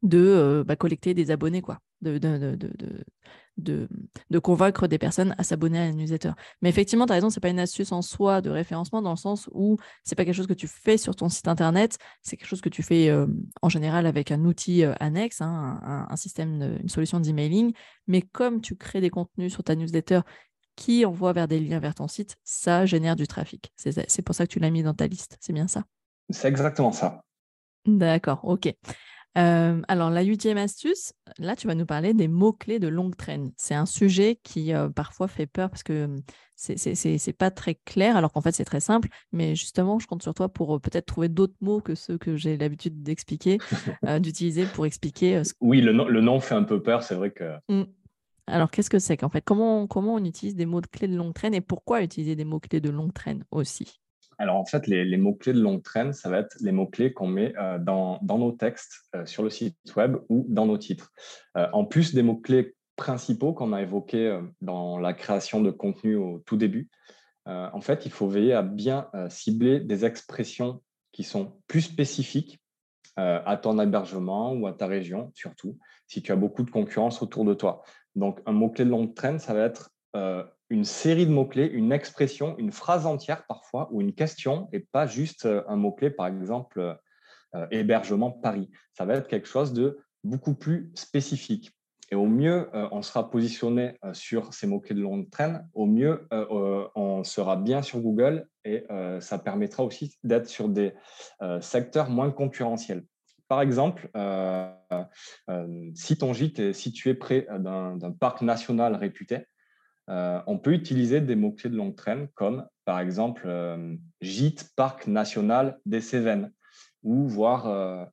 de 0.01 0.17
euh, 0.17 0.63
bah, 0.63 0.75
collecter 0.75 1.13
des 1.13 1.31
abonnés, 1.31 1.61
quoi. 1.61 1.79
Convaincre 4.41 4.87
des 4.87 4.97
personnes 4.97 5.35
à 5.37 5.43
s'abonner 5.43 5.79
à 5.79 5.85
la 5.85 5.93
newsletter. 5.93 6.31
Mais 6.61 6.69
effectivement, 6.69 7.05
tu 7.05 7.11
as 7.11 7.15
raison, 7.15 7.29
ce 7.29 7.37
n'est 7.37 7.41
pas 7.41 7.49
une 7.49 7.59
astuce 7.59 7.91
en 7.91 8.01
soi 8.01 8.41
de 8.41 8.49
référencement 8.49 9.01
dans 9.01 9.11
le 9.11 9.17
sens 9.17 9.49
où 9.53 9.77
ce 10.03 10.11
n'est 10.11 10.15
pas 10.15 10.25
quelque 10.25 10.35
chose 10.35 10.47
que 10.47 10.53
tu 10.53 10.67
fais 10.67 10.97
sur 10.97 11.15
ton 11.15 11.29
site 11.29 11.47
internet, 11.47 11.97
c'est 12.21 12.37
quelque 12.37 12.47
chose 12.47 12.61
que 12.61 12.69
tu 12.69 12.83
fais 12.83 13.11
en 13.61 13.69
général 13.69 14.05
avec 14.05 14.31
un 14.31 14.43
outil 14.45 14.83
annexe, 14.99 15.41
hein, 15.41 15.79
un, 15.83 16.07
un, 16.09 16.15
système, 16.15 16.77
une 16.81 16.89
solution 16.89 17.19
d'emailing. 17.19 17.73
Mais 18.07 18.21
comme 18.21 18.61
tu 18.61 18.75
crées 18.75 19.01
des 19.01 19.09
contenus 19.09 19.53
sur 19.53 19.63
ta 19.63 19.75
newsletter 19.75 20.21
qui 20.75 21.05
envoie 21.05 21.33
vers 21.33 21.47
des 21.47 21.59
liens 21.59 21.79
vers 21.79 21.95
ton 21.95 22.07
site, 22.07 22.37
ça 22.43 22.85
génère 22.85 23.15
du 23.15 23.27
trafic. 23.27 23.71
C'est 23.75 24.21
pour 24.21 24.35
ça 24.35 24.45
que 24.45 24.51
tu 24.51 24.59
l'as 24.59 24.71
mis 24.71 24.83
dans 24.83 24.93
ta 24.93 25.07
liste. 25.07 25.37
C'est 25.39 25.53
bien 25.53 25.67
ça? 25.67 25.83
C'est 26.29 26.47
exactement 26.47 26.91
ça. 26.91 27.23
D'accord, 27.85 28.39
ok. 28.43 28.73
Euh, 29.37 29.81
alors, 29.87 30.09
la 30.09 30.23
huitième 30.23 30.57
astuce, 30.57 31.13
là, 31.37 31.55
tu 31.55 31.67
vas 31.67 31.75
nous 31.75 31.85
parler 31.85 32.13
des 32.13 32.27
mots-clés 32.27 32.79
de 32.79 32.87
longue 32.87 33.15
traîne. 33.15 33.51
C'est 33.55 33.75
un 33.75 33.85
sujet 33.85 34.39
qui 34.43 34.73
euh, 34.73 34.89
parfois 34.89 35.27
fait 35.27 35.47
peur 35.47 35.69
parce 35.69 35.83
que 35.83 36.09
c'est 36.55 37.35
pas 37.37 37.49
très 37.49 37.75
clair, 37.75 38.17
alors 38.17 38.31
qu'en 38.33 38.41
fait, 38.41 38.51
c'est 38.51 38.65
très 38.65 38.81
simple. 38.81 39.07
Mais 39.31 39.55
justement, 39.55 39.99
je 39.99 40.07
compte 40.07 40.21
sur 40.21 40.33
toi 40.33 40.49
pour 40.49 40.75
euh, 40.75 40.79
peut-être 40.79 41.05
trouver 41.05 41.29
d'autres 41.29 41.55
mots 41.61 41.79
que 41.79 41.95
ceux 41.95 42.17
que 42.17 42.35
j'ai 42.35 42.57
l'habitude 42.57 43.03
d'expliquer, 43.03 43.57
d'utiliser 44.19 44.65
pour 44.65 44.85
expliquer. 44.85 45.41
Oui, 45.61 45.81
le, 45.81 45.91
le, 45.91 46.21
nom 46.21 46.39
fait 46.39 46.55
un 46.55 46.63
peu 46.63 46.81
peur, 46.81 47.03
c'est 47.03 47.15
vrai 47.15 47.31
que. 47.31 47.55
Mmh. 47.69 47.83
Alors, 48.47 48.69
qu'est-ce 48.69 48.89
que 48.89 48.99
c'est 48.99 49.15
qu'en 49.15 49.29
fait? 49.29 49.41
Comment, 49.41 49.87
comment 49.87 50.15
on 50.15 50.25
utilise 50.25 50.55
des 50.55 50.65
mots-clés 50.65 51.07
de 51.07 51.15
longue 51.15 51.33
traîne 51.33 51.53
et 51.53 51.61
pourquoi 51.61 52.03
utiliser 52.03 52.35
des 52.35 52.43
mots-clés 52.43 52.81
de 52.81 52.89
longue 52.89 53.13
traîne 53.13 53.45
aussi? 53.51 54.00
Alors 54.41 54.57
en 54.57 54.65
fait, 54.65 54.87
les, 54.87 55.17
mots-clés 55.17 55.53
de 55.53 55.61
longue 55.61 55.83
traîne, 55.83 56.13
ça 56.13 56.29
va 56.29 56.39
être 56.39 56.57
les 56.61 56.71
mots-clés 56.71 57.13
qu'on 57.13 57.27
met 57.27 57.53
euh, 57.57 57.77
dans, 57.77 58.19
nos 58.23 58.51
textes 58.51 59.05
euh, 59.15 59.25
sur 59.25 59.43
le 59.43 59.51
site 59.51 59.77
web 59.95 60.17
ou 60.29 60.45
dans 60.49 60.65
nos 60.65 60.79
titres. 60.79 61.11
Euh, 61.57 61.67
en 61.73 61.85
plus 61.85 62.15
des 62.15 62.23
mots-clés 62.23 62.75
principaux 62.95 63.53
qu'on 63.53 63.71
a 63.71 63.81
évoqués 63.81 64.39
dans 64.59 64.97
la 64.97 65.13
création 65.13 65.61
de 65.61 65.69
contenu 65.69 66.15
au 66.15 66.39
tout 66.45 66.57
début, 66.57 66.89
en 67.47 67.81
fait, 67.81 68.05
il 68.05 68.11
faut 68.11 68.27
veiller 68.27 68.53
à 68.53 68.61
bien 68.61 69.09
cibler 69.29 69.79
des 69.79 70.05
expressions 70.05 70.83
qui 71.11 71.23
sont 71.23 71.59
plus 71.65 71.81
spécifiques 71.81 72.61
à 73.15 73.57
ton 73.57 73.79
hébergement 73.79 74.53
ou 74.53 74.67
à 74.67 74.73
ta 74.73 74.85
région, 74.85 75.31
surtout 75.33 75.79
si 76.05 76.21
tu 76.21 76.31
as 76.31 76.35
beaucoup 76.35 76.61
de 76.61 76.69
concurrence 76.69 77.23
autour 77.23 77.43
de 77.43 77.55
toi. 77.55 77.81
Donc, 78.15 78.39
un 78.45 78.51
mot-clé 78.51 78.85
de 78.85 78.91
longue 78.91 79.15
traîne, 79.15 79.39
ça 79.39 79.55
va 79.55 79.63
être 79.63 79.89
une 80.71 80.85
série 80.85 81.25
de 81.25 81.31
mots-clés, 81.31 81.67
une 81.67 81.91
expression, 81.91 82.57
une 82.57 82.71
phrase 82.71 83.05
entière 83.05 83.45
parfois, 83.45 83.89
ou 83.91 83.99
une 83.99 84.13
question, 84.13 84.69
et 84.71 84.79
pas 84.79 85.05
juste 85.05 85.45
euh, 85.45 85.63
un 85.67 85.75
mot-clé, 85.75 86.09
par 86.09 86.27
exemple, 86.27 86.79
euh, 86.79 86.93
euh, 87.55 87.67
hébergement 87.71 88.31
Paris. 88.31 88.69
Ça 88.93 89.03
va 89.03 89.15
être 89.15 89.27
quelque 89.27 89.49
chose 89.49 89.73
de 89.73 89.99
beaucoup 90.23 90.55
plus 90.55 90.89
spécifique. 90.95 91.73
Et 92.09 92.15
au 92.15 92.25
mieux, 92.25 92.69
on 92.73 93.01
sera 93.01 93.29
positionné 93.29 93.97
sur 94.11 94.53
ces 94.53 94.67
mots-clés 94.67 94.95
de 94.95 95.01
longue 95.01 95.29
traîne, 95.29 95.65
au 95.73 95.85
mieux, 95.85 96.27
on 96.29 97.23
sera 97.23 97.55
bien 97.55 97.81
sur 97.81 98.01
Google 98.01 98.49
et 98.65 98.85
ça 99.21 99.39
permettra 99.39 99.85
aussi 99.85 100.17
d'être 100.21 100.49
sur 100.49 100.67
des 100.67 100.93
secteurs 101.61 102.09
moins 102.09 102.29
concurrentiels. 102.29 103.05
Par 103.47 103.61
exemple, 103.61 104.09
si 105.95 106.17
ton 106.17 106.33
gîte 106.33 106.59
est 106.59 106.73
situé 106.73 107.13
près 107.13 107.47
d'un 107.49 108.11
parc 108.19 108.41
national 108.41 108.95
réputé, 108.95 109.45
euh, 110.09 110.41
on 110.47 110.57
peut 110.57 110.73
utiliser 110.73 111.21
des 111.21 111.35
mots-clés 111.35 111.69
de 111.69 111.75
longue 111.75 111.95
traîne 111.95 112.27
comme, 112.35 112.67
par 112.85 112.99
exemple, 112.99 113.43
euh, 113.45 113.95
gîte 114.21 114.71
parc 114.75 115.07
national 115.07 115.79
des 115.85 116.01
Cévennes 116.01 116.51
ou 117.03 117.27
voir 117.27 117.67
euh, 117.67 118.05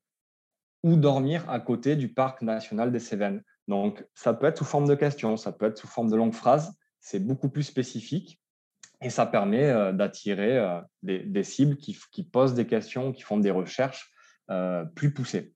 où 0.83 0.97
dormir 0.97 1.49
à 1.51 1.61
côté 1.61 1.97
du 1.97 2.13
parc 2.13 2.43
national 2.43 2.93
des 2.93 3.01
Cévennes. 3.01 3.43
Donc, 3.67 4.07
ça 4.15 4.33
peut 4.35 4.47
être 4.47 4.59
sous 4.59 4.65
forme 4.65 4.87
de 4.87 4.95
questions, 4.95 5.37
ça 5.37 5.53
peut 5.53 5.67
être 5.67 5.79
sous 5.79 5.89
forme 5.89 6.11
de 6.11 6.17
longues 6.17 6.35
phrases. 6.35 6.73
C'est 7.01 7.21
beaucoup 7.21 7.49
plus 7.49 7.65
spécifique 7.65 8.41
et 9.01 9.11
ça 9.11 9.27
permet 9.27 9.93
d'attirer 9.93 10.81
des, 11.03 11.45
cibles 11.45 11.77
qui, 11.77 12.25
posent 12.25 12.55
des 12.55 12.67
questions, 12.67 13.13
qui 13.13 13.23
font 13.23 13.39
des 13.39 13.51
recherches 13.53 14.13
plus 14.97 15.13
poussées. 15.15 15.55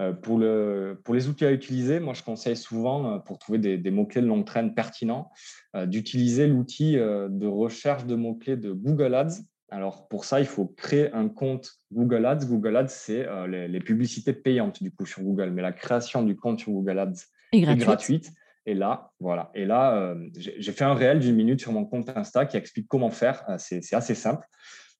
Euh, 0.00 0.12
pour, 0.12 0.38
les 0.38 1.28
outils 1.28 1.44
à 1.44 1.52
utiliser, 1.52 2.00
moi 2.00 2.14
je 2.14 2.22
conseille 2.22 2.56
souvent, 2.56 3.14
euh, 3.14 3.18
pour 3.18 3.38
trouver 3.38 3.58
des, 3.58 3.90
mots-clés 3.90 4.22
de 4.22 4.26
longue 4.26 4.46
traîne 4.46 4.74
pertinents, 4.74 5.30
euh, 5.76 5.86
d'utiliser 5.86 6.46
l'outil 6.46 6.94
de 6.94 7.46
recherche 7.46 8.06
de 8.06 8.14
mots-clés 8.14 8.56
de 8.56 8.72
Google 8.72 9.14
Ads. 9.14 9.42
Alors 9.70 10.08
pour 10.08 10.24
ça, 10.24 10.40
il 10.40 10.46
faut 10.46 10.66
créer 10.66 11.12
un 11.12 11.28
compte 11.28 11.70
Google 11.92 12.26
Ads. 12.26 12.46
Google 12.46 12.76
Ads, 12.76 12.88
c'est 12.88 13.26
les, 13.46 13.80
publicités 13.80 14.32
payantes 14.32 14.82
du 14.82 14.90
coup 14.90 15.06
sur 15.06 15.22
Google, 15.22 15.50
mais 15.50 15.62
la 15.62 15.72
création 15.72 16.22
du 16.22 16.34
compte 16.36 16.58
sur 16.58 16.72
Google 16.72 16.98
Ads 16.98 17.26
est, 17.52 17.76
gratuite. 17.76 18.32
Et 18.66 18.74
là, 18.74 19.12
voilà. 19.20 19.50
Et 19.54 19.64
là, 19.64 20.16
j'ai 20.34 20.72
fait 20.72 20.84
un 20.84 20.94
réel 20.94 21.20
d'une 21.20 21.36
minute 21.36 21.60
sur 21.60 21.72
mon 21.72 21.84
compte 21.84 22.10
Insta 22.16 22.46
qui 22.46 22.56
explique 22.56 22.88
comment 22.88 23.10
faire. 23.10 23.44
C'est 23.58 23.94
assez 23.94 24.16
simple. 24.16 24.44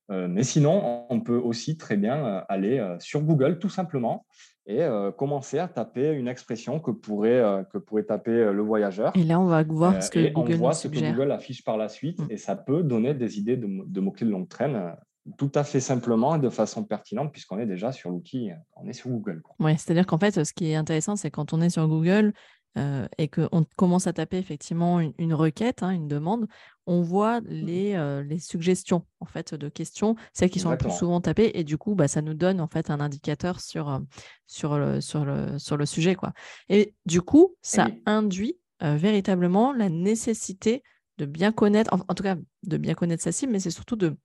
mais 0.08 0.44
sinon, 0.44 1.06
on 1.10 1.20
peut 1.20 1.36
aussi 1.36 1.76
très 1.76 1.96
bien 1.96 2.44
aller 2.48 2.96
sur 3.00 3.22
Google 3.22 3.58
tout 3.58 3.70
simplement 3.70 4.24
et 4.70 4.82
euh, 4.82 5.10
commencer 5.10 5.58
à 5.58 5.66
taper 5.66 6.12
une 6.12 6.28
expression 6.28 6.78
que 6.78 6.92
pourrait, 6.92 7.40
euh, 7.40 7.64
que 7.64 7.78
pourrait 7.78 8.04
taper 8.04 8.30
euh, 8.30 8.52
le 8.52 8.62
voyageur. 8.62 9.12
Et 9.16 9.24
là, 9.24 9.40
on 9.40 9.46
va 9.46 9.64
voir 9.64 10.00
ce 10.00 10.10
que 10.10 10.32
Google 10.32 10.54
on 10.54 10.56
voit 10.58 10.72
ce 10.74 10.86
que 10.86 10.98
Google 10.98 11.32
affiche 11.32 11.64
par 11.64 11.76
la 11.76 11.88
suite 11.88 12.20
mm. 12.20 12.26
et 12.30 12.36
ça 12.36 12.54
peut 12.54 12.84
donner 12.84 13.12
des 13.14 13.38
idées 13.38 13.56
de, 13.56 13.66
mots-clés 14.00 14.26
de 14.26 14.32
longue 14.32 14.48
traîne 14.48 14.94
tout 15.36 15.50
à 15.54 15.64
fait 15.64 15.80
simplement 15.80 16.36
et 16.36 16.38
de 16.38 16.48
façon 16.48 16.84
pertinente 16.84 17.32
puisqu'on 17.32 17.58
est 17.58 17.66
déjà 17.66 17.92
sur 17.92 18.10
l'outil, 18.10 18.50
on 18.76 18.88
est 18.88 18.92
sur 18.92 19.10
Google. 19.10 19.42
Oui, 19.58 19.72
c'est-à-dire 19.76 20.06
qu'en 20.06 20.18
fait, 20.18 20.44
ce 20.44 20.52
qui 20.52 20.70
est 20.70 20.76
intéressant, 20.76 21.16
c'est 21.16 21.30
quand 21.30 21.52
on 21.52 21.60
est 21.60 21.68
sur 21.68 21.86
Google, 21.88 22.32
euh, 22.78 23.08
et 23.18 23.26
qu'on 23.26 23.64
commence 23.76 24.06
à 24.06 24.12
taper 24.12 24.38
effectivement 24.38 25.00
une, 25.00 25.34
requête, 25.34 25.82
hein, 25.82 25.90
une 25.90 26.06
demande, 26.06 26.46
on 26.86 27.02
voit 27.02 27.40
mmh 27.40 27.46
euh, 27.68 28.22
les, 28.22 28.38
suggestions 28.38 29.04
en 29.18 29.24
fait 29.24 29.54
de 29.54 29.68
questions, 29.68 30.14
celles 30.32 30.50
qui 30.50 30.60
sont 30.60 30.70
le 30.70 30.76
plus 30.76 30.92
souvent 30.92 31.20
tapées, 31.20 31.50
et 31.54 31.64
du 31.64 31.78
coup, 31.78 31.96
bah, 31.96 32.06
ça 32.06 32.22
nous 32.22 32.34
donne 32.34 32.60
en 32.60 32.68
fait 32.68 32.90
un 32.90 33.00
indicateur 33.00 33.60
sur, 33.60 33.88
euh, 33.88 33.98
sur, 34.46 34.78
le, 34.78 35.00
sur, 35.00 35.24
le, 35.24 35.58
sur 35.58 35.76
le 35.76 35.84
sujet. 35.84 36.14
Quoi. 36.14 36.32
Et 36.68 36.94
du 37.06 37.22
coup, 37.22 37.56
ça 37.60 37.88
induit 38.06 38.56
véritablement 38.80 39.74
la 39.74 39.90
nécessité 39.90 40.82
de 41.18 41.26
bien 41.26 41.52
connaître, 41.52 41.92
en, 41.92 42.14
tout 42.14 42.22
cas 42.22 42.36
de 42.62 42.76
bien 42.78 42.94
connaître 42.94 43.22
sa 43.22 43.32
cible, 43.32 43.52
mais 43.52 43.60
c'est 43.60 43.70
surtout 43.70 43.96
de 43.96 44.16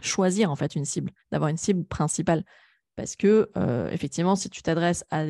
choisir 0.00 0.50
en 0.50 0.56
fait 0.56 0.74
une 0.74 0.86
cible, 0.86 1.10
d'avoir 1.32 1.50
une 1.50 1.58
cible 1.58 1.84
principale. 1.84 2.44
Parce 3.00 3.16
que, 3.16 3.50
euh, 3.56 3.90
effectivement, 3.92 4.36
si 4.36 4.50
tu 4.50 4.60
t'adresses 4.60 5.06
à, 5.10 5.24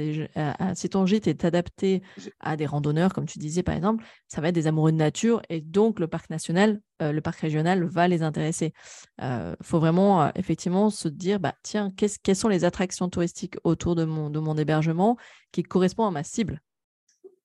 Si 0.75 0.89
ton 0.89 1.07
gîte 1.07 1.29
est 1.29 1.45
adapté 1.45 2.03
à 2.41 2.57
des 2.57 2.67
randonneurs, 2.67 3.13
comme 3.13 3.27
tu 3.27 3.39
disais 3.39 3.63
par 3.63 3.77
exemple, 3.77 4.05
ça 4.27 4.41
va 4.41 4.49
être 4.49 4.57
des 4.57 4.67
amoureux 4.67 4.91
de 4.91 4.97
nature 4.97 5.41
et 5.51 5.61
donc 5.61 6.01
le 6.01 6.09
parc 6.09 6.31
national, 6.31 6.81
euh, 7.01 7.13
le 7.13 7.21
parc 7.21 7.39
régional 7.39 7.85
va 7.85 8.09
les 8.09 8.25
intéresser. 8.25 8.73
Il 9.21 9.25
euh, 9.25 9.55
faut 9.63 9.79
vraiment, 9.79 10.35
effectivement, 10.35 10.91
se 10.91 11.07
dire 11.07 11.39
bah, 11.39 11.55
tiens, 11.63 11.93
quelles 11.97 12.35
sont 12.35 12.49
les 12.49 12.65
attractions 12.65 13.09
touristiques 13.09 13.55
autour 13.63 13.95
de 13.95 14.05
mon, 14.05 14.31
de 14.31 14.41
mon 14.41 14.57
hébergement 14.57 15.17
qui 15.53 15.63
correspondent 15.63 16.09
à 16.09 16.11
ma 16.11 16.25
cible? 16.25 16.61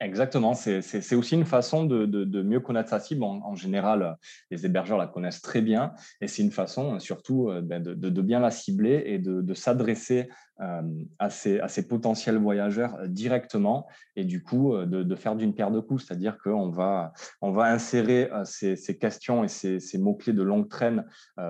Exactement, 0.02 0.54
c'est 0.56 1.16
aussi 1.16 1.36
une 1.36 1.46
façon 1.46 1.86
de, 1.86 2.42
mieux 2.42 2.60
connaître 2.60 2.90
sa 2.90 3.00
cible. 3.00 3.24
En, 3.24 3.56
général, 3.56 4.18
les 4.52 4.66
hébergeurs 4.66 4.98
la 4.98 5.08
connaissent 5.08 5.42
très 5.42 5.62
bien 5.62 5.94
et 6.20 6.28
c'est 6.28 6.42
une 6.42 6.52
façon 6.52 7.00
surtout 7.00 7.50
euh, 7.50 7.62
ben, 7.62 7.82
de, 7.82 8.22
bien 8.22 8.42
la 8.42 8.52
cibler 8.52 9.04
et 9.06 9.20
de, 9.20 9.54
s'adresser 9.54 10.28
euh, 10.62 10.82
à, 11.20 11.30
ces, 11.30 11.88
potentiels 11.88 12.38
voyageurs 12.38 12.96
euh, 12.96 13.08
directement 13.08 13.88
et 14.16 14.24
du 14.24 14.42
coup 14.42 14.78
de, 14.78 15.16
faire 15.16 15.36
d'une 15.36 15.54
paire 15.54 15.70
de 15.70 15.82
coups, 15.82 16.06
c'est-à-dire 16.06 16.38
qu'on 16.38 16.70
va, 16.70 17.12
insérer 17.42 18.30
ces, 18.46 18.98
questions 18.98 19.44
et 19.44 19.50
ces, 19.50 19.98
mots-clés 19.98 20.32
de 20.32 20.44
longue 20.44 20.70
traîne 20.70 21.06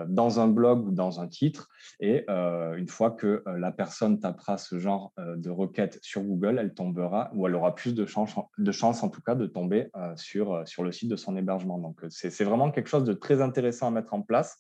dans 0.08 0.40
un 0.40 0.48
blog 0.48 0.88
ou 0.88 0.92
dans 0.92 1.20
un 1.20 1.28
titre 1.28 1.70
et 2.00 2.26
une 2.28 2.88
fois 2.88 3.12
que 3.12 3.44
la 3.46 3.72
personne 3.72 4.20
tapera 4.20 4.58
ce 4.58 4.80
genre 4.80 5.14
de 5.18 5.52
requête 5.52 6.00
sur 6.02 6.24
Google, 6.24 6.58
elle 6.60 6.74
tombera 6.74 7.30
ou 7.36 7.46
elle 7.46 7.54
aura 7.54 7.76
plus 7.76 7.94
de 7.94 8.08
chances 8.08 8.34
de 8.58 8.72
chance 8.72 9.04
en 9.04 9.10
tout 9.10 9.22
cas 9.22 9.36
de 9.36 9.46
tomber 9.46 9.92
sur, 10.16 10.68
sur 10.68 10.84
le 10.84 10.92
site 10.92 11.10
de 11.10 11.16
son 11.16 11.38
hébergement. 11.38 11.78
Donc 11.78 12.02
c'est 12.10 12.44
vraiment 12.44 12.72
quelque 12.72 12.90
chose 12.90 13.04
de 13.04 13.14
très 13.14 13.42
intéressant 13.42 13.88
à 13.88 13.92
mettre 13.92 14.16
en 14.16 14.24
place. 14.24 14.58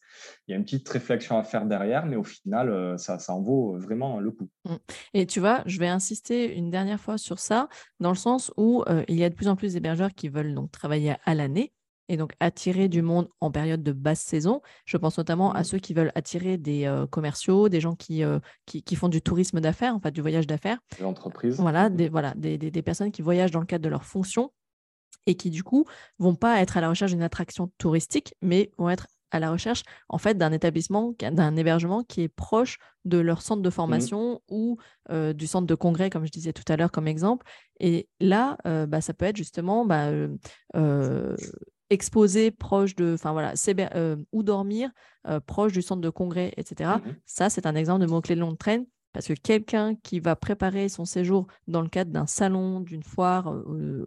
Il 0.47 0.51
y 0.51 0.53
a 0.53 0.57
une 0.57 0.63
petite 0.63 0.87
réflexion 0.87 1.39
à 1.39 1.43
faire 1.43 1.65
derrière, 1.65 2.05
mais 2.05 2.17
au 2.17 2.23
final, 2.23 2.99
ça, 2.99 3.17
ça 3.17 3.33
en 3.33 3.41
vaut 3.41 3.77
vraiment 3.79 4.19
le 4.19 4.34
Mmh. 4.65 4.75
Et 5.13 5.25
tu 5.25 5.39
vois, 5.39 5.63
je 5.65 5.79
vais 5.79 5.87
insister 5.87 6.55
une 6.55 6.69
dernière 6.69 6.99
fois 6.99 7.17
sur 7.17 7.39
ça, 7.39 7.67
dans 7.99 8.09
le 8.09 8.15
sens 8.15 8.51
où 8.57 8.83
il 9.07 9.15
y 9.15 9.23
a 9.23 9.29
de 9.29 9.35
plus 9.35 9.47
en 9.47 9.55
plus 9.55 9.73
d'hébergeurs 9.73 10.13
qui 10.13 10.29
veulent 10.29 10.53
donc 10.53 10.71
travailler 10.71 11.15
à 11.25 11.35
l'année 11.35 11.71
et 12.07 12.17
donc 12.17 12.33
attirer 12.39 12.87
du 12.87 13.01
monde 13.01 13.27
en 13.41 13.49
période 13.49 13.81
de 13.81 13.91
basse 13.91 14.21
saison. 14.21 14.61
Je 14.85 14.97
pense 14.97 15.17
notamment 15.17 15.53
à 15.53 15.61
mmh. 15.61 15.63
ceux 15.63 15.79
qui 15.79 15.93
veulent 15.93 16.11
attirer 16.15 16.57
des 16.57 17.05
commerciaux, 17.09 17.69
des 17.69 17.81
gens 17.81 17.95
qui, 17.95 18.23
qui, 18.65 18.95
font 18.95 19.09
du 19.09 19.21
tourisme 19.21 19.59
d'affaires, 19.59 19.95
en 19.95 19.99
fait, 19.99 20.11
du 20.11 20.21
voyage 20.21 20.47
d'affaires. 20.47 20.79
Des 20.97 21.05
entreprises. 21.05 21.59
Voilà, 21.59 21.89
mmh. 21.89 21.95
des, 21.95 22.09
voilà 22.09 22.33
des, 22.35 22.57
des, 22.57 22.81
personnes 22.81 23.11
qui 23.11 23.21
voyagent 23.21 23.51
dans 23.51 23.59
le 23.59 23.65
cadre 23.65 23.83
de 23.83 23.89
leur 23.89 24.05
fonction 24.05 24.51
et 25.25 25.35
qui, 25.35 25.49
du 25.49 25.63
coup, 25.63 25.85
vont 26.19 26.35
pas 26.35 26.61
être 26.61 26.77
à 26.77 26.81
la 26.81 26.89
recherche 26.89 27.11
d'une 27.11 27.23
attraction 27.23 27.71
touristique, 27.77 28.35
mais 28.41 28.71
vont 28.77 28.89
être 28.89 29.07
à 29.31 29.39
la 29.39 29.51
recherche 29.51 29.83
en 30.09 30.17
fait 30.17 30.37
d'un 30.37 30.51
établissement, 30.51 31.13
d'un 31.19 31.55
hébergement 31.55 32.03
qui 32.03 32.21
est 32.21 32.27
proche 32.27 32.77
de 33.03 33.17
leur 33.17 33.41
centre 33.41 33.61
de 33.61 33.67
mmh 33.67 33.71
formation 33.71 34.41
ou 34.49 34.77
du 35.09 35.47
centre 35.47 35.67
de 35.67 35.75
congrès, 35.75 36.09
comme 36.09 36.25
je 36.25 36.31
disais 36.31 36.53
tout 36.53 36.63
à 36.67 36.77
l'heure 36.77 36.91
comme 36.91 37.07
exemple. 37.07 37.45
Et 37.79 38.07
là, 38.19 38.57
bah, 38.87 39.01
ça 39.01 39.13
peut 39.13 39.25
être 39.25 39.37
justement 39.37 39.85
bah, 39.85 40.09
exposé 41.89 42.51
proche 42.51 42.95
de, 42.95 43.13
enfin 43.13 43.31
voilà, 43.31 43.53
ou 44.31 44.43
dormir 44.43 44.89
proche 45.45 45.73
du 45.73 45.81
centre 45.81 46.01
de 46.01 46.09
congrès, 46.09 46.53
etc. 46.57 46.91
Mmh 46.97 47.11
ça, 47.25 47.49
c'est 47.49 47.65
un 47.65 47.75
exemple 47.75 48.01
de 48.01 48.09
mot-clé 48.09 48.35
de 48.35 48.39
longue 48.39 48.57
traîne 48.57 48.85
parce 49.11 49.27
que 49.27 49.33
quelqu'un 49.33 49.95
qui 49.95 50.19
va 50.19 50.35
préparer 50.35 50.89
son 50.89 51.05
séjour 51.05 51.47
dans 51.67 51.81
le 51.81 51.87
cadre 51.87 52.11
d'un 52.11 52.27
salon, 52.27 52.81
d'une 52.81 53.03
foire 53.03 53.53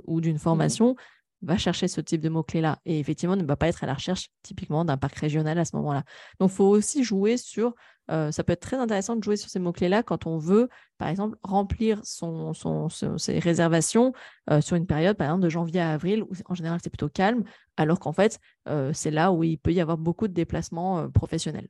ou 0.06 0.20
d'une 0.20 0.36
mmh 0.36 0.38
formation, 0.38 0.96
va 1.42 1.56
chercher 1.56 1.88
ce 1.88 2.00
type 2.00 2.20
de 2.20 2.28
mots-clés-là 2.28 2.78
et 2.84 2.98
effectivement 2.98 3.36
ne 3.36 3.44
va 3.44 3.56
pas 3.56 3.68
être 3.68 3.84
à 3.84 3.86
la 3.86 3.94
recherche 3.94 4.30
typiquement 4.42 4.84
d'un 4.84 4.96
parc 4.96 5.14
régional 5.16 5.58
à 5.58 5.64
ce 5.64 5.76
moment-là. 5.76 6.04
Donc, 6.40 6.50
il 6.50 6.54
faut 6.54 6.66
aussi 6.66 7.04
jouer 7.04 7.36
sur, 7.36 7.74
euh, 8.10 8.32
ça 8.32 8.42
peut 8.42 8.52
être 8.52 8.60
très 8.60 8.76
intéressant 8.76 9.16
de 9.16 9.22
jouer 9.22 9.36
sur 9.36 9.48
ces 9.48 9.58
mots-clés-là 9.58 10.02
quand 10.02 10.26
on 10.26 10.38
veut, 10.38 10.68
par 10.98 11.08
exemple, 11.08 11.36
remplir 11.42 12.00
ses 12.04 13.38
réservations 13.38 14.12
euh, 14.50 14.60
sur 14.60 14.76
une 14.76 14.86
période, 14.86 15.16
par 15.16 15.28
exemple, 15.28 15.44
de 15.44 15.48
janvier 15.48 15.80
à 15.80 15.92
avril, 15.92 16.22
où 16.22 16.32
en 16.46 16.54
général 16.54 16.80
c'est 16.82 16.90
plutôt 16.90 17.08
calme, 17.08 17.44
alors 17.76 18.00
qu'en 18.00 18.12
fait, 18.12 18.40
euh, 18.68 18.92
c'est 18.92 19.10
là 19.10 19.32
où 19.32 19.44
il 19.44 19.58
peut 19.58 19.72
y 19.72 19.80
avoir 19.80 19.98
beaucoup 19.98 20.28
de 20.28 20.34
déplacements 20.34 21.08
professionnels. 21.10 21.68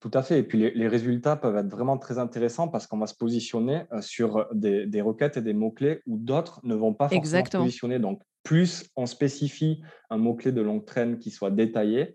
Tout 0.00 0.10
à 0.14 0.22
fait. 0.22 0.38
Et 0.38 0.42
puis 0.42 0.70
les, 0.72 0.88
résultats 0.88 1.36
peuvent 1.36 1.56
être 1.56 1.70
vraiment 1.70 1.98
très 1.98 2.18
intéressants 2.18 2.68
parce 2.68 2.86
qu'on 2.86 2.98
va 2.98 3.06
se 3.06 3.16
positionner 3.16 3.82
sur 4.00 4.46
des, 4.52 5.00
requêtes 5.00 5.36
et 5.36 5.42
des 5.42 5.54
mots-clés 5.54 6.02
où 6.06 6.18
d'autres 6.18 6.60
ne 6.62 6.74
vont 6.74 6.94
pas 6.94 7.08
forcément 7.08 7.44
se 7.44 7.56
positionner. 7.56 7.98
Donc, 7.98 8.22
plus 8.44 8.88
on 8.96 9.06
spécifie 9.06 9.82
un 10.10 10.16
mot-clé 10.16 10.52
de 10.52 10.62
longue 10.62 10.84
traîne 10.84 11.18
qui 11.18 11.30
soit 11.30 11.50
détaillé, 11.50 12.14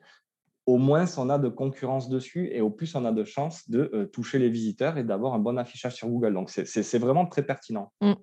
au 0.65 0.77
moins 0.77 1.05
on 1.17 1.29
a 1.29 1.38
de 1.38 1.49
concurrence 1.49 2.09
dessus 2.09 2.49
et 2.51 2.61
au 2.61 2.69
plus 2.69 2.95
on 2.95 3.05
a 3.05 3.11
de 3.11 3.23
chances 3.23 3.69
de 3.69 3.91
euh, 3.93 4.05
toucher 4.05 4.39
les 4.39 4.49
visiteurs 4.49 4.97
et 4.97 5.03
d'avoir 5.03 5.34
un 5.34 5.39
bon 5.39 5.57
affichage 5.57 5.95
sur 5.95 6.07
Google. 6.07 6.34
Donc 6.34 6.49
c'est 6.49 6.97
vraiment 6.97 7.25
très 7.25 7.43
pertinent. 7.43 7.91
Mm. 8.01 8.13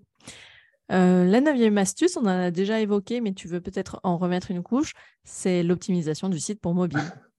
Euh, 0.93 1.25
la 1.25 1.41
neuvième 1.41 1.79
astuce, 1.79 2.17
on 2.17 2.23
en 2.23 2.27
a 2.27 2.51
déjà 2.51 2.81
évoqué, 2.81 3.21
mais 3.21 3.33
tu 3.33 3.47
veux 3.47 3.61
peut-être 3.61 4.01
en 4.03 4.19
remettre 4.19 4.51
une 4.51 4.63
couche, 4.63 4.95
c'est 5.23 5.63
l'optimisation 5.63 6.29
du 6.29 6.41
site 6.41 6.61
pour 6.61 6.75
mobile. 6.75 6.99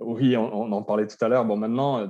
oui, 0.00 0.36
on, 0.36 0.72
en 0.72 0.82
parlait 0.82 1.06
tout 1.06 1.22
à 1.24 1.28
l'heure. 1.28 1.44
Bon, 1.44 1.56
maintenant, 1.56 1.98
euh, 1.98 2.08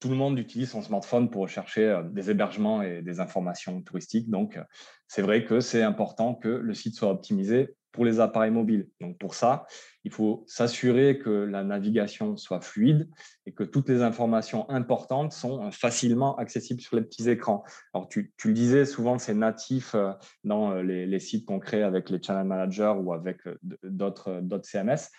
tout 0.00 0.08
le 0.08 0.14
monde 0.14 0.38
utilise 0.38 0.70
son 0.70 0.82
smartphone 0.82 1.30
pour 1.30 1.42
rechercher 1.42 1.84
euh, 1.84 2.02
des 2.02 2.30
hébergements 2.30 2.82
et 2.82 3.02
des 3.02 3.20
informations 3.20 3.80
touristiques. 3.82 4.30
Donc, 4.30 4.56
euh, 4.56 4.62
c'est 5.08 5.22
vrai 5.22 5.44
que 5.44 5.60
c'est 5.60 5.82
important 5.82 6.34
que 6.34 6.48
le 6.48 6.74
site 6.74 6.94
soit 6.94 7.10
optimisé 7.10 7.74
pour 7.96 8.04
les 8.04 8.20
appareils 8.20 8.52
mobiles. 8.52 8.88
Donc, 9.00 9.18
pour 9.18 9.34
ça, 9.34 9.66
il 10.04 10.12
faut 10.12 10.44
s'assurer 10.46 11.18
que 11.18 11.30
la 11.30 11.64
navigation 11.64 12.36
soit 12.36 12.60
fluide 12.60 13.08
et 13.44 13.52
que 13.52 13.64
toutes 13.64 13.88
les 13.88 14.02
informations 14.02 14.70
importantes 14.70 15.32
sont 15.32 15.64
euh, 15.64 15.70
facilement 15.72 16.36
accessibles 16.36 16.80
sur 16.80 16.94
les 16.94 17.02
petits 17.02 17.28
écrans. 17.28 17.64
Alors, 17.92 18.08
tu, 18.08 18.32
le 18.44 18.52
disais, 18.52 18.84
souvent, 18.84 19.18
c'est 19.18 19.34
natif 19.34 19.96
euh, 19.96 20.12
dans 20.44 20.70
euh, 20.70 20.82
les, 20.82 21.18
sites 21.18 21.44
qu'on 21.46 21.58
crée 21.58 21.82
avec 21.82 22.08
les 22.08 22.22
channel 22.22 22.46
managers 22.46 22.94
ou 23.02 23.12
avec 23.12 23.38
d'autres 23.82 24.40
CMS. 24.62 25.10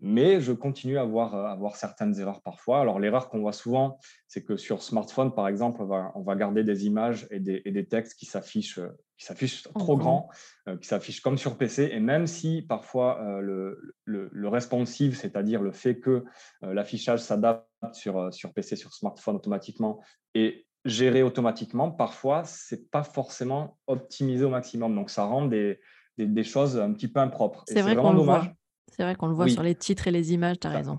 Mais 0.00 0.40
je 0.40 0.52
continue 0.52 0.98
à 0.98 1.04
voir, 1.04 1.34
à 1.34 1.54
voir 1.54 1.76
certaines 1.76 2.18
erreurs 2.18 2.42
parfois. 2.42 2.80
Alors, 2.80 2.98
l'erreur 2.98 3.30
qu'on 3.30 3.40
voit 3.40 3.52
souvent, 3.52 3.98
c'est 4.26 4.44
que 4.44 4.56
sur 4.56 4.82
smartphone, 4.82 5.32
par 5.32 5.48
exemple, 5.48 5.80
on 5.80 6.22
va, 6.22 6.34
garder 6.34 6.64
des 6.64 6.86
images 6.86 7.28
et 7.30 7.40
des 7.40 7.86
textes 7.86 8.18
qui 8.18 8.26
s'affichent 8.26 8.80
qui 9.20 9.26
s'affiche 9.26 9.64
trop 9.64 9.98
grand, 9.98 10.30
euh, 10.66 10.78
qui 10.78 10.88
s'affiche 10.88 11.20
comme 11.20 11.36
sur 11.36 11.58
PC. 11.58 11.90
Et 11.92 12.00
même 12.00 12.26
si 12.26 12.62
parfois 12.62 13.20
euh, 13.20 13.40
le, 13.40 13.94
le, 14.06 14.48
responsive, 14.48 15.14
c'est-à-dire 15.14 15.60
le 15.60 15.72
fait 15.72 16.00
que 16.00 16.24
euh, 16.64 16.72
l'affichage 16.72 17.20
s'adapte 17.20 17.68
sur, 17.92 18.32
sur 18.32 18.54
PC, 18.54 18.76
sur 18.76 18.94
smartphone 18.94 19.36
automatiquement 19.36 20.00
et 20.34 20.66
géré 20.86 21.22
automatiquement, 21.22 21.90
parfois, 21.90 22.44
ce 22.44 22.74
n'est 22.74 22.80
pas 22.80 23.02
forcément 23.02 23.78
optimisé 23.86 24.42
au 24.46 24.48
maximum. 24.48 24.94
Donc, 24.94 25.10
ça 25.10 25.24
rend 25.24 25.44
des, 25.44 25.80
des, 26.16 26.44
choses 26.44 26.78
un 26.78 26.94
petit 26.94 27.08
peu 27.08 27.20
impropres. 27.20 27.64
C'est 27.68 27.82
vrai 27.82 27.96
qu'on 27.96 28.14
le 28.14 28.22
voit. 28.22 28.48
C'est 28.86 29.02
vrai 29.02 29.16
qu'on 29.16 29.28
le 29.28 29.34
voit 29.34 29.48
sur 29.48 29.62
les 29.62 29.74
titres 29.74 30.08
et 30.08 30.10
les 30.10 30.32
images, 30.32 30.58
tu 30.60 30.66
as 30.66 30.70
raison. 30.70 30.98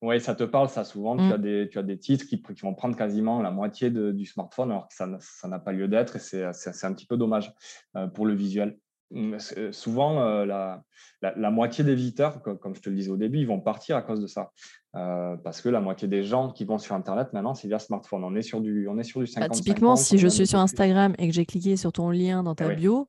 Oui, 0.00 0.20
ça 0.20 0.34
te 0.34 0.44
parle, 0.44 0.68
ça. 0.68 0.84
Souvent, 0.84 1.16
tu, 1.16 1.24
mm. 1.24 1.32
as 1.32 1.38
des, 1.38 1.68
tu 1.70 1.78
as 1.78 1.82
des 1.82 1.98
titres 1.98 2.26
qui, 2.26 2.40
qui 2.40 2.60
vont 2.62 2.74
prendre 2.74 2.96
quasiment 2.96 3.42
la 3.42 3.50
moitié 3.50 3.90
du 3.90 4.26
smartphone, 4.26 4.70
alors 4.70 4.88
que 4.88 4.94
ça 4.94 5.48
n'a 5.48 5.58
pas 5.58 5.72
lieu 5.72 5.88
d'être 5.88 6.16
et 6.16 6.18
c'est 6.20 6.84
un 6.84 6.92
petit 6.92 7.06
peu 7.06 7.16
dommage 7.16 7.52
euh, 7.96 8.06
pour 8.06 8.26
le 8.26 8.34
visuel. 8.34 8.78
Mm, 9.10 9.38
euh, 9.56 9.72
souvent, 9.72 10.20
euh, 10.20 10.44
la, 10.44 10.84
la, 11.22 11.50
moitié 11.50 11.82
des 11.82 11.94
visiteurs, 11.94 12.42
comme, 12.42 12.74
je 12.74 12.80
te 12.80 12.90
le 12.90 12.96
disais 12.96 13.10
au 13.10 13.16
début, 13.16 13.38
ils 13.38 13.46
vont 13.46 13.60
partir 13.60 13.96
à 13.96 14.02
cause 14.02 14.20
de 14.20 14.28
ça. 14.28 14.52
parce 14.92 15.60
que 15.60 15.68
la 15.68 15.80
moitié 15.80 16.06
des 16.06 16.22
gens 16.22 16.52
qui 16.52 16.64
vont 16.64 16.78
sur 16.78 16.94
Internet, 16.94 17.32
maintenant, 17.32 17.54
c'est 17.54 17.66
via 17.66 17.80
smartphone. 17.80 18.22
On 18.22 18.36
est 18.36 18.42
sur 18.42 18.60
du, 18.60 18.86
on 18.88 18.98
est 18.98 19.04
sur 19.04 19.18
du 19.18 19.26
50 19.26 19.48
bah, 19.48 19.54
Typiquement, 19.54 19.96
si 19.96 20.18
je 20.18 20.28
suis 20.28 20.46
sur 20.46 20.60
Instagram 20.60 21.14
et 21.18 21.26
que 21.26 21.34
j'ai 21.34 21.46
cliqué 21.46 21.76
sur 21.76 21.92
ton 21.92 22.10
lien 22.10 22.44
dans 22.44 22.54
ta 22.54 22.72
eh 22.72 22.76
bio, 22.76 23.08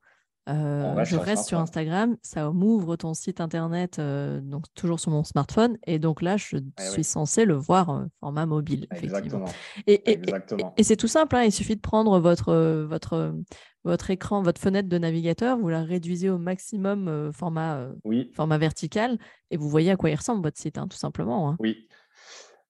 euh, 0.49 1.03
je 1.05 1.15
reste 1.15 1.45
sur 1.45 1.59
Instagram, 1.59 2.17
ça 2.21 2.49
m'ouvre 2.51 2.95
ton 2.95 3.13
site 3.13 3.39
internet, 3.39 3.99
euh, 3.99 4.41
donc 4.41 4.65
toujours 4.73 4.99
sur 4.99 5.11
mon 5.11 5.23
smartphone, 5.23 5.77
et 5.85 5.99
donc 5.99 6.21
là, 6.21 6.37
je 6.37 6.57
eh 6.57 6.81
suis 6.81 7.03
censé 7.03 7.45
le 7.45 7.53
voir 7.53 7.89
en 7.89 8.07
format 8.19 8.45
mobile. 8.45 8.87
Effectivement. 8.91 9.45
Et, 9.85 10.11
et, 10.11 10.21
et, 10.77 10.83
c'est 10.83 10.95
tout 10.95 11.07
simple, 11.07 11.35
hein, 11.35 11.43
il 11.43 11.51
suffit 11.51 11.75
de 11.75 11.81
prendre 11.81 12.19
votre, 12.19 12.85
votre, 12.85 13.35
votre 13.83 14.09
écran, 14.09 14.41
votre 14.41 14.59
fenêtre 14.59 14.89
de 14.89 14.97
navigateur, 14.97 15.57
vous 15.57 15.69
la 15.69 15.83
réduisez 15.83 16.29
au 16.29 16.37
maximum 16.37 17.07
euh, 17.07 17.31
format, 17.31 17.87
format 18.33 18.57
vertical, 18.57 19.19
et 19.51 19.57
vous 19.57 19.69
voyez 19.69 19.91
à 19.91 19.97
quoi 19.97 20.09
il 20.09 20.15
ressemble 20.15 20.41
votre 20.41 20.57
site, 20.57 20.77
hein, 20.77 20.87
tout 20.87 20.97
simplement. 20.97 21.49
Hein. 21.49 21.57
Oui. 21.59 21.87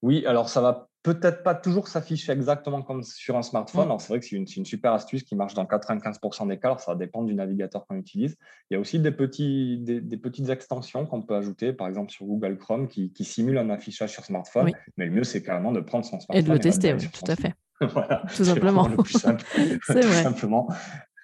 Oui, 0.02 0.26
alors 0.26 0.50
ça 0.50 0.62
va 0.62 0.89
peut-être 1.04 1.44
pas 1.44 1.56
toujours 1.56 1.88
s'afficher 1.88 2.32
exactement 2.32 2.82
comme 2.82 3.04
sur 3.04 3.38
un 3.38 3.42
smartphone. 3.42 3.86
Mm. 3.86 3.90
Alors, 3.90 4.02
c'est 4.02 4.10
vrai 4.10 4.20
que 4.20 4.26
c'est 4.26 4.36
une, 4.36 4.46
une, 4.56 4.66
super 4.66 4.94
astuce 4.94 5.24
qui 5.24 5.36
marche 5.36 5.54
dans 5.54 5.66
95% 5.66 6.48
des 6.48 6.60
cas. 6.60 6.70
Alors, 6.70 6.80
ça 6.80 6.96
dépend 6.96 7.24
du 7.24 7.34
navigateur 7.34 7.86
qu'on 7.88 7.96
utilise. 7.96 8.38
Il 8.70 8.74
y 8.74 8.78
a 8.78 8.80
aussi 8.80 9.00
des, 9.00 9.12
petits, 9.12 9.78
des, 9.80 10.18
petites 10.18 10.50
extensions 10.50 11.06
qu'on 11.06 11.22
peut 11.22 11.36
ajouter, 11.36 11.74
par 11.74 11.88
exemple 11.88 12.12
sur 12.12 12.26
Google 12.26 12.58
Chrome, 12.58 12.88
qui, 12.88 13.12
qui 13.14 13.24
simulent 13.24 13.58
un 13.58 13.70
affichage 13.70 14.12
sur 14.12 14.26
smartphone. 14.26 14.72
Mais 14.98 15.06
le 15.06 15.12
mieux, 15.12 15.24
c'est 15.24 15.42
carrément 15.42 15.72
de 15.72 15.80
prendre 15.80 16.06
son 16.06 16.20
smartphone. 16.20 16.38
Et 16.38 16.44
de 16.44 16.52
le 16.52 16.60
tester, 16.60 16.94
oui, 16.94 17.08
tout 17.12 17.32
à 17.32 17.36
fait. 17.36 17.54
voilà, 17.82 18.24
tout 18.36 18.44
simplement. 18.44 18.90
c'est 19.06 19.32
vrai. 19.88 20.24
simplement. 20.24 20.68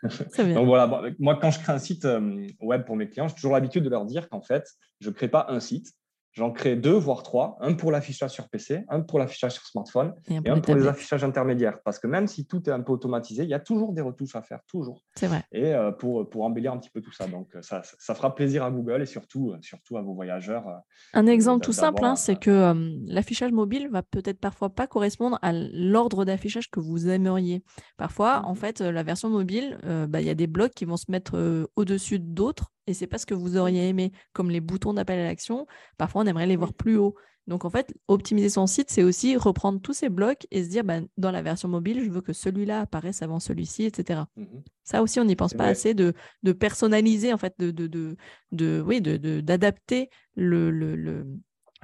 Donc 0.04 0.68
voilà, 0.68 1.02
moi 1.20 1.38
quand 1.42 1.52
je 1.52 1.60
crée 1.60 1.74
un 1.74 1.80
site 1.80 2.06
euh, 2.06 2.48
web 2.62 2.86
pour 2.86 2.96
mes 2.96 3.10
clients, 3.10 3.28
j'ai 3.28 3.36
toujours 3.36 3.54
l'habitude 3.54 3.84
de 3.84 3.90
leur 3.90 4.06
dire 4.06 4.30
qu'en 4.30 4.42
fait, 4.42 4.68
je 5.02 5.10
ne 5.10 5.14
crée 5.14 5.28
pas 5.28 5.48
un 5.50 5.60
site, 5.60 5.94
J'en 6.36 6.52
crée 6.52 6.76
deux, 6.76 6.94
voire 6.94 7.24
trois, 7.24 7.56
un 7.62 7.74
pour 7.74 7.94
l'affichage 7.94 8.32
sur 8.32 8.50
PC, 8.50 8.84
un 8.90 9.00
pour 9.00 9.20
l'affichage 9.20 9.54
sur 9.54 9.66
smartphone 9.66 10.14
et 10.30 10.50
un, 10.50 10.60
pour, 10.60 10.76
les 10.76 10.86
affichages 10.86 11.24
intermédiaires. 11.24 11.80
Parce 11.86 11.98
que 11.98 12.08
même 12.08 12.28
si 12.28 12.46
tout 12.46 12.70
est 12.70 12.74
un 12.74 12.82
peu 12.82 12.92
automatisé, 12.92 13.44
il 13.44 13.50
y 13.50 13.54
a 13.54 13.60
toujours 13.62 13.94
des 13.94 14.02
retouches 14.02 14.36
à 14.36 14.42
faire, 14.42 14.60
toujours. 14.68 15.02
C'est 15.16 15.28
vrai. 15.28 15.44
Et 15.54 15.74
euh, 15.74 15.94
pour, 15.94 16.30
pour 16.30 16.44
embellir 16.44 16.74
un 16.74 16.78
petit 16.78 16.90
peu 16.90 17.00
tout 17.00 17.14
ça. 17.14 17.28
Donc, 17.28 17.56
euh, 17.56 17.62
ça, 17.62 17.84
ça 17.84 18.14
fera 18.16 18.36
plaisir 18.36 18.66
à 18.66 18.72
Google 18.72 19.02
et 19.02 19.06
surtout, 19.06 19.52
euh, 19.52 19.58
surtout 19.62 19.96
à 19.96 20.02
vos 20.02 20.14
voyageurs. 20.14 20.66
Un 21.14 21.26
exemple 21.26 21.64
tout 21.64 21.72
simple, 21.72 22.04
hein, 22.04 22.18
c'est 22.18 22.36
que 22.36 22.76
l'affichage 23.08 23.54
mobile 23.54 23.88
va 23.90 24.04
peut-être 24.04 24.40
parfois 24.40 24.70
pas 24.70 24.88
correspondre 24.88 25.40
à 25.42 25.54
l'ordre 25.54 26.26
d'affichage 26.26 26.70
que 26.70 26.82
vous 26.82 27.08
aimeriez. 27.08 27.64
Parfois, 27.96 28.42
en 28.44 28.52
mmh 28.52 28.56
fait, 28.58 28.82
la 28.82 29.04
version 29.04 29.30
mobile, 29.30 29.78
bah, 30.10 30.20
il 30.20 30.28
y 30.28 30.30
a 30.30 30.36
des 30.36 30.48
blocs 30.48 30.74
qui 30.74 30.84
vont 30.84 30.98
se 30.98 31.10
mettre 31.10 31.70
au-dessus 31.78 32.20
d'autres 32.20 32.75
et 32.88 32.94
c'est 32.94 33.08
pas 33.08 33.18
ce 33.18 33.26
que 33.26 33.34
vous 33.34 33.58
auriez 33.58 33.90
aimé, 33.90 34.12
comme 34.34 34.50
les 34.50 34.62
boutons 34.62 34.94
d'appel 34.94 35.20
à 35.20 35.24
l'action. 35.24 35.68
Parfois, 35.98 36.24
on 36.24 36.26
aimerait 36.26 36.48
les 36.48 36.56
voir 36.56 36.74
plus 36.74 36.98
haut. 36.98 37.16
Donc, 37.48 37.64
en 37.64 37.70
fait, 37.70 37.94
optimiser 38.08 38.50
son 38.50 38.66
site, 38.66 38.90
c'est 38.90 39.04
aussi 39.04 39.38
reprendre 39.38 39.80
tous 39.80 39.94
ces 39.94 40.10
blocs 40.10 40.48
et 40.50 40.64
se 40.64 40.70
dire, 40.70 40.84
ben, 40.84 41.08
dans 41.18 41.30
la 41.30 41.44
version 41.44 41.70
mobile, 41.70 42.04
je 42.04 42.10
veux 42.10 42.22
que 42.22 42.34
celui-là 42.34 42.82
apparaisse 42.82 43.22
avant 43.22 43.40
celui-ci, 43.40 43.84
etc. 43.84 44.22
Mmh 44.36 44.46
Ça 44.84 45.04
aussi, 45.04 45.20
on 45.20 45.26
n'y 45.26 45.36
pense 45.36 45.54
pas 45.54 45.66
assez 45.66 45.94
de, 45.94 46.14
de, 46.42 46.52
personnaliser, 46.54 47.34
en 47.34 47.38
fait, 47.38 47.54
de, 47.60 47.70
de, 47.70 47.86
de, 47.86 48.18
de 48.52 48.84
oui, 48.86 49.00
d'adapter 49.02 50.10
le, 50.36 50.72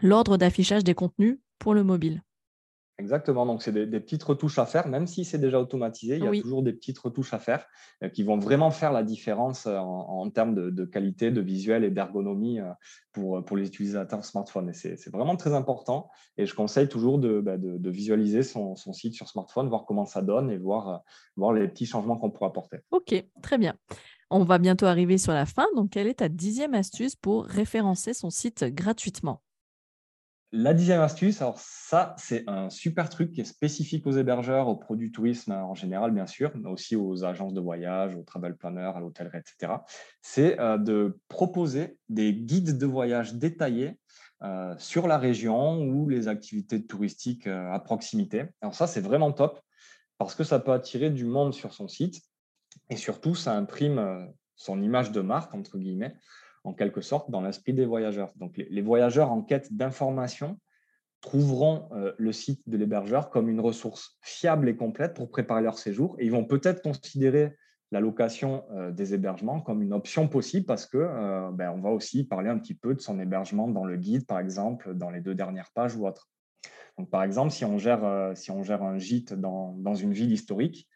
l'ordre 0.02 0.38
d'affichage 0.38 0.84
des 0.84 0.96
contenus 0.96 1.38
pour 1.60 1.76
le 1.76 1.84
mobile. 1.84 2.24
Exactement, 3.02 3.48
donc 3.48 3.64
c'est 3.64 3.72
des, 3.72 4.00
petites 4.00 4.22
retouches 4.22 4.60
à 4.60 4.68
faire, 4.68 4.88
même 4.88 5.08
si 5.08 5.26
c'est 5.26 5.40
déjà 5.40 5.60
automatisé, 5.60 6.18
il 6.18 6.24
y 6.24 6.28
a 6.28 6.42
toujours 6.42 6.62
des 6.62 6.72
petites 6.72 7.00
retouches 7.00 7.34
à 7.34 7.40
faire 7.40 7.66
euh, 8.04 8.10
qui 8.10 8.22
vont 8.22 8.38
vraiment 8.38 8.70
faire 8.70 8.92
la 8.92 9.02
différence 9.02 9.66
euh, 9.66 9.76
en, 9.76 10.30
termes 10.30 10.54
de, 10.54 10.86
qualité, 10.86 11.32
de 11.32 11.42
visuel 11.42 11.84
et 11.84 11.90
d'ergonomie 11.90 12.60
euh, 12.60 12.70
pour, 13.12 13.44
pour 13.44 13.58
les 13.58 13.66
utilisateurs 13.66 14.24
smartphone. 14.24 14.70
Et 14.70 14.74
c'est 14.74 15.10
vraiment 15.10 15.36
très 15.36 15.56
important 15.56 16.12
et 16.38 16.46
je 16.46 16.54
conseille 16.54 16.88
toujours 16.88 17.18
de, 17.18 17.42
bah, 17.42 17.56
visualiser 17.90 18.44
son, 18.44 18.76
site 18.76 19.16
sur 19.16 19.28
smartphone, 19.28 19.68
voir 19.68 19.86
comment 19.86 20.06
ça 20.06 20.22
donne 20.22 20.52
et 20.52 20.60
voir, 20.60 21.02
voir 21.36 21.54
les 21.54 21.68
petits 21.68 21.88
changements 21.88 22.18
qu'on 22.18 22.30
pourra 22.30 22.50
apporter. 22.50 22.78
Ok, 22.92 23.16
très 23.42 23.58
bien. 23.58 23.74
On 24.30 24.44
va 24.44 24.60
bientôt 24.60 24.86
arriver 24.86 25.18
sur 25.18 25.34
la 25.34 25.48
fin, 25.48 25.66
donc 25.76 25.90
quelle 25.90 26.08
est 26.08 26.20
ta 26.20 26.30
dixième 26.30 26.76
astuce 26.76 27.16
pour 27.16 27.46
référencer 27.46 28.14
son 28.14 28.30
site 28.30 28.64
gratuitement? 28.64 29.42
La 30.54 30.74
dixième 30.74 31.00
astuce, 31.00 31.42
alors 31.42 31.60
ça, 31.60 32.14
c'est 32.18 32.44
un 32.48 32.70
super 32.70 33.10
truc 33.10 33.32
qui 33.32 33.40
est 33.40 33.46
spécifique 33.46 34.06
aux 34.06 34.12
hébergeurs, 34.12 34.68
aux 34.68 34.76
produits 34.76 35.12
tourisme 35.12 35.54
en 35.54 35.76
général, 35.76 36.12
bien 36.12 36.28
sûr, 36.28 36.52
mais 36.56 36.70
aussi 36.70 36.98
aux 36.98 37.24
agences 37.24 37.54
de 37.54 37.62
voyage, 37.62 38.16
aux 38.18 38.24
travel 38.24 38.58
planners, 38.58 38.92
à 38.94 39.00
l'hôtellerie, 39.00 39.38
etc. 39.38 39.74
C'est 40.22 40.60
euh, 40.60 40.78
de 40.78 41.18
proposer 41.30 41.98
des 42.10 42.34
guides 42.34 42.78
de 42.78 42.86
voyage 42.86 43.36
détaillés 43.36 43.98
euh, 44.44 44.76
sur 44.78 45.08
la 45.08 45.18
région 45.18 45.84
ou 45.84 46.10
les 46.10 46.28
activités 46.28 46.86
touristiques 46.86 47.48
euh, 47.48 47.72
à 47.72 47.80
proximité. 47.80 48.46
Alors 48.62 48.76
ça, 48.76 48.88
c'est 48.88 49.02
vraiment 49.02 49.32
top 49.32 49.62
parce 50.18 50.36
que 50.36 50.44
ça 50.44 50.60
peut 50.60 50.74
attirer 50.74 51.12
du 51.12 51.24
monde 51.24 51.54
sur 51.54 51.74
son 51.74 51.88
site 51.88 52.22
et 52.90 52.98
surtout, 52.98 53.36
ça 53.36 53.56
imprime 53.56 54.30
son 54.56 54.82
image 54.82 55.12
de 55.12 55.22
marque, 55.22 55.54
entre 55.54 55.78
guillemets, 55.78 56.14
en 56.64 56.74
quelque 56.74 57.02
sorte 57.02 57.30
dans 57.32 57.42
l'esprit 57.42 57.74
des 57.74 57.86
voyageurs. 57.86 58.32
Donc 58.36 58.58
les, 58.58 58.82
voyageurs 58.82 59.32
en 59.32 59.42
quête 59.42 59.74
d'informations 59.74 60.60
trouveront 61.22 61.90
euh, 61.92 62.14
le 62.18 62.32
site 62.32 62.68
de 62.68 62.78
l'hébergeur 62.78 63.30
comme 63.30 63.50
une 63.50 63.60
ressource 63.60 64.18
fiable 64.22 64.70
et 64.70 64.76
complète 64.76 65.14
pour 65.14 65.30
préparer 65.30 65.62
leur 65.62 65.78
séjour 65.78 66.16
et 66.20 66.26
ils 66.26 66.32
vont 66.32 66.46
peut-être 66.46 66.82
considérer 66.82 67.56
la 67.92 68.00
location 68.00 68.64
euh, 68.72 68.92
des 68.92 69.14
hébergements 69.14 69.60
comme 69.60 69.82
une 69.82 69.94
option 69.94 70.28
possible 70.28 70.66
parce 70.66 70.86
que 70.86 70.98
euh, 70.98 71.52
ben, 71.52 71.72
on 71.72 71.82
va 71.82 71.90
aussi 71.90 72.24
parler 72.24 72.50
un 72.50 72.58
petit 72.58 72.74
peu 72.74 72.96
de 72.96 73.02
son 73.02 73.20
hébergement 73.20 73.68
dans 73.68 73.86
le 73.86 73.98
guide, 73.98 74.26
par 74.26 74.40
exemple, 74.40 74.94
dans 74.96 75.10
les 75.10 75.22
deux 75.22 75.36
dernières 75.36 75.72
pages 75.74 75.96
ou 75.96 76.08
autre. 76.08 76.30
Donc, 76.98 77.10
par 77.10 77.24
exemple, 77.24 77.52
si 77.52 77.66
on 77.66 77.78
gère, 77.78 78.32
si 78.36 78.52
on 78.52 78.64
gère 78.64 78.84
un 78.84 78.98
gîte 78.98 79.34
dans, 79.34 79.74
dans, 79.78 79.96
une 79.96 80.12
ville 80.12 80.32
historique, 80.32 80.90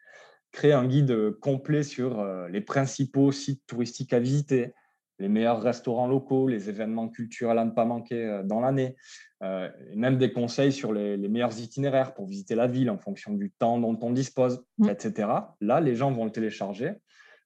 créer 0.52 0.72
un 0.72 0.86
guide 0.86 1.32
complet 1.40 1.82
sur 1.82 2.22
les 2.48 2.60
principaux 2.60 3.32
sites 3.32 3.62
touristiques 3.66 4.12
à 4.12 4.20
visiter, 4.20 4.74
les 5.18 5.28
meilleurs 5.28 5.62
restaurants 5.62 6.06
locaux, 6.06 6.46
les 6.48 6.68
événements 6.68 7.08
culturels 7.08 7.58
à 7.58 7.64
ne 7.64 7.70
pas 7.70 7.84
manquer 7.84 8.24
euh, 8.24 8.42
dans 8.42 8.60
l'année, 8.60 8.96
euh, 9.42 9.70
et 9.90 9.96
même 9.96 10.18
des 10.18 10.32
conseils 10.32 10.72
sur 10.72 10.92
les, 10.92 11.16
meilleurs 11.16 11.58
itinéraires 11.58 12.14
pour 12.14 12.26
visiter 12.26 12.54
la 12.54 12.66
ville 12.66 12.90
en 12.90 12.98
fonction 12.98 13.34
du 13.34 13.50
temps 13.50 13.78
dont 13.78 13.98
on 14.02 14.10
dispose, 14.10 14.64
mm. 14.78 14.90
etc. 14.90 15.28
Là, 15.60 15.80
les 15.80 15.94
gens 15.94 16.10
vont 16.10 16.24
le 16.24 16.32
télécharger, 16.32 16.92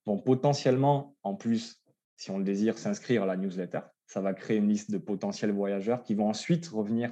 vont 0.06 0.18
potentiellement, 0.18 1.16
en 1.22 1.34
plus, 1.34 1.82
si 2.16 2.30
on 2.30 2.38
le 2.38 2.44
désire, 2.44 2.78
s'inscrire 2.78 3.22
à 3.22 3.26
la 3.26 3.36
newsletter. 3.36 3.80
Ça 4.06 4.20
va 4.20 4.34
créer 4.34 4.56
une 4.56 4.68
liste 4.68 4.90
de 4.90 4.98
potentiels 4.98 5.52
voyageurs 5.52 6.02
qui 6.02 6.14
vont 6.14 6.28
ensuite 6.28 6.66
revenir 6.68 7.10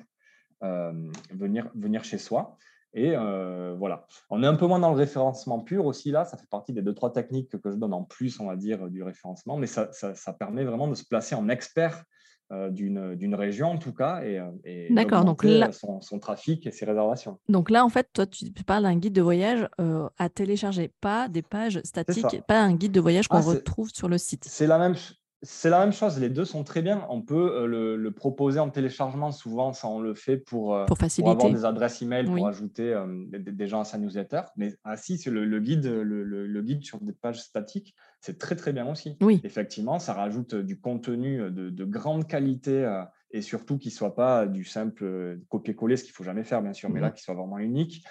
euh, 0.64 0.92
venir, 1.30 1.70
venir 1.76 2.02
chez 2.02 2.18
soi. 2.18 2.58
Et 2.94 3.14
euh, 3.14 3.74
voilà. 3.78 4.06
On 4.30 4.42
est 4.42 4.46
un 4.46 4.54
peu 4.54 4.66
moins 4.66 4.78
dans 4.78 4.90
le 4.90 4.96
référencement 4.96 5.60
pur 5.60 5.84
aussi 5.86 6.10
là. 6.10 6.24
Ça 6.24 6.36
fait 6.36 6.48
partie 6.48 6.72
des 6.72 6.82
deux, 6.82 6.94
trois 6.94 7.12
techniques 7.12 7.50
que 7.60 7.70
je 7.70 7.76
donne 7.76 7.92
en 7.92 8.04
plus, 8.04 8.40
on 8.40 8.46
va 8.46 8.56
dire, 8.56 8.88
du 8.88 9.02
référencement. 9.02 9.56
Mais 9.56 9.66
ça, 9.66 9.90
permet 10.38 10.64
vraiment 10.64 10.88
de 10.88 10.94
se 10.94 11.04
placer 11.04 11.34
en 11.34 11.48
expert 11.48 12.02
euh, 12.50 12.70
d'une 12.70 13.34
région, 13.34 13.72
en 13.72 13.78
tout 13.78 13.92
cas, 13.92 14.22
et, 14.22 14.38
euh, 14.38 14.50
et 14.64 14.92
D'accord, 14.92 15.24
donc 15.24 15.44
son, 15.72 16.18
trafic 16.18 16.66
et 16.66 16.70
ses 16.70 16.86
réservations. 16.86 17.38
Donc 17.48 17.68
là, 17.68 17.84
en 17.84 17.90
fait, 17.90 18.08
toi, 18.12 18.26
tu 18.26 18.50
parles 18.64 18.84
d'un 18.84 18.96
guide 18.96 19.12
de 19.12 19.22
voyage 19.22 19.68
à 20.16 20.28
télécharger, 20.30 20.90
pas 21.00 21.28
des 21.28 21.42
pages 21.42 21.80
statiques, 21.84 22.42
pas 22.46 22.60
un 22.60 22.74
guide 22.74 22.92
de 22.92 23.00
voyage 23.00 23.28
qu'on 23.28 23.36
ah, 23.36 23.42
retrouve 23.42 23.90
sur 23.92 24.08
le 24.08 24.16
site. 24.16 24.44
C'est 24.46 24.66
la 24.66 24.78
même 24.78 24.94
chose. 24.94 25.18
C'est 25.42 25.70
la 25.70 25.78
même 25.78 25.92
chose, 25.92 26.18
les 26.18 26.30
deux 26.30 26.44
sont 26.44 26.64
très 26.64 26.82
bien. 26.82 27.06
On 27.10 27.22
peut 27.22 27.62
euh, 27.62 27.96
le, 27.96 28.10
proposer 28.10 28.58
en 28.58 28.70
téléchargement, 28.70 29.30
souvent 29.30 29.72
ça 29.72 29.86
on 29.86 30.00
le 30.00 30.14
fait 30.14 30.36
pour, 30.36 30.74
euh, 30.74 30.84
pour, 30.86 30.98
faciliter. 30.98 31.30
avoir 31.30 31.52
des 31.52 31.64
adresses 31.64 32.02
email, 32.02 32.24
pour 32.24 32.48
ajouter 32.48 32.92
euh, 32.92 33.06
des, 33.28 33.68
gens 33.68 33.80
à 33.80 33.84
sa 33.84 33.98
newsletter. 33.98 34.42
Mais 34.56 34.74
ah, 34.82 34.96
si, 34.96 35.16
c'est 35.16 35.30
le, 35.30 35.60
guide, 35.60 35.86
le, 35.86 36.62
guide 36.62 36.84
sur 36.84 37.00
des 37.00 37.12
pages 37.12 37.40
statiques, 37.40 37.94
c'est 38.20 38.38
très 38.38 38.56
très 38.56 38.72
bien 38.72 38.90
aussi. 38.90 39.16
Oui. 39.20 39.40
Effectivement, 39.44 40.00
ça 40.00 40.12
rajoute 40.12 40.56
du 40.56 40.80
contenu 40.80 41.38
de, 41.38 41.70
de 41.70 41.84
grande 41.84 42.26
qualité 42.26 42.84
et 43.30 43.42
surtout 43.42 43.76
qu'il 43.76 43.90
ne 43.90 43.96
soit 43.96 44.14
pas 44.14 44.46
du 44.46 44.64
simple 44.64 45.04
euh, 45.04 45.36
copier-coller, 45.48 45.96
ce 45.96 46.04
qu'il 46.04 46.12
ne 46.12 46.16
faut 46.16 46.24
jamais 46.24 46.44
faire, 46.44 46.62
bien 46.62 46.72
sûr, 46.72 46.88
mais 46.88 47.00
là, 47.00 47.08
mmh 47.08 47.12
qu'il 47.12 47.22
soit 47.22 47.34
vraiment 47.34 47.58
unique. 47.58 48.02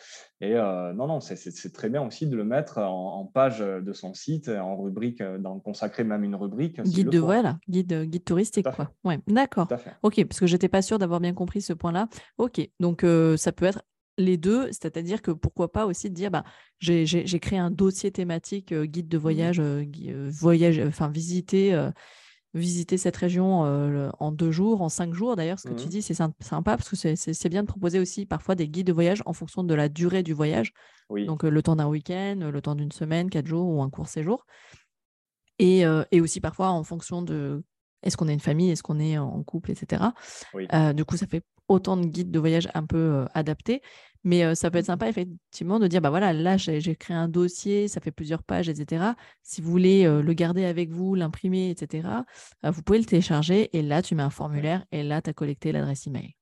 Et 0.42 0.54
euh, 0.54 0.94
non, 0.94 1.08
non, 1.08 1.20
c'est 1.20 1.74
très 1.74 1.90
bien 1.90 2.06
aussi 2.06 2.28
de 2.28 2.36
le 2.36 2.44
mettre 2.44 2.78
en, 2.80 3.26
page 3.26 3.60
de 3.60 3.94
son 3.94 4.14
site, 4.14 4.50
en 4.50 4.78
rubrique, 4.78 5.22
euh, 5.22 5.38
dans 5.40 5.60
consacrer 5.60 6.04
même 6.04 6.24
une 6.24 6.36
rubrique. 6.36 6.82
Guide 6.82 7.10
de 7.10 7.20
voilà, 7.20 7.58
guide, 7.68 8.04
guide 8.04 8.24
touristique, 8.24 8.68
quoi. 8.76 8.92
Ouais, 9.04 9.20
d'accord. 9.28 9.68
Ok, 10.04 10.24
parce 10.26 10.40
que 10.40 10.46
je 10.46 10.54
n'étais 10.54 10.70
pas 10.70 10.82
sûre 10.82 11.00
d'avoir 11.00 11.20
bien 11.20 11.34
compris 11.34 11.62
ce 11.62 11.74
point-là. 11.74 12.08
Ok, 12.38 12.62
donc 12.80 13.04
ça 13.38 13.52
peut 13.52 13.66
être 13.66 13.82
les 14.20 14.38
deux, 14.38 14.68
c'est-à-dire 14.72 15.22
que 15.22 15.32
pourquoi 15.32 15.72
pas 15.72 15.86
aussi 15.86 16.10
dire 16.10 16.32
bah, 16.32 16.44
j'ai 16.80 17.40
créé 17.40 17.60
un 17.60 17.72
dossier 17.72 18.12
thématique 18.12 18.74
guide 18.74 19.08
de 19.08 19.18
mmh 19.18 19.22
voyage, 19.22 19.62
voyage 19.62 20.80
enfin 20.80 21.10
visiter 21.10 21.90
visiter 22.54 22.98
cette 22.98 23.18
région 23.18 23.66
euh, 23.66 24.10
en 24.20 24.32
deux 24.32 24.52
jours, 24.52 24.82
en 24.82 24.90
cinq 24.90 25.14
jours. 25.14 25.36
D'ailleurs, 25.36 25.60
ce 25.60 25.68
que 25.68 25.74
tu 25.74 25.86
mmh 25.86 25.90
dis, 25.90 26.02
c'est 26.02 26.14
sympa 26.14 26.78
parce 26.78 26.90
que 26.90 26.96
c'est 27.16 27.50
bien 27.50 27.64
de 27.64 27.68
proposer 27.68 28.00
aussi 28.00 28.26
parfois 28.26 28.56
des 28.56 28.68
guides 28.68 28.88
de 28.88 28.94
voyage 28.94 29.22
en 29.26 29.34
fonction 29.34 29.64
de 29.64 29.74
la 29.74 29.90
durée 29.90 30.24
du 30.24 30.34
voyage. 30.34 30.74
Donc, 31.10 31.46
euh, 31.46 31.50
le 31.50 31.62
temps 31.62 31.76
d'un 31.76 31.88
week-end, 31.88 32.50
le 32.52 32.62
temps 32.62 32.76
d'une 32.76 32.92
semaine, 32.92 33.30
quatre 33.30 33.48
jours 33.48 33.68
ou 33.68 33.82
un 33.82 33.90
court 33.90 34.08
séjour. 34.08 34.46
Et, 35.60 35.86
euh, 35.86 36.04
et 36.12 36.22
aussi 36.22 36.40
parfois 36.40 36.70
en 36.70 36.84
fonction 36.84 37.22
de 37.22 37.64
est-ce 38.04 38.18
qu'on 38.18 38.28
est 38.28 38.34
une 38.34 38.40
famille, 38.40 38.72
est-ce 38.72 38.84
qu'on 38.84 39.00
est 39.00 39.18
en 39.18 39.44
couple, 39.44 39.72
etc. 39.72 40.04
du 40.94 41.06
coup, 41.06 41.18
ça 41.18 41.28
fait 41.28 41.44
autant 41.68 41.98
de 41.98 42.06
guides 42.06 42.32
de 42.32 42.40
voyage 42.40 42.70
un 42.74 42.86
peu 42.86 43.26
adaptés. 43.34 43.82
Mais 44.24 44.56
ça 44.56 44.72
peut 44.72 44.80
être 44.80 44.86
sympa, 44.88 45.08
effectivement, 45.08 45.80
de 45.80 45.88
dire, 45.88 46.02
bah 46.02 46.10
voilà, 46.10 46.34
là, 46.34 46.58
j'ai 46.58 46.96
créé 46.96 47.16
un 47.16 47.30
dossier, 47.30 47.88
ça 47.88 48.02
fait 48.02 48.12
plusieurs 48.12 48.44
pages, 48.44 48.68
etc. 48.68 49.14
Si 49.44 49.62
vous 49.62 49.72
voulez 49.72 50.04
le 50.04 50.34
garder 50.34 50.66
avec 50.66 50.90
vous, 50.90 51.16
l'imprimer, 51.16 51.70
etc., 51.70 52.08
vous 52.64 52.82
pouvez 52.84 53.00
le 53.00 53.06
télécharger 53.06 53.70
et 53.78 53.82
là, 53.82 54.02
tu 54.02 54.16
mets 54.16 54.24
un 54.24 54.30
formulaire 54.30 54.86
et 54.92 55.04
là, 55.04 55.22
tu 55.22 55.30
as 55.30 55.34
collecté 55.34 55.72
l'adresse 55.72 56.08
email. 56.08 56.36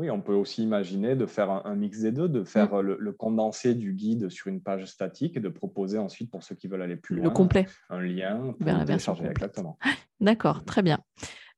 Oui, 0.00 0.10
on 0.10 0.22
peut 0.22 0.32
aussi 0.32 0.62
imaginer 0.62 1.14
de 1.14 1.26
faire 1.26 1.50
un, 1.50 1.74
mix 1.74 2.00
des 2.00 2.10
deux, 2.10 2.26
de 2.26 2.40
mmh. 2.40 2.46
faire 2.46 2.80
le, 2.80 3.12
condensé 3.12 3.74
du 3.74 3.92
guide 3.92 4.30
sur 4.30 4.46
une 4.46 4.62
page 4.62 4.86
statique 4.86 5.36
et 5.36 5.40
de 5.40 5.50
proposer 5.50 5.98
ensuite, 5.98 6.30
pour 6.30 6.42
ceux 6.42 6.54
qui 6.54 6.68
veulent 6.68 6.80
aller 6.80 6.96
plus 6.96 7.16
loin, 7.16 7.24
le 7.24 7.30
complet. 7.30 7.66
un 7.90 8.00
lien 8.00 8.54
pour 8.58 8.72
le 8.72 8.84
télécharger. 8.86 9.26
Exactement. 9.26 9.76
D'accord, 10.20 10.64
très 10.64 10.80
bien. 10.80 11.00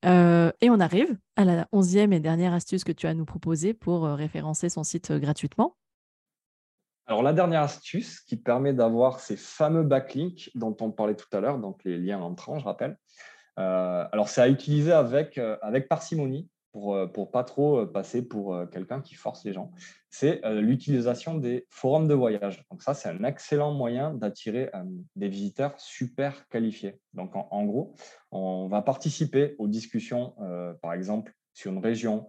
Euh, 0.05 0.51
et 0.61 0.71
on 0.71 0.81
arrive 0.81 1.17
à 1.37 1.45
la 1.45 1.69
onzième 1.71 2.13
et 2.13 2.19
dernière 2.19 2.53
astuce 2.53 2.83
que 2.83 2.91
tu 2.91 3.07
as 3.07 3.11
à 3.11 3.15
nous 3.15 3.25
proposer 3.25 3.75
pour 3.75 4.07
euh, 4.07 4.17
référencer 4.17 4.69
son 4.69 4.83
site 4.83 5.13
euh, 5.13 5.21
gratuitement. 5.21 5.77
Alors 7.07 7.23
la 7.23 7.33
dernière 7.33 7.63
astuce 7.63 8.19
qui 8.23 8.37
permet 8.37 8.73
d'avoir 8.73 9.21
ces 9.21 9.37
fameux 9.37 9.85
backlinks 9.85 10.51
dont 10.57 10.77
on 10.81 10.91
parlait 10.91 11.15
tout 11.15 11.29
à 11.33 11.39
l'heure, 11.39 11.61
donc 11.61 11.85
les 11.85 11.97
liens 11.97 12.19
entrants, 12.19 12.59
je 12.59 12.65
rappelle. 12.65 12.97
alors 13.57 14.29
c'est 14.29 14.41
à 14.41 14.49
utiliser 14.49 14.91
avec, 14.91 15.39
avec 15.63 15.89
parcimonie 15.89 16.49
pour 16.73 16.95
euh, 16.97 17.07
pas 17.07 17.45
trop 17.45 17.81
euh, 17.81 17.87
passer 17.87 18.23
pour 18.23 18.55
euh, 18.55 18.67
quelqu'un 18.67 19.01
qui 19.01 19.15
force 19.15 19.45
les 19.45 19.53
gens, 19.53 19.71
c'est 20.11 20.43
l'utilisation 20.45 21.37
des 21.37 21.67
forums 21.71 22.09
de 22.09 22.15
voyage. 22.15 22.65
Donc 22.71 22.83
ça, 22.83 22.93
c'est 22.93 23.09
un 23.09 23.25
excellent 23.25 23.73
moyen 23.73 24.13
d'attirer 24.13 24.71
des 25.17 25.29
visiteurs 25.29 25.73
super 25.81 26.47
qualifiés. 26.49 27.01
Donc 27.15 27.33
en, 27.35 27.65
gros, 27.65 27.95
on 28.31 28.69
va 28.69 28.83
participer 28.83 29.55
aux 29.59 29.69
discussions, 29.69 30.35
par 30.83 30.93
exemple, 30.93 31.33
sur 31.55 31.73
une 31.73 31.79
région, 31.79 32.27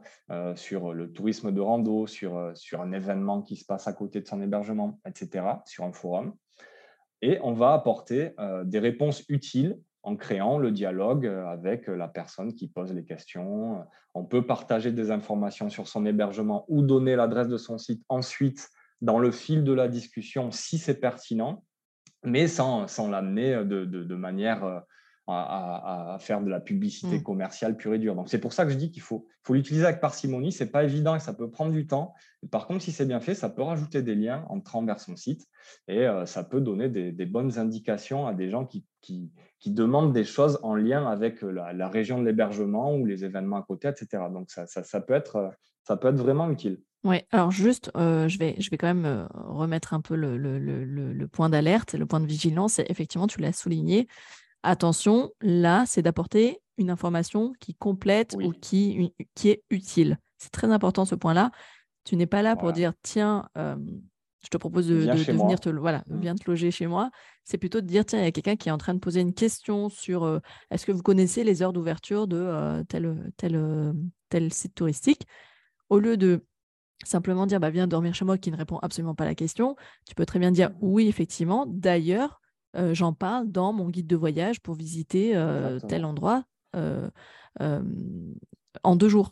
sur 0.55 0.93
le 0.93 1.11
tourisme 1.11 1.51
de 1.51 1.59
rando, 1.59 2.07
sur, 2.07 2.51
sur 2.55 2.79
un 2.79 2.93
événement 2.93 3.41
qui 3.41 3.57
se 3.57 3.65
passe 3.65 3.85
à 3.85 3.91
côté 3.91 4.21
de 4.21 4.27
son 4.29 4.41
hébergement, 4.41 5.01
etc., 5.05 5.45
sur 5.65 5.83
un 5.83 5.91
forum. 5.91 6.33
Et 7.21 7.37
on 7.41 7.51
va 7.51 7.73
apporter 7.73 8.29
des 8.63 8.79
réponses 8.79 9.25
utiles 9.27 9.77
en 10.03 10.17
créant 10.17 10.57
le 10.57 10.71
dialogue 10.71 11.25
euh, 11.25 11.47
avec 11.47 11.89
euh, 11.89 11.95
la 11.95 12.07
personne 12.07 12.53
qui 12.53 12.67
pose 12.67 12.93
les 12.93 13.05
questions. 13.05 13.79
Euh, 13.79 13.83
on 14.13 14.25
peut 14.25 14.45
partager 14.45 14.91
des 14.91 15.11
informations 15.11 15.69
sur 15.69 15.87
son 15.87 16.05
hébergement 16.05 16.65
ou 16.67 16.81
donner 16.81 17.15
l'adresse 17.15 17.47
de 17.47 17.57
son 17.57 17.77
site 17.77 18.03
ensuite 18.09 18.69
dans 19.01 19.17
le 19.17 19.31
fil 19.31 19.63
de 19.63 19.73
la 19.73 19.87
discussion 19.87 20.51
si 20.51 20.77
c'est 20.77 20.99
pertinent, 20.99 21.63
mais 22.23 22.47
sans, 22.47 22.87
sans 22.87 23.09
l'amener 23.09 23.65
de, 23.65 23.85
de, 23.85 24.15
manière 24.15 24.83
à, 25.27 26.17
faire 26.21 26.41
de 26.41 26.49
la 26.49 26.61
publicité 26.61 27.19
mmh. 27.19 27.23
commerciale 27.23 27.75
pure 27.75 27.95
et 27.95 27.99
dure. 27.99 28.15
Donc 28.15 28.29
c'est 28.29 28.39
pour 28.39 28.53
ça 28.53 28.63
que 28.63 28.71
je 28.71 28.77
dis 28.77 28.91
qu'il 28.91 29.01
faut, 29.01 29.27
faut 29.43 29.55
l'utiliser 29.55 29.83
avec 29.83 29.99
parcimonie. 29.99 30.53
C'est 30.53 30.71
pas 30.71 30.85
évident 30.85 31.15
et 31.15 31.19
ça 31.19 31.33
peut 31.33 31.49
prendre 31.49 31.73
du 31.73 31.85
temps. 31.85 32.13
Par 32.49 32.65
contre, 32.65 32.81
si 32.81 32.93
c'est 32.93 33.05
bien 33.05 33.19
fait, 33.19 33.35
ça 33.35 33.49
peut 33.49 33.61
rajouter 33.61 34.01
des 34.03 34.15
liens 34.15 34.45
entrant 34.47 34.85
vers 34.85 35.01
son 35.01 35.17
site 35.17 35.49
et 35.89 36.07
ça 36.25 36.45
peut 36.45 36.61
donner 36.61 36.87
des, 36.87 37.11
des, 37.11 37.25
bonnes 37.25 37.59
indications 37.59 38.25
à 38.25 38.33
des 38.33 38.49
gens 38.49 38.65
qui, 38.65 38.85
qui, 39.03 39.31
qui 39.59 39.69
demandent 39.69 40.13
des 40.13 40.23
choses 40.23 40.59
en 40.63 40.73
lien 40.73 41.05
avec 41.05 41.43
euh, 41.43 41.51
la, 41.51 41.87
région 41.89 42.19
de 42.19 42.25
l'hébergement 42.25 42.95
ou 42.95 43.05
les 43.05 43.23
événements 43.23 43.57
à 43.57 43.61
côté, 43.61 43.87
etc. 43.87 44.23
Donc, 44.31 44.49
ça, 44.49 44.65
ça, 44.65 45.01
peut, 45.01 45.13
être, 45.13 45.35
euh, 45.35 45.49
ça 45.83 45.95
peut 45.97 46.07
être 46.07 46.17
vraiment 46.17 46.49
utile. 46.49 46.81
Oui, 47.03 47.17
alors 47.31 47.51
juste, 47.51 47.91
euh, 47.97 48.27
je, 48.29 48.39
vais, 48.39 48.55
je 48.57 48.69
vais 48.71 48.77
quand 48.77 48.87
même 48.87 49.27
remettre 49.31 49.93
un 49.93 50.01
peu 50.01 50.15
le, 50.15 50.37
le, 50.37 50.57
le, 50.57 50.85
le 50.85 51.27
point 51.27 51.49
d'alerte, 51.49 51.93
le 51.93 52.05
point 52.05 52.21
de 52.21 52.25
vigilance. 52.25 52.79
Effectivement, 52.79 53.27
tu 53.27 53.41
l'as 53.41 53.51
souligné. 53.51 54.07
Attention, 54.63 55.31
là, 55.41 55.83
c'est 55.85 56.01
d'apporter 56.01 56.59
une 56.77 56.89
information 56.89 57.51
qui 57.59 57.75
complète 57.75 58.35
ou 58.41 58.51
qui, 58.51 59.13
qui 59.35 59.49
est 59.49 59.63
utile. 59.69 60.17
C'est 60.37 60.51
très 60.51 60.71
important 60.71 61.03
ce 61.03 61.15
point-là. 61.15 61.51
Tu 62.05 62.15
n'es 62.15 62.25
pas 62.25 62.41
là 62.41 62.55
pour 62.55 62.71
dire, 62.71 62.93
tiens, 63.01 63.49
je 64.43 64.49
te 64.49 64.57
propose 64.57 64.87
de, 64.87 64.95
venir 64.95 65.59
te, 65.59 65.69
voilà, 65.69 66.03
mmh. 66.07 66.35
te 66.35 66.49
loger 66.49 66.71
chez 66.71 66.87
moi. 66.87 67.11
C'est 67.43 67.57
plutôt 67.57 67.81
de 67.81 67.87
dire, 67.87 68.05
tiens, 68.05 68.19
il 68.19 68.25
y 68.25 68.27
a 68.27 68.31
quelqu'un 68.31 68.55
qui 68.55 68.69
est 68.69 68.71
en 68.71 68.77
train 68.77 68.93
de 68.93 68.99
poser 68.99 69.21
une 69.21 69.33
question 69.33 69.89
sur 69.89 70.41
est-ce 70.69 70.85
que 70.85 70.91
vous 70.91 71.01
connaissez 71.01 71.43
les 71.43 71.61
heures 71.61 71.73
d'ouverture 71.73 72.27
de 72.27 72.83
tel, 72.89 73.31
tel, 73.37 73.93
tel 74.29 74.53
site 74.53 74.75
touristique? 74.75 75.25
Au 75.89 75.99
lieu 75.99 76.17
de 76.17 76.45
simplement 77.03 77.45
dire 77.45 77.59
bah, 77.59 77.69
viens 77.69 77.87
dormir 77.87 78.13
chez 78.13 78.25
moi 78.25 78.37
qui 78.37 78.51
ne 78.51 78.57
répond 78.57 78.77
absolument 78.77 79.15
pas 79.15 79.23
à 79.23 79.27
la 79.27 79.35
question, 79.35 79.75
tu 80.05 80.15
peux 80.15 80.25
très 80.25 80.39
bien 80.39 80.51
dire 80.51 80.71
oui, 80.81 81.07
effectivement. 81.07 81.65
D'ailleurs, 81.67 82.41
euh, 82.75 82.93
j'en 82.93 83.13
parle 83.13 83.51
dans 83.51 83.73
mon 83.73 83.89
guide 83.89 84.07
de 84.07 84.15
voyage 84.15 84.59
pour 84.59 84.75
visiter 84.75 85.35
euh, 85.35 85.79
tel 85.79 86.05
endroit 86.05 86.43
euh, 86.75 87.09
en 88.83 88.95
deux 88.95 89.09
jours. 89.09 89.31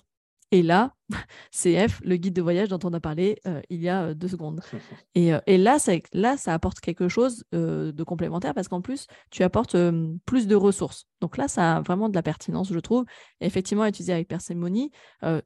Et 0.51 0.63
là, 0.63 0.93
CF, 1.51 2.01
le 2.03 2.17
guide 2.17 2.33
de 2.33 2.41
voyage 2.41 2.67
dont 2.67 2.79
on 2.83 2.93
a 2.93 2.99
parlé 2.99 3.39
il 3.69 3.81
y 3.81 3.89
a 3.89 4.13
deux 4.13 4.27
secondes. 4.27 4.61
Et, 5.15 5.57
là, 5.57 5.79
ça, 5.79 5.93
là, 6.13 6.37
ça 6.37 6.53
apporte 6.53 6.79
quelque 6.79 7.07
chose 7.07 7.43
de 7.51 8.03
complémentaire 8.03 8.53
parce 8.53 8.67
qu'en 8.67 8.81
plus, 8.81 9.07
tu 9.29 9.43
apportes 9.43 9.77
plus 10.25 10.47
de 10.47 10.55
ressources. 10.55 11.07
Donc 11.21 11.37
là, 11.37 11.47
ça 11.47 11.77
a 11.77 11.81
vraiment 11.81 12.09
de 12.09 12.15
la 12.15 12.23
pertinence, 12.23 12.71
je 12.71 12.79
trouve. 12.79 13.05
effectivement, 13.39 13.85
utiliser 13.85 14.13
avec 14.13 14.27
parcimonie, 14.27 14.91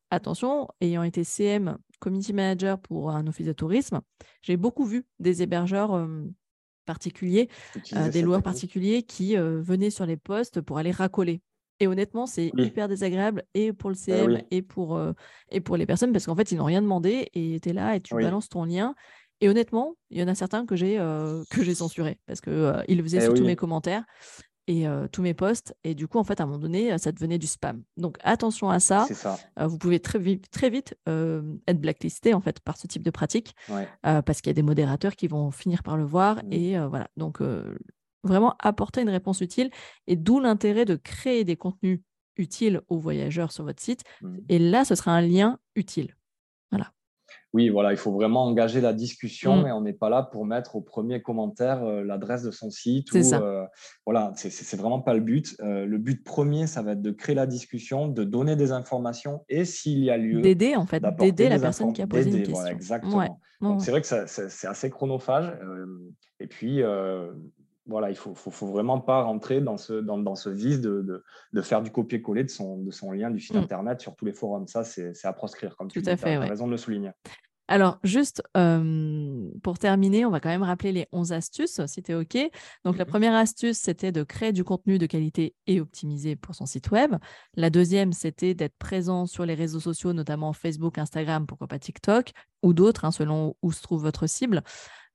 attention, 0.09 0.67
ayant 0.81 1.03
été 1.03 1.23
CM, 1.23 1.77
community 1.99 2.33
manager 2.33 2.79
pour 2.79 3.11
un 3.11 3.27
office 3.27 3.47
de 3.47 3.53
tourisme, 3.53 4.01
j'ai 4.41 4.57
beaucoup 4.57 4.85
vu 4.85 5.05
des 5.19 5.41
hébergeurs 5.41 6.07
particuliers, 6.85 7.49
des 8.11 8.21
loueurs 8.21 8.43
particuliers 8.43 9.03
qui 9.03 9.35
venaient 9.35 9.89
sur 9.89 10.05
les 10.05 10.17
postes 10.17 10.61
pour 10.61 10.77
aller 10.77 10.91
racoler. 10.91 11.41
Et 11.79 11.87
honnêtement, 11.87 12.25
c'est 12.25 12.51
hyper 12.57 12.87
désagréable 12.87 13.43
et 13.53 13.73
pour 13.73 13.89
le 13.89 13.95
bah 13.95 14.01
CM 14.01 14.41
et, 14.49 14.61
pour, 14.61 14.99
et 15.51 15.59
pour 15.59 15.77
les 15.77 15.85
personnes 15.85 16.13
parce 16.13 16.25
qu'en 16.25 16.35
fait, 16.35 16.51
ils 16.51 16.57
n'ont 16.57 16.65
rien 16.65 16.81
demandé 16.81 17.29
et 17.33 17.59
tu 17.59 17.69
es 17.69 17.73
là 17.73 17.95
et 17.95 18.01
tu 18.01 18.15
balances 18.15 18.49
ton 18.49 18.63
lien. 18.63 18.95
Et 19.41 19.49
honnêtement, 19.49 19.95
il 20.09 20.19
y 20.19 20.23
en 20.23 20.27
a 20.27 20.35
certains 20.35 20.65
que 20.65 20.75
j'ai 20.75 20.95
que 21.49 21.63
j'ai 21.63 21.75
censurés 21.75 22.17
parce 22.25 22.39
qu'ils 22.39 22.83
ils 22.87 22.97
le 22.97 23.03
faisaient 23.03 23.17
eh 23.17 23.25
sur 23.25 23.33
tous 23.33 23.43
mes 23.43 23.57
commentaires 23.57 24.05
et 24.67 24.85
tous 25.11 25.21
mes 25.21 25.33
posts. 25.33 25.75
Et 25.83 25.93
du 25.93 26.07
coup, 26.07 26.17
en 26.17 26.23
fait, 26.23 26.39
à 26.39 26.43
un 26.43 26.47
moment 26.47 26.59
donné, 26.59 26.97
ça 26.97 27.11
devenait 27.11 27.37
du 27.37 27.47
spam. 27.47 27.83
Donc, 27.97 28.17
attention 28.23 28.69
à 28.69 28.79
ça. 28.79 29.05
vous 29.59 29.77
pouvez 29.77 29.99
très 29.99 30.19
vite, 30.19 30.49
très 30.49 30.69
vite 30.69 30.95
être 31.05 31.81
blacklisté 31.81 32.33
en 32.33 32.41
fait 32.41 32.59
par 32.61 32.77
ce 32.77 32.87
type 32.87 33.03
de 33.03 33.11
pratique 33.11 33.55
parce 34.01 34.41
qu'il 34.41 34.49
y 34.49 34.51
a 34.51 34.53
des 34.53 34.63
modérateurs 34.63 35.15
qui 35.15 35.27
vont 35.27 35.51
finir 35.51 35.83
par 35.83 35.97
le 35.97 36.05
voir. 36.05 36.37
Mmh. 36.37 36.53
Et 36.53 36.79
voilà. 36.87 37.09
Donc, 37.17 37.41
vraiment 38.25 38.55
apporter 38.59 39.01
une 39.01 39.09
réponse 39.09 39.41
utile. 39.41 39.69
Et 40.07 40.15
d'où 40.15 40.39
l'intérêt 40.39 40.85
de 40.85 40.95
créer 40.95 41.43
des 41.43 41.55
contenus 41.55 42.01
utiles 42.37 42.81
aux 42.89 42.99
voyageurs 42.99 43.51
sur 43.51 43.63
votre 43.63 43.81
site. 43.81 44.03
Mmh. 44.21 44.37
Et 44.49 44.59
là, 44.59 44.85
ce 44.85 44.95
sera 44.95 45.11
un 45.11 45.21
lien 45.21 45.59
utile. 45.75 46.15
Voilà. 46.71 46.91
Oui, 47.53 47.69
voilà, 47.69 47.91
il 47.91 47.97
faut 47.97 48.11
vraiment 48.11 48.43
engager 48.43 48.81
la 48.81 48.93
discussion 48.93 49.63
mmh. 49.63 49.67
et 49.67 49.71
on 49.71 49.81
n'est 49.81 49.93
pas 49.93 50.09
là 50.09 50.23
pour 50.23 50.45
mettre 50.45 50.75
au 50.75 50.81
premier 50.81 51.21
commentaire 51.21 51.83
euh, 51.83 52.03
l'adresse 52.03 52.43
de 52.43 52.51
son 52.51 52.69
site. 52.69 53.07
C'est 53.11 53.23
ça. 53.23 53.41
Euh, 53.41 53.65
voilà, 54.05 54.33
c'est 54.35 54.77
vraiment 54.77 54.99
pas 54.99 55.13
le 55.13 55.21
but. 55.21 55.55
Euh, 55.61 55.85
le 55.85 55.97
but 55.97 56.23
premier, 56.23 56.67
ça 56.67 56.81
va 56.81 56.91
être 56.91 57.01
de 57.01 57.11
créer 57.11 57.35
la 57.35 57.47
discussion, 57.47 58.07
de 58.07 58.23
donner 58.23 58.55
des 58.55 58.71
informations 58.71 59.45
et 59.47 59.63
s'il 59.63 59.99
y 59.99 60.09
a 60.09 60.17
lieu. 60.17 60.41
D'aider, 60.41 60.75
en 60.75 60.85
fait, 60.85 61.01
d'aider 61.17 61.49
la 61.49 61.59
personne 61.59 61.93
qui 61.93 62.01
a 62.01 62.07
posé 62.07 62.29
une 62.29 62.43
question. 62.43 62.65
exactement. 62.65 63.39
C'est 63.79 63.91
vrai 63.91 64.01
que 64.01 64.07
c'est 64.27 64.67
assez 64.67 64.89
chronophage. 64.89 65.57
et 66.41 66.47
puis, 66.47 66.83
voilà, 67.87 68.09
il 68.09 68.13
ne 68.13 68.17
faut, 68.17 68.33
faut, 68.33 68.51
faut, 68.51 68.67
vraiment 68.67 68.99
pas 68.99 69.21
rentrer 69.21 69.61
dans 69.61 69.77
ce, 69.77 69.93
dans, 69.93 70.17
dans 70.17 70.35
ce 70.35 70.49
vice 70.49 70.81
de, 70.81 71.01
de, 71.01 71.23
de 71.53 71.61
faire 71.61 71.81
du 71.81 71.91
copier-coller 71.91 72.43
de 72.43 72.49
son, 72.49 72.77
de 72.77 72.91
son 72.91 73.11
lien 73.11 73.29
du 73.29 73.39
site 73.39 73.55
mm. 73.55 73.59
Internet 73.59 74.01
sur 74.01 74.15
tous 74.15 74.25
les 74.25 74.33
forums. 74.33 74.67
Ça, 74.67 74.83
c'est 74.83 75.13
à 75.23 75.33
proscrire, 75.33 75.75
comme 75.77 75.91
Tout 75.91 76.01
tu 76.01 76.09
à 76.09 76.17
fait, 76.17 76.35
as 76.35 76.39
raison 76.39 76.65
de 76.65 76.71
le 76.71 76.77
souligner. 76.77 77.11
Alors, 77.67 77.97
juste 78.03 78.43
pour 79.63 79.79
terminer, 79.79 80.25
on 80.25 80.29
va 80.29 80.39
quand 80.39 80.49
même 80.49 80.63
rappeler 80.63 80.91
les 80.91 81.07
11 81.11 81.31
astuces, 81.31 81.83
si 81.87 82.03
tu 82.03 82.11
es 82.11 82.15
OK. 82.15 82.37
Donc, 82.83 82.97
la 82.97 83.05
mm-hmm. 83.05 83.07
première 83.07 83.33
astuce, 83.33 83.77
c'était 83.77 84.11
de 84.11 84.23
créer 84.23 84.53
du 84.53 84.63
contenu 84.63 84.99
de 84.99 85.05
qualité 85.07 85.55
et 85.65 85.81
optimisé 85.81 86.35
pour 86.35 86.53
son 86.53 86.67
site 86.67 86.91
web. 86.91 87.15
La 87.55 87.71
deuxième, 87.71 88.13
c'était 88.13 88.53
d'être 88.53 88.77
présent 88.77 89.25
sur 89.25 89.45
les 89.45 89.55
réseaux 89.55 89.79
sociaux, 89.79 90.13
notamment 90.13 90.53
Facebook, 90.53 90.99
Instagram, 90.99 91.47
pourquoi 91.47 91.67
pas 91.67 91.79
TikTok, 91.79 92.33
ou 92.61 92.73
d'autres, 92.73 93.03
hein, 93.05 93.11
selon 93.11 93.55
où 93.63 93.71
se 93.71 93.81
trouve 93.81 94.03
votre 94.03 94.27
cible 94.27 94.61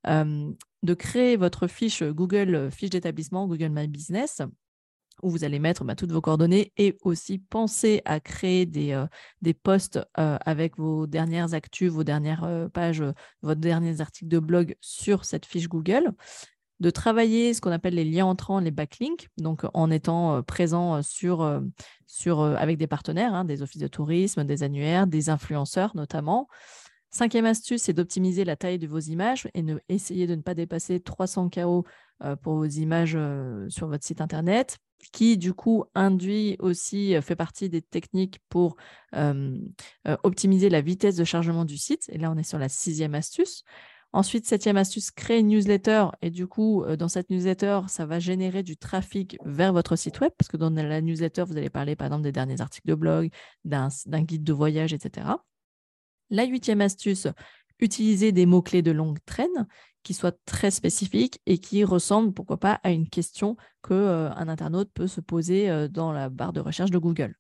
de 0.05 0.95
créer 0.95 1.37
votre 1.37 1.67
fiche 1.67 2.03
Google 2.03 2.55
euh, 2.55 2.71
fiche 2.71 2.91
d'établissement, 2.91 3.47
Google 3.47 3.71
My 3.71 3.87
Business, 3.87 4.43
où 5.23 5.31
vous 5.31 5.45
allez 5.45 5.59
mettre 5.59 5.85
bah, 5.85 5.95
toutes 5.95 6.13
vos 6.13 6.21
coordonnées 6.21 6.73
et 6.79 6.97
aussi 7.03 7.39
penser 7.39 8.01
à 8.05 8.21
créer 8.21 8.65
des, 8.65 8.93
euh, 8.93 9.07
des 9.43 9.53
posts 9.53 9.99
euh, 10.19 10.39
avec 10.45 10.79
vos 10.79 11.07
dernières 11.07 11.53
actus, 11.53 11.91
vos 11.93 12.05
dernières 12.05 12.69
pages, 12.73 13.05
vos 13.43 13.55
derniers 13.55 14.01
articles 14.01 14.29
de 14.29 14.39
blog 14.39 14.77
sur 14.81 15.25
cette 15.25 15.47
fiche 15.47 15.69
Google. 15.69 16.13
De 16.81 16.89
travailler 16.89 17.53
ce 17.53 17.61
qu'on 17.61 17.73
appelle 17.73 17.93
les 17.93 18.07
liens 18.07 18.25
entrants, 18.25 18.59
les 18.59 18.71
backlinks, 18.71 19.29
donc 19.37 19.67
en 19.75 19.91
étant 19.91 20.43
présent 20.43 21.03
sur, 21.03 21.61
sur, 22.07 22.41
avec 22.41 22.79
des 22.79 22.87
partenaires, 22.87 23.35
hein, 23.35 23.45
des 23.45 23.61
offices 23.61 23.83
de 23.83 23.87
tourisme, 23.87 24.45
des 24.45 24.63
annuaires, 24.63 25.07
des 25.07 25.29
influenceurs 25.29 25.95
notamment. 25.95 26.49
Cinquième 27.13 27.45
astuce, 27.47 27.83
c'est 27.83 27.93
d'optimiser 27.93 28.45
la 28.45 28.55
taille 28.55 28.79
de 28.79 28.87
vos 28.87 29.01
images 29.01 29.49
et 29.55 29.63
ne, 29.63 29.75
de 29.75 30.35
ne 30.35 30.43
pas 30.43 30.55
dépasser 30.55 31.01
300 31.01 31.51
KO 31.51 31.85
euh, 32.23 32.37
pour 32.37 32.55
vos 32.55 32.67
images 32.67 33.15
euh, 33.17 33.69
sur 33.69 33.89
votre 33.89 34.05
site 34.05 34.21
internet, 34.21 34.79
qui 35.13 35.37
du 35.37 35.53
coup 35.53 35.85
induit 35.97 36.55
aussi, 36.61 37.17
euh, 37.17 37.21
fait 37.21 37.35
partie 37.35 37.69
des 37.69 37.83
techniques 37.83 38.39
pour 38.49 38.77
optimiser 40.23 40.69
la 40.69 40.81
vitesse 40.81 41.17
de 41.17 41.25
chargement 41.25 41.65
du 41.65 41.77
site. 41.77 42.09
Et 42.11 42.19
là, 42.19 42.31
on 42.31 42.37
est 42.37 42.45
sur 42.45 42.61
la 42.61 42.69
sixième 42.69 43.17
astuce. 43.17 43.65
Ensuite, 44.13 44.47
septième 44.47 44.77
astuce, 44.77 45.11
créer 45.11 45.41
une 45.41 45.49
newsletter. 45.49 46.07
Et 46.23 46.31
du 46.31 46.47
coup, 46.47 46.85
dans 46.97 47.09
cette 47.09 47.29
newsletter, 47.31 47.81
ça 47.89 48.07
va 48.07 48.21
générer 48.21 48.63
du 48.63 48.77
trafic 48.77 49.37
vers 49.45 49.73
votre 49.73 49.97
site 49.97 50.21
web, 50.21 50.31
parce 50.39 50.49
que 50.49 50.57
dans 50.57 50.71
la 50.71 51.01
newsletter, 51.01 51.43
vous 51.45 51.57
allez 51.57 51.71
parler 51.71 51.97
par 51.97 52.07
exemple 52.07 52.23
des 52.23 52.33
derniers 52.33 52.61
articles 52.61 52.89
de 52.89 52.95
blog, 52.95 53.31
d'un 53.65 53.89
guide 54.23 54.45
de 54.45 54.53
voyage, 54.53 54.93
etc. 54.93 55.27
La 56.31 56.45
huitième 56.45 56.81
astuce, 56.81 57.27
utiliser 57.81 58.33
des 58.33 58.47
mots-clés 58.47 58.83
de 58.83 58.91
longue 58.91 59.19
traîne 59.25 59.67
qui 60.03 60.15
soient 60.15 60.33
très 60.47 60.71
spécifiques 60.71 61.41
et 61.47 61.59
qui 61.59 61.85
ressemblent, 61.85 62.33
pourquoi 62.33 62.59
pas, 62.59 62.81
à 62.83 62.91
une 62.91 63.09
question 63.09 63.57
qu'un 63.83 63.95
euh, 63.95 64.31
internaute 64.37 64.91
peut 64.95 65.07
se 65.07 65.21
poser 65.21 65.71
euh, 65.71 65.89
dans 65.89 66.13
la 66.13 66.31
barre 66.31 66.53
de 66.53 66.61
recherche 66.61 66.91
de 66.91 66.99
Google. 66.99 67.35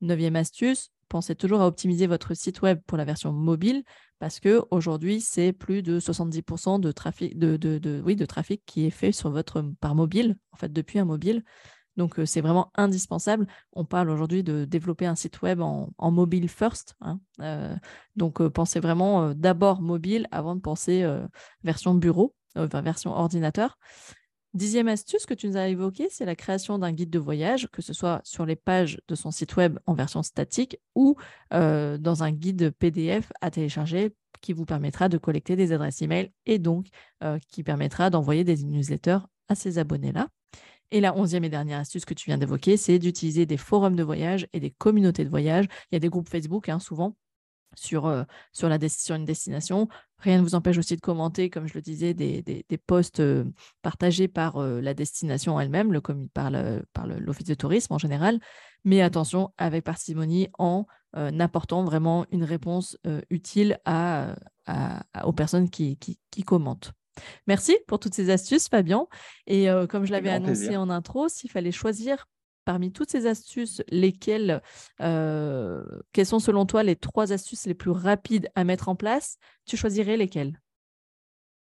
Neuvième 0.00 0.36
astuce, 0.36 0.90
pensez 1.08 1.34
toujours 1.34 1.60
à 1.60 1.66
optimiser 1.66 2.06
votre 2.06 2.34
site 2.34 2.62
web 2.62 2.80
pour 2.86 2.98
la 2.98 3.04
version 3.04 3.32
mobile 3.32 3.82
parce 4.18 4.40
que 4.40 4.62
aujourd'hui 4.70 5.20
c'est 5.20 5.52
plus 5.52 5.82
de 5.82 6.00
70% 6.00 6.80
de 6.80 6.92
trafic, 6.92 7.38
de, 7.38 8.02
oui, 8.04 8.16
de 8.16 8.26
trafic 8.26 8.62
qui 8.66 8.86
est 8.86 8.90
fait 8.90 9.12
sur 9.12 9.30
votre 9.30 9.62
par 9.80 9.94
mobile, 9.94 10.36
en 10.52 10.56
fait 10.56 10.72
depuis 10.72 10.98
un 10.98 11.04
mobile. 11.04 11.44
Donc, 11.96 12.20
c'est 12.24 12.40
vraiment 12.40 12.70
indispensable. 12.74 13.46
On 13.72 13.84
parle 13.84 14.10
aujourd'hui 14.10 14.42
de 14.42 14.64
développer 14.64 15.06
un 15.06 15.14
site 15.14 15.40
web 15.42 15.60
en, 15.60 16.10
mobile 16.10 16.48
first. 16.48 16.94
Hein, 17.00 17.20
donc, 18.16 18.46
pensez 18.48 18.80
vraiment 18.80 19.34
d'abord 19.34 19.80
mobile 19.80 20.26
avant 20.30 20.56
de 20.56 20.60
penser 20.60 21.06
version 21.64 21.94
bureau, 21.94 22.34
enfin 22.54 22.82
version 22.82 23.12
ordinateur. 23.12 23.78
Dixième 24.54 24.88
astuce 24.88 25.26
que 25.26 25.34
tu 25.34 25.48
nous 25.48 25.58
as 25.58 25.68
évoquée, 25.68 26.08
c'est 26.10 26.24
la 26.24 26.34
création 26.34 26.78
d'un 26.78 26.92
guide 26.92 27.10
de 27.10 27.18
voyage, 27.18 27.68
que 27.72 27.82
ce 27.82 27.92
soit 27.92 28.22
sur 28.24 28.46
les 28.46 28.56
pages 28.56 28.98
de 29.06 29.14
son 29.14 29.30
site 29.30 29.56
web 29.56 29.78
en 29.84 29.92
version 29.94 30.22
statique 30.22 30.78
ou 30.94 31.16
dans 31.50 32.22
un 32.22 32.30
guide 32.30 32.70
PDF 32.78 33.32
à 33.40 33.50
télécharger 33.50 34.14
qui 34.40 34.52
vous 34.52 34.64
permettra 34.64 35.08
de 35.08 35.18
collecter 35.18 35.56
des 35.56 35.72
adresses 35.72 36.00
email 36.02 36.32
et 36.46 36.58
donc 36.58 36.88
qui 37.48 37.62
permettra 37.62 38.08
d'envoyer 38.10 38.44
des 38.44 38.56
newsletters 38.56 39.18
à 39.48 39.54
ces 39.54 39.78
abonnés-là. 39.78 40.28
Et 40.90 41.00
la 41.00 41.16
onzième 41.16 41.44
et 41.44 41.48
dernière 41.48 41.80
astuce 41.80 42.04
que 42.04 42.14
tu 42.14 42.26
viens 42.26 42.38
d'évoquer, 42.38 42.76
c'est 42.76 42.98
d'utiliser 42.98 43.46
des 43.46 43.56
forums 43.56 43.96
de 43.96 44.02
voyage 44.02 44.46
et 44.52 44.60
des 44.60 44.70
communautés 44.70 45.24
de 45.24 45.30
voyage. 45.30 45.66
Il 45.90 45.94
y 45.94 45.96
a 45.96 46.00
des 46.00 46.08
groupes 46.08 46.28
Facebook, 46.28 46.68
hein, 46.68 46.78
souvent, 46.78 47.16
sur, 47.74 48.06
euh, 48.06 48.24
la 48.62 48.78
une 49.16 49.24
destination. 49.24 49.88
Rien 50.18 50.38
ne 50.38 50.42
vous 50.42 50.54
empêche 50.54 50.78
aussi 50.78 50.96
de 50.96 51.00
commenter, 51.00 51.50
comme 51.50 51.66
je 51.66 51.74
le 51.74 51.82
disais, 51.82 52.14
des, 52.14 52.64
posts 52.86 53.20
euh, 53.20 53.44
partagés 53.82 54.28
par 54.28 54.56
euh, 54.56 54.80
la 54.80 54.94
destination 54.94 55.58
elle-même, 55.60 55.92
le, 55.92 56.00
par 56.32 56.50
l'Office 56.50 57.46
de 57.46 57.54
tourisme 57.54 57.92
en 57.92 57.98
général. 57.98 58.40
Mais 58.84 59.02
attention, 59.02 59.52
avec 59.58 59.84
parcimonie, 59.84 60.48
en 60.58 60.86
apportant 61.40 61.82
vraiment 61.82 62.26
une 62.30 62.44
réponse 62.44 62.98
utile 63.30 63.78
aux 65.24 65.32
personnes 65.32 65.70
qui 65.70 65.98
commentent. 66.44 66.92
Merci 67.46 67.76
pour 67.86 67.98
toutes 67.98 68.14
ces 68.14 68.30
astuces, 68.30 68.68
Fabien. 68.68 69.06
Et 69.46 69.70
euh, 69.70 69.86
comme 69.86 70.04
je 70.04 70.12
l'avais 70.12 70.30
annoncé 70.30 70.76
en 70.76 70.90
intro, 70.90 71.28
s'il 71.28 71.50
fallait 71.50 71.72
choisir 71.72 72.26
parmi 72.64 72.92
toutes 72.92 73.10
ces 73.10 73.26
astuces, 73.26 73.82
lesquelles, 73.88 74.60
euh, 75.00 75.84
quelles 76.12 76.26
sont 76.26 76.40
selon 76.40 76.66
toi 76.66 76.82
les 76.82 76.96
trois 76.96 77.32
astuces 77.32 77.66
les 77.66 77.74
plus 77.74 77.92
rapides 77.92 78.50
à 78.54 78.64
mettre 78.64 78.88
en 78.88 78.96
place, 78.96 79.38
tu 79.64 79.76
choisirais 79.76 80.16
lesquelles? 80.16 80.60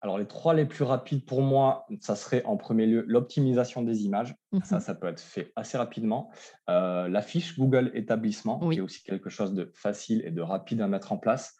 Alors, 0.01 0.17
les 0.17 0.27
trois 0.27 0.53
les 0.53 0.65
plus 0.65 0.83
rapides 0.83 1.25
pour 1.25 1.41
moi, 1.41 1.85
ça 2.01 2.17
serait 2.17 2.43
en 2.43 2.57
premier 2.57 2.85
lieu 2.85 3.05
l'optimisation 3.07 3.81
des 3.81 4.03
images. 4.03 4.35
Ça, 4.63 4.77
mmh 4.77 4.79
ça 4.81 4.95
peut 4.95 5.07
être 5.07 5.21
fait 5.21 5.53
assez 5.55 5.77
rapidement. 5.77 6.29
Euh, 6.69 7.07
la 7.07 7.21
fiche 7.21 7.57
Google 7.57 7.89
établissement, 7.93 8.69
qui 8.69 8.79
est 8.79 8.81
aussi 8.81 9.01
quelque 9.03 9.29
chose 9.29 9.53
de 9.53 9.71
facile 9.73 10.21
et 10.25 10.31
de 10.31 10.41
rapide 10.41 10.81
à 10.81 10.87
mettre 10.87 11.13
en 11.13 11.17
place. 11.17 11.55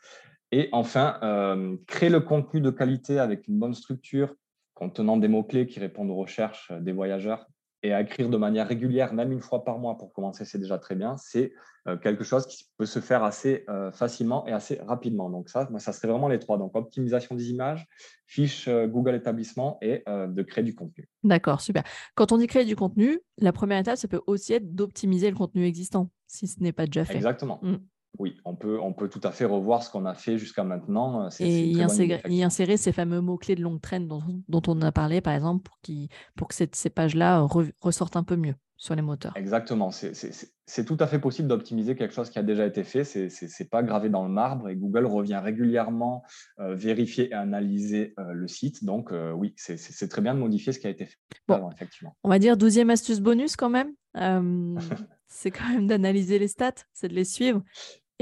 Et 0.55 0.69
enfin, 0.71 1.17
euh, 1.23 1.77
créer 1.87 2.09
le 2.09 2.19
contenu 2.19 2.61
de 2.61 2.69
qualité 2.69 3.17
avec 3.17 3.47
une 3.47 3.57
bonne 3.57 3.73
structure 3.73 4.35
contenant 4.75 5.17
des 5.17 5.27
mots-clés 5.27 5.65
qui 5.65 5.79
répondent 5.79 6.11
aux 6.11 6.15
recherches 6.15 6.71
des 6.79 6.91
voyageurs. 6.91 7.47
et 7.81 7.91
à 7.91 7.99
écrire 7.99 8.29
de 8.29 8.37
manière 8.37 8.67
régulière, 8.67 9.13
même 9.15 9.31
une 9.31 9.41
fois 9.41 9.65
par 9.65 9.79
mois 9.79 9.97
pour 9.97 10.13
commencer, 10.13 10.45
c'est 10.45 10.59
déjà 10.59 10.77
très 10.77 10.93
bien. 10.95 11.17
C'est 11.17 11.53
euh, 11.87 11.97
quelque 11.97 12.23
chose 12.23 12.45
qui 12.45 12.65
peut 12.77 12.85
se 12.85 12.99
faire 12.99 13.23
assez 13.23 13.65
euh, 13.67 13.91
facilement 13.91 14.45
et 14.45 14.51
assez 14.51 14.79
rapidement. 14.85 15.29
Donc 15.31 15.49
ça, 15.49 15.67
ça 15.79 15.91
serait 15.91 16.07
vraiment 16.07 16.29
les 16.29 16.37
trois. 16.37 16.59
Donc 16.59 16.75
optimisation 16.75 17.33
des 17.35 17.49
images, 17.49 17.87
fiche 18.27 18.67
euh, 18.67 18.87
Google 18.87 19.15
établissement 19.15 19.79
et 19.81 20.03
de 20.07 20.41
créer 20.43 20.63
du 20.63 20.75
contenu. 20.75 21.09
D'accord, 21.23 21.61
super. 21.61 21.83
Quand 22.13 22.31
on 22.31 22.37
dit 22.37 22.45
créer 22.45 22.63
du 22.63 22.75
contenu, 22.75 23.19
la 23.39 23.51
première 23.51 23.79
étape, 23.79 23.97
ça 23.97 24.07
peut 24.07 24.21
aussi 24.27 24.53
être 24.53 24.75
d'optimiser 24.75 25.31
le 25.31 25.35
contenu 25.35 25.65
existant, 25.65 26.11
si 26.27 26.47
ce 26.47 26.61
n'est 26.61 26.73
pas 26.73 26.85
déjà 26.85 27.05
fait. 27.05 27.15
Exactement. 27.15 27.59
Mmh. 27.63 27.77
Oui, 28.19 28.35
on 28.45 28.55
peut, 28.55 28.79
on 28.79 28.93
peut 28.93 29.09
tout 29.09 29.21
à 29.23 29.31
fait 29.31 29.45
revoir 29.45 29.83
ce 29.83 29.89
qu'on 29.89 30.05
a 30.05 30.13
fait 30.13 30.37
jusqu'à 30.37 30.63
maintenant. 30.63 31.29
et 31.39 31.67
y 31.67 32.43
insérer, 32.43 32.77
ces 32.77 32.91
fameux 32.91 33.21
mots-clés 33.21 33.55
de 33.55 33.61
longue 33.61 33.81
traîne 33.81 34.07
dont, 34.07 34.61
on 34.67 34.81
a 34.81 34.91
parlé, 34.91 35.21
par 35.21 35.33
exemple, 35.33 35.63
pour, 35.63 35.79
pour 36.35 36.47
que 36.47 36.53
ces 36.55 36.89
pages-là 36.89 37.47
ressortent 37.81 38.15
un 38.15 38.23
peu 38.23 38.35
mieux 38.35 38.55
sur 38.83 38.95
les 38.95 39.01
moteurs. 39.01 39.31
Exactement. 39.37 39.91
C'est 39.91 40.85
tout 40.85 40.97
à 40.99 41.07
fait 41.07 41.19
possible 41.19 41.47
d'optimiser 41.47 41.95
quelque 41.95 42.13
chose 42.13 42.29
qui 42.29 42.37
a 42.37 42.43
déjà 42.43 42.65
été 42.65 42.83
fait. 42.83 43.05
Ce 43.05 43.45
n'est 43.45 43.69
pas 43.69 43.81
gravé 43.81 44.09
dans 44.09 44.23
le 44.23 44.29
marbre 44.29 44.67
et 44.67 44.75
Google 44.75 45.05
revient 45.05 45.39
régulièrement 45.41 46.23
euh, 46.59 46.75
vérifier 46.75 47.29
et 47.29 47.33
analyser 47.33 48.13
euh, 48.19 48.33
le 48.33 48.47
site. 48.49 48.83
Donc, 48.83 49.13
euh, 49.13 49.31
oui, 49.31 49.53
c'est 49.55 50.07
très 50.09 50.21
bien 50.21 50.33
de 50.33 50.39
modifier 50.39 50.73
ce 50.73 50.79
qui 50.79 50.87
a 50.87 50.89
été 50.89 51.05
fait 51.05 51.17
bon, 51.47 51.69
effectivement. 51.71 52.17
On 52.23 52.29
va 52.29 52.39
dire 52.39 52.57
douzième 52.57 52.89
astuce 52.89 53.21
bonus 53.21 53.55
quand 53.55 53.69
même. 53.69 53.93
c'est 55.27 55.51
quand 55.51 55.69
même 55.69 55.87
d'analyser 55.87 56.37
les 56.37 56.49
stats, 56.49 56.83
c'est 56.91 57.07
de 57.07 57.15
les 57.15 57.23
suivre. 57.23 57.63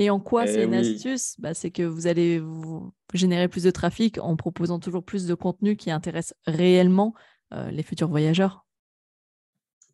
Et 0.02 0.10
en 0.10 0.20
quoi 0.20 0.48
c'est 0.48 0.62
eh 0.62 0.64
une 0.64 0.74
astuce? 0.74 1.36
Bah, 1.40 1.54
C'est 1.54 1.70
que 1.70 1.84
vous 1.84 2.08
allez 2.08 2.40
vous 2.40 2.92
générer 3.14 3.48
plus 3.48 3.66
de 3.66 3.70
trafic 3.70 4.18
en 4.18 4.36
proposant 4.36 4.80
toujours 4.80 5.04
plus 5.04 5.28
de 5.28 5.36
contenu 5.36 5.76
qui 5.76 5.92
intéresse 5.92 6.34
réellement 6.48 7.14
euh, 7.54 7.70
les 7.70 7.84
futurs 7.84 8.08
voyageurs. 8.08 8.66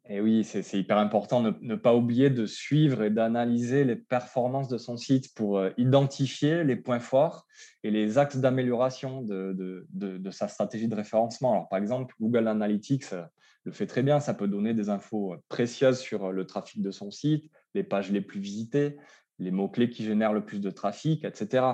Et 0.10 0.16
eh 0.16 0.22
oui, 0.22 0.46
c'est 0.46 0.80
hyper 0.80 0.98
important 1.00 1.44
de 1.44 1.54
ne 1.60 1.76
pas 1.76 1.94
oublier 1.94 2.30
de 2.30 2.46
suivre 2.46 3.04
et 3.04 3.10
d'analyser 3.10 3.84
les 3.84 3.98
performances 3.98 4.70
de 4.70 4.78
son 4.78 4.96
site 4.96 5.36
pour 5.36 5.58
euh, 5.58 5.72
identifier 5.78 6.64
les 6.64 6.78
points 6.78 7.02
forts 7.02 7.46
et 7.84 7.92
les 7.92 8.18
axes 8.18 8.38
d'amélioration 8.38 9.22
de, 9.24 9.86
de, 9.90 10.32
sa 10.32 10.48
stratégie 10.48 10.88
de 10.88 10.96
référencement. 10.96 11.52
Alors, 11.52 11.68
par 11.68 11.80
exemple, 11.80 12.16
Google 12.22 12.48
Analytics 12.48 13.12
euh, 13.12 13.24
le 13.66 13.74
fait 13.74 13.88
très 13.88 14.04
bien. 14.04 14.22
Ça 14.22 14.34
peut 14.34 14.48
donner 14.48 14.74
des 14.74 14.88
infos 14.88 15.36
précieuses 15.50 16.00
sur 16.00 16.32
le 16.32 16.48
trafic 16.48 16.82
de 16.82 16.92
son 16.92 17.12
site, 17.12 17.52
les 17.74 17.84
pages 17.84 18.10
les 18.10 18.22
plus 18.22 18.40
visitées, 18.40 18.96
les 19.40 19.52
mots-clés 19.52 19.90
qui 19.90 20.04
génèrent 20.04 20.34
le 20.34 20.44
plus 20.44 20.60
de 20.60 20.70
trafic, 20.70 21.24
etc. 21.24 21.66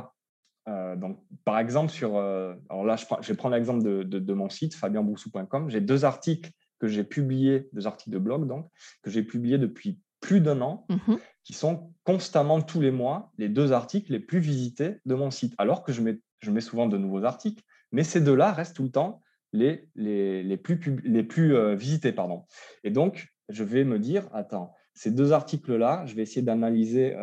Euh, 0.67 0.95
donc, 0.95 1.19
par 1.43 1.59
exemple, 1.59 1.91
sur, 1.91 2.15
euh, 2.15 2.53
alors 2.69 2.85
là, 2.85 2.95
je, 2.95 3.27
vais 3.27 3.35
prendre 3.35 3.55
l'exemple 3.55 3.83
de, 3.83 4.33
mon 4.33 4.49
site, 4.49 4.75
fabianbroussou.com. 4.75 5.69
J'ai 5.69 5.81
deux 5.81 6.05
articles 6.05 6.51
que 6.79 6.87
j'ai 6.87 7.03
publiés, 7.03 7.69
deux 7.73 7.87
articles 7.87 8.11
de 8.11 8.19
blog, 8.19 8.47
donc, 8.47 8.69
que 9.01 9.09
j'ai 9.09 9.23
publiés 9.23 9.57
depuis 9.57 9.99
plus 10.19 10.41
d'un 10.41 10.61
an, 10.61 10.85
mmh 10.89 11.15
qui 11.43 11.51
sont 11.51 11.91
constamment 12.05 12.61
tous 12.61 12.79
les 12.79 12.89
mois 12.89 13.33
les 13.37 13.49
deux 13.49 13.73
articles 13.73 14.13
les 14.13 14.21
plus 14.21 14.39
visités 14.39 15.01
de 15.05 15.13
mon 15.13 15.29
site, 15.29 15.53
alors 15.57 15.83
que 15.83 15.91
je 15.91 16.01
mets, 16.01 16.17
je 16.39 16.51
mets 16.51 16.61
souvent 16.61 16.87
de 16.87 16.97
nouveaux 16.97 17.25
articles, 17.25 17.61
mais 17.91 18.05
ces 18.05 18.21
deux-là 18.21 18.53
restent 18.53 18.77
tout 18.77 18.83
le 18.83 18.91
temps 18.91 19.21
les, 19.51 19.89
les, 19.95 20.55
plus, 20.55 20.79
les 21.03 21.23
plus 21.23 21.53
euh, 21.53 21.75
visités. 21.75 22.13
Pardon. 22.13 22.45
Et 22.85 22.91
donc, 22.91 23.33
je 23.49 23.65
vais 23.65 23.83
me 23.83 23.99
dire, 23.99 24.29
attends, 24.33 24.73
ces 24.93 25.11
deux 25.11 25.33
articles-là, 25.33 26.05
je 26.05 26.15
vais 26.15 26.21
essayer 26.21 26.41
d'analyser 26.41 27.13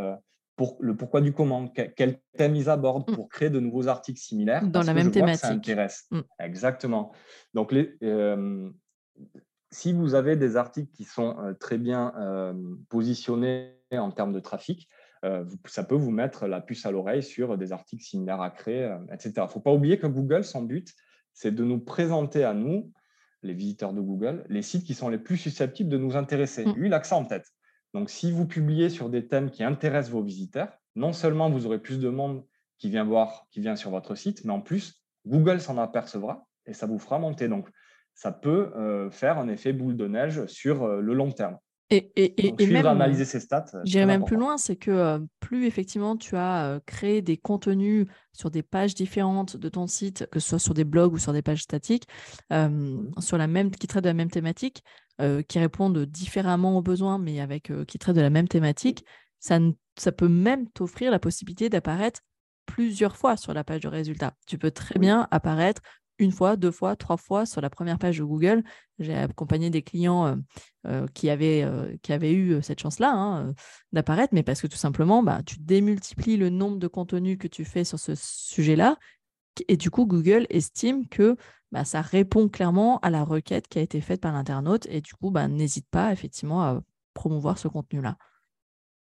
le 0.81 0.97
pourquoi 0.97 1.21
du 1.21 1.33
comment, 1.33 1.69
quel 1.69 2.21
thème 2.37 2.57
ils 2.57 2.69
abordent 2.69 3.11
mm. 3.11 3.15
pour 3.15 3.29
créer 3.29 3.51
de 3.51 3.61
nouveaux 3.61 3.89
articles 3.89 4.21
similaires. 4.21 4.67
Dans 4.67 4.83
la 4.83 4.95
même 4.95 5.11
thématique. 5.11 5.41
ça 5.41 5.49
intéresse. 5.49 6.07
Mm. 6.11 6.21
Exactement. 6.39 7.13
Donc, 7.55 7.73
les, 7.73 7.97
euh, 8.03 8.71
si 9.71 9.93
vous 9.93 10.15
avez 10.15 10.37
des 10.37 10.57
articles 10.57 10.91
qui 10.93 11.05
sont 11.05 11.39
euh, 11.39 11.55
très 11.55 11.79
bien 11.79 12.13
euh, 12.19 12.55
positionnés 12.89 13.75
en 13.93 14.11
termes 14.11 14.33
de 14.33 14.41
trafic, 14.41 14.89
ça 15.67 15.85
peut 15.85 15.97
vous 15.97 16.11
mettre 16.11 16.47
la 16.47 16.63
puce 16.63 16.87
à 16.87 16.91
l'oreille 16.91 17.23
sur 17.23 17.59
des 17.59 17.73
articles 17.73 18.03
similaires 18.03 18.41
à 18.41 18.49
créer, 18.49 18.91
etc. 19.13 19.33
Il 19.37 19.43
ne 19.43 19.47
faut 19.49 19.61
pas 19.61 19.73
oublier 19.73 19.99
que 19.99 20.07
Google, 20.07 20.45
son 20.45 20.63
but, 20.63 20.95
c'est 21.35 21.55
de 21.55 21.63
nous 21.63 21.79
présenter 21.79 22.43
à 22.43 22.55
nous, 22.55 22.91
les 23.43 23.53
visiteurs 23.53 23.93
de 23.93 24.01
Google, 24.01 24.47
les 24.49 24.63
sites 24.63 24.85
qui 24.85 24.95
sont 24.95 25.11
les 25.11 25.19
plus 25.19 25.37
susceptibles 25.37 25.91
de 25.91 25.99
nous 25.99 26.17
intéresser. 26.17 26.65
Mm. 26.65 26.73
Lui, 26.75 26.87
il 26.89 26.95
a 26.95 27.01
que 27.01 27.07
ça 27.07 27.17
en 27.17 27.27
tête. 27.27 27.53
Donc, 27.95 28.11
si 28.11 28.31
vous 28.31 28.47
publiez 28.47 28.89
sur 28.89 29.09
des 29.09 29.27
thèmes 29.27 29.51
qui 29.51 29.65
intéressent 29.65 30.13
vos 30.13 30.23
visiteurs, 30.23 30.69
non 30.95 31.13
seulement 31.13 31.51
vous 31.51 31.67
aurez 31.67 31.81
plus 31.81 31.99
de 31.99 32.09
monde 32.09 32.45
qui 32.79 32.89
vient 32.89 33.05
voir, 33.05 33.47
qui 33.51 33.61
vient 33.61 33.77
sur 33.77 33.91
votre 33.91 34.15
site, 34.15 34.45
mais 34.45 34.53
en 34.53 34.61
plus, 34.61 35.03
Google 35.27 35.61
s'en 35.61 35.77
apercevra 35.79 36.47
et 36.67 36.73
ça 36.73 36.87
vous 36.87 36.99
fera 36.99 37.19
monter. 37.19 37.49
Donc, 37.49 37.69
ça 38.15 38.33
peut 38.33 38.73
euh, 38.77 39.11
faire 39.11 39.39
un 39.39 39.49
effet 39.49 39.73
boule 39.73 39.97
de 39.97 40.07
neige 40.07 40.45
sur 40.47 40.83
euh, 40.83 41.01
le 41.01 41.15
long 41.15 41.31
terme. 41.31 41.57
Et, 41.93 42.13
et, 42.15 42.63
et, 42.63 42.67
même, 42.69 42.87
analyser 42.87 43.25
ces 43.25 43.41
stats. 43.41 43.65
J'irai 43.83 44.07
même 44.07 44.25
plus 44.25 44.37
loin, 44.37 44.57
c'est 44.59 44.77
que 44.77 44.93
euh, 44.93 45.19
plus 45.41 45.67
effectivement 45.67 46.17
tu 46.17 46.37
as 46.37 46.79
créé 46.87 47.21
des 47.21 47.37
contenus 47.37 48.07
sur 48.33 48.49
des 48.49 48.63
pages 48.63 48.95
différentes 48.95 49.57
de 49.57 49.69
ton 49.69 49.89
site, 49.89 50.29
que 50.31 50.39
ce 50.39 50.51
soit 50.51 50.59
sur 50.61 50.73
des 50.73 50.85
blogs 50.85 51.13
ou 51.13 51.19
sur 51.19 51.33
des 51.33 51.43
pages 51.43 51.63
statiques, 51.63 52.07
mmh. 52.51 53.19
sur 53.19 53.39
la 53.39 53.49
même, 53.49 53.73
qui 53.73 53.89
traitent 53.89 54.05
de 54.05 54.09
la 54.09 54.15
même 54.15 54.31
thématique, 54.31 54.85
qui 55.49 55.59
répondent 55.59 55.99
différemment 56.07 56.77
aux 56.77 56.83
besoins, 56.83 57.19
mais 57.19 57.41
avec 57.41 57.73
qui 57.87 57.99
traitent 57.99 58.17
de 58.17 58.21
la 58.21 58.31
même 58.31 58.49
thématique, 58.49 59.05
ça, 59.39 59.59
ça 59.97 60.13
peut 60.13 60.29
même 60.29 60.69
t'offrir 60.71 61.11
la 61.11 61.19
possibilité 61.19 61.69
d'apparaître 61.69 62.21
plusieurs 62.67 63.17
fois 63.17 63.37
sur 63.37 63.53
la 63.55 63.65
page 63.65 63.81
de 63.81 63.89
résultats. 63.89 64.35
Tu 64.47 64.59
peux 64.59 64.71
très 64.71 64.99
bien 64.99 65.27
apparaître 65.31 65.83
une 66.21 66.33
fois, 66.33 66.57
deux 66.57 66.71
fois, 66.71 66.97
trois 66.97 67.17
fois 67.17 67.47
sur 67.47 67.61
la 67.61 67.71
première 67.71 67.99
page 67.99 68.19
de 68.19 68.25
Google. 68.25 68.63
J'ai 68.99 69.15
accompagné 69.15 69.71
des 69.71 69.83
clients 69.83 70.27
euh, 70.27 70.37
euh, 70.87 71.07
qui, 71.15 71.31
avaient, 71.31 71.63
euh, 71.63 71.97
qui 72.03 72.13
avaient 72.13 72.33
eu 72.33 72.63
cette 72.63 72.79
chance-là 72.79 73.11
hein, 73.11 73.55
d'apparaître, 73.93 74.35
mais 74.35 74.43
parce 74.43 74.61
que 74.61 74.67
tout 74.67 74.77
simplement, 74.77 75.23
bah, 75.23 75.41
tu 75.45 75.57
démultiplies 75.59 76.37
le 76.37 76.51
nombre 76.51 76.79
de 76.79 76.87
contenus 76.87 77.39
que 77.39 77.49
tu 77.49 77.65
fais 77.65 77.85
sur 77.85 77.99
ce 77.99 78.13
sujet-là. 78.15 78.97
Et 79.69 79.77
du 79.77 79.91
coup, 79.91 80.07
Google 80.07 80.47
estime 80.51 81.09
que 81.09 81.37
bah, 81.73 81.85
ça 81.85 82.01
répond 82.01 82.49
clairement 82.49 82.99
à 83.01 83.11
la 83.11 83.25
requête 83.25 83.69
qui 83.69 83.79
a 83.79 83.83
été 83.83 84.01
faite 84.01 84.21
par 84.21 84.33
l'internaute. 84.33 84.87
Et 84.91 85.01
du 85.01 85.15
coup, 85.15 85.31
bah, 85.31 85.49
n'hésite 85.49 85.89
pas 85.91 86.13
effectivement 86.13 86.63
à 86.63 86.81
promouvoir 87.15 87.59
ce 87.59 87.69
contenu-là. 87.69 88.17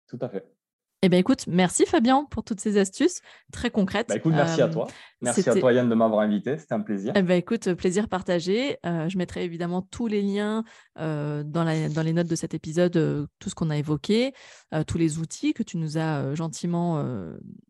Tout 0.09 0.18
à 0.20 0.28
fait. 0.28 0.57
Eh 1.03 1.09
bien, 1.09 1.18
écoute, 1.18 1.47
merci 1.47 1.84
Fabien 1.84 2.24
pour 2.30 2.43
toutes 2.43 2.59
ces 2.59 2.78
astuces 2.78 3.20
très 3.53 3.70
concrètes. 3.70 4.09
Bah, 4.09 4.16
écoute, 4.16 4.32
merci 4.32 4.62
à 4.62 4.68
toi. 4.68 4.89
Merci 5.20 5.49
à 5.49 5.55
toi 5.55 5.72
Yann 5.72 5.89
de 5.89 5.95
m'avoir 5.95 6.20
invité, 6.20 6.57
c'était 6.57 6.72
un 6.72 6.80
plaisir. 6.80 7.12
Eh 7.14 7.22
bien, 7.22 7.37
écoute, 7.37 7.74
plaisir 7.74 8.09
partagé. 8.09 8.78
Euh, 8.87 9.09
je 9.09 9.18
mettrai 9.18 9.45
évidemment 9.45 9.82
tous 9.82 10.07
les 10.07 10.22
liens 10.22 10.64
euh, 10.99 11.45
dans, 11.45 11.64
dans, 11.64 12.03
les 12.03 12.12
notes 12.12 12.28
de 12.28 12.34
cet 12.34 12.55
épisode, 12.55 12.97
euh, 12.97 13.26
tout 13.39 13.51
ce 13.51 13.55
qu'on 13.55 13.70
a 13.70 13.76
évoqué, 13.76 14.32
tous 14.87 14.99
les 14.99 15.18
outils 15.18 15.53
que 15.53 15.62
tu 15.62 15.76
nous 15.76 15.99
as 15.99 16.34
gentiment 16.34 17.05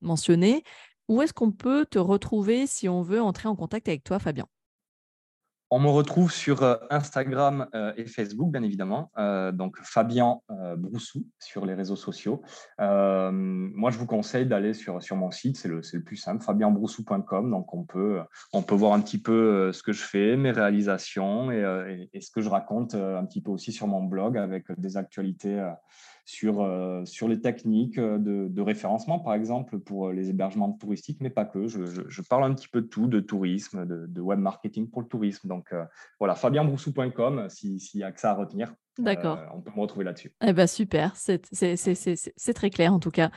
mentionnés. 0.00 0.62
Où 1.08 1.22
est-ce 1.22 1.32
qu'on 1.32 1.52
peut 1.52 1.86
te 1.86 1.98
retrouver 1.98 2.66
si 2.66 2.88
on 2.88 3.02
veut 3.02 3.20
entrer 3.20 3.48
en 3.48 3.56
contact 3.56 3.88
avec 3.88 4.02
toi, 4.02 4.18
Fabien? 4.18 4.46
On 5.68 5.80
me 5.80 5.88
retrouve 5.88 6.30
sur 6.30 6.62
euh, 6.62 6.76
Instagram 6.90 7.66
euh, 7.74 7.92
et 7.96 8.06
Facebook, 8.06 8.52
bien 8.52 8.62
évidemment. 8.62 9.10
Euh, 9.18 9.50
donc, 9.50 9.78
Fabien 9.82 10.40
Broussou 10.76 11.26
sur 11.40 11.66
les 11.66 11.74
réseaux 11.74 11.96
sociaux. 11.96 12.42
moi, 12.78 13.90
je 13.90 13.98
vous 13.98 14.06
conseille 14.06 14.46
d'aller 14.46 14.74
sur, 14.74 15.00
mon 15.16 15.30
site, 15.32 15.56
c'est 15.56 15.68
le, 15.68 15.80
plus 16.04 16.16
simple, 16.16 16.44
fabienbroussou.com. 16.44 17.50
Donc, 17.50 17.74
on 17.74 17.82
peut, 17.82 18.20
on 18.52 18.62
peut 18.62 18.76
voir 18.76 18.92
un 18.92 19.00
petit 19.00 19.20
peu 19.20 19.72
ce 19.72 19.82
que 19.82 19.92
je 19.92 20.02
fais, 20.02 20.36
mes 20.36 20.52
réalisations 20.52 21.50
et 21.50 22.20
ce 22.20 22.30
que 22.30 22.40
je 22.40 22.48
raconte 22.48 22.94
un 22.94 23.24
petit 23.24 23.40
peu 23.40 23.50
aussi 23.50 23.72
sur 23.72 23.88
mon 23.88 24.04
blog 24.04 24.38
avec 24.38 24.66
des 24.78 24.96
actualités 24.96 25.60
sur, 26.26 26.60
euh, 26.60 27.04
sur 27.04 27.28
les 27.28 27.40
techniques 27.40 27.98
euh, 27.98 28.18
de, 28.18 28.60
référencement, 28.60 29.20
par 29.20 29.34
exemple, 29.34 29.78
pour 29.78 30.08
euh, 30.08 30.12
les 30.12 30.28
hébergements 30.28 30.72
touristiques, 30.72 31.20
mais 31.20 31.30
pas 31.30 31.44
que. 31.44 31.68
Je, 31.68 32.22
parle 32.22 32.44
un 32.44 32.52
petit 32.52 32.68
peu 32.68 32.82
de 32.82 32.88
tout, 32.88 33.06
de 33.06 33.20
tourisme, 33.20 33.86
de, 33.86 34.20
web 34.20 34.40
marketing 34.40 34.90
pour 34.90 35.02
le 35.02 35.08
tourisme. 35.08 35.46
Donc 35.46 35.72
voilà, 36.18 36.34
fabienbroussou.com, 36.34 37.48
s'il 37.48 37.78
y 37.94 38.02
a 38.02 38.10
que 38.10 38.20
ça 38.20 38.32
à 38.32 38.34
retenir. 38.34 38.74
D'accord. 38.98 39.38
on 39.54 39.60
peut 39.60 39.70
me 39.74 39.80
retrouver 39.80 40.04
là-dessus. 40.04 40.32
Eh 40.44 40.52
ben, 40.52 40.66
super, 40.66 41.12
c'est 41.16 42.54
très 42.54 42.70
clair 42.70 42.92
en 42.92 42.98
tout 42.98 43.10
cas. 43.10 43.30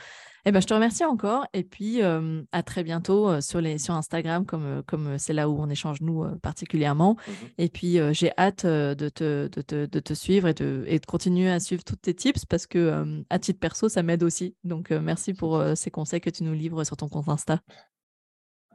Eh 0.46 0.52
ben, 0.52 0.60
je 0.60 0.66
te 0.66 0.72
remercie 0.72 1.04
encore 1.04 1.46
et 1.52 1.64
puis 1.64 2.00
à 2.02 2.62
très 2.62 2.82
bientôt 2.82 3.40
sur, 3.40 3.60
les, 3.60 3.78
sur 3.78 3.94
Instagram, 3.94 4.46
comme 4.46 4.82
comme 4.86 5.18
c'est 5.18 5.34
là 5.34 5.50
où 5.50 5.60
on 5.60 5.68
échange 5.68 6.00
nous 6.00 6.24
particulièrement. 6.38 7.16
Mmh 7.26 7.32
et 7.58 7.68
puis 7.68 7.98
j'ai 8.12 8.32
hâte 8.38 8.64
de 8.64 9.08
te, 9.10 9.48
de, 9.48 9.60
te, 9.60 9.86
de, 9.86 10.00
te, 10.00 10.14
suivre 10.14 10.48
et 10.48 10.54
de, 10.54 10.84
et 10.86 10.98
de 10.98 11.04
continuer 11.04 11.50
à 11.50 11.60
suivre 11.60 11.84
tous 11.84 11.96
tes 11.96 12.14
tips 12.14 12.46
parce 12.46 12.66
que 12.66 13.22
à 13.28 13.38
titre 13.38 13.60
perso, 13.60 13.88
ça 13.88 14.02
m'aide 14.02 14.22
aussi. 14.22 14.56
Donc 14.64 14.90
merci 14.90 15.34
pour 15.34 15.62
ces 15.74 15.90
conseils 15.90 16.22
que 16.22 16.30
tu 16.30 16.42
nous 16.42 16.54
livres 16.54 16.84
sur 16.84 16.96
ton 16.96 17.08
compte 17.08 17.28
Insta. 17.28 17.60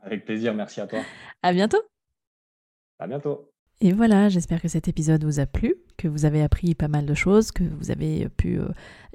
Avec 0.03 0.23
plaisir, 0.23 0.53
merci 0.53 0.81
à 0.81 0.87
toi. 0.87 0.99
À 1.41 1.51
bientôt. 1.51 1.81
À 2.99 3.07
bientôt. 3.07 3.51
Et 3.81 3.91
voilà, 3.91 4.29
j'espère 4.29 4.61
que 4.61 4.67
cet 4.67 4.87
épisode 4.87 5.23
vous 5.23 5.39
a 5.39 5.45
plu. 5.45 5.75
Que 5.97 6.07
vous 6.07 6.25
avez 6.25 6.41
appris 6.41 6.75
pas 6.75 6.87
mal 6.87 7.05
de 7.05 7.13
choses, 7.13 7.51
que 7.51 7.63
vous 7.63 7.91
avez 7.91 8.27
pu 8.29 8.59
euh, 8.59 8.67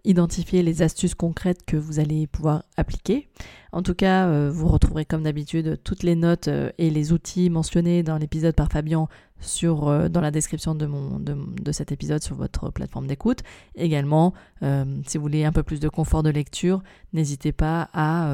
identifier 0.05 0.63
les 0.63 0.83
astuces 0.83 1.15
concrètes 1.15 1.65
que 1.65 1.77
vous 1.77 1.99
allez 1.99 2.27
pouvoir 2.27 2.65
appliquer. 2.77 3.29
En 3.73 3.83
tout 3.83 3.95
cas, 3.95 4.27
euh, 4.27 4.51
vous 4.53 4.69
retrouverez 4.69 5.05
comme 5.05 5.23
d'habitude 5.23 5.81
toutes 5.85 6.03
les 6.03 6.17
notes 6.17 6.49
euh, 6.49 6.71
et 6.79 6.91
les 6.91 7.13
outils 7.13 7.51
mentionnés 7.51 8.03
dans 8.03 8.19
l'épisode 8.19 8.55
par 8.55 8.69
Fabien 8.71 9.09
sur, 9.41 10.11
dans 10.11 10.21
la 10.21 10.31
description 10.31 10.75
de, 10.75 11.73
cet 11.73 11.93
épisode 11.93 12.23
sur 12.23 12.37
votre 12.37 12.71
plateforme 12.71 13.07
d'écoute. 13.07 13.41
Également, 13.75 14.35
si 14.61 15.17
vous 15.17 15.23
voulez 15.23 15.47
un 15.47 15.53
peu 15.53 15.63
plus 15.63 15.81
de 15.81 15.89
confort 15.89 16.23
de 16.23 16.29
lecture, 16.29 16.83
n'hésitez 17.15 17.51
pas 17.51 17.89
à 17.95 18.31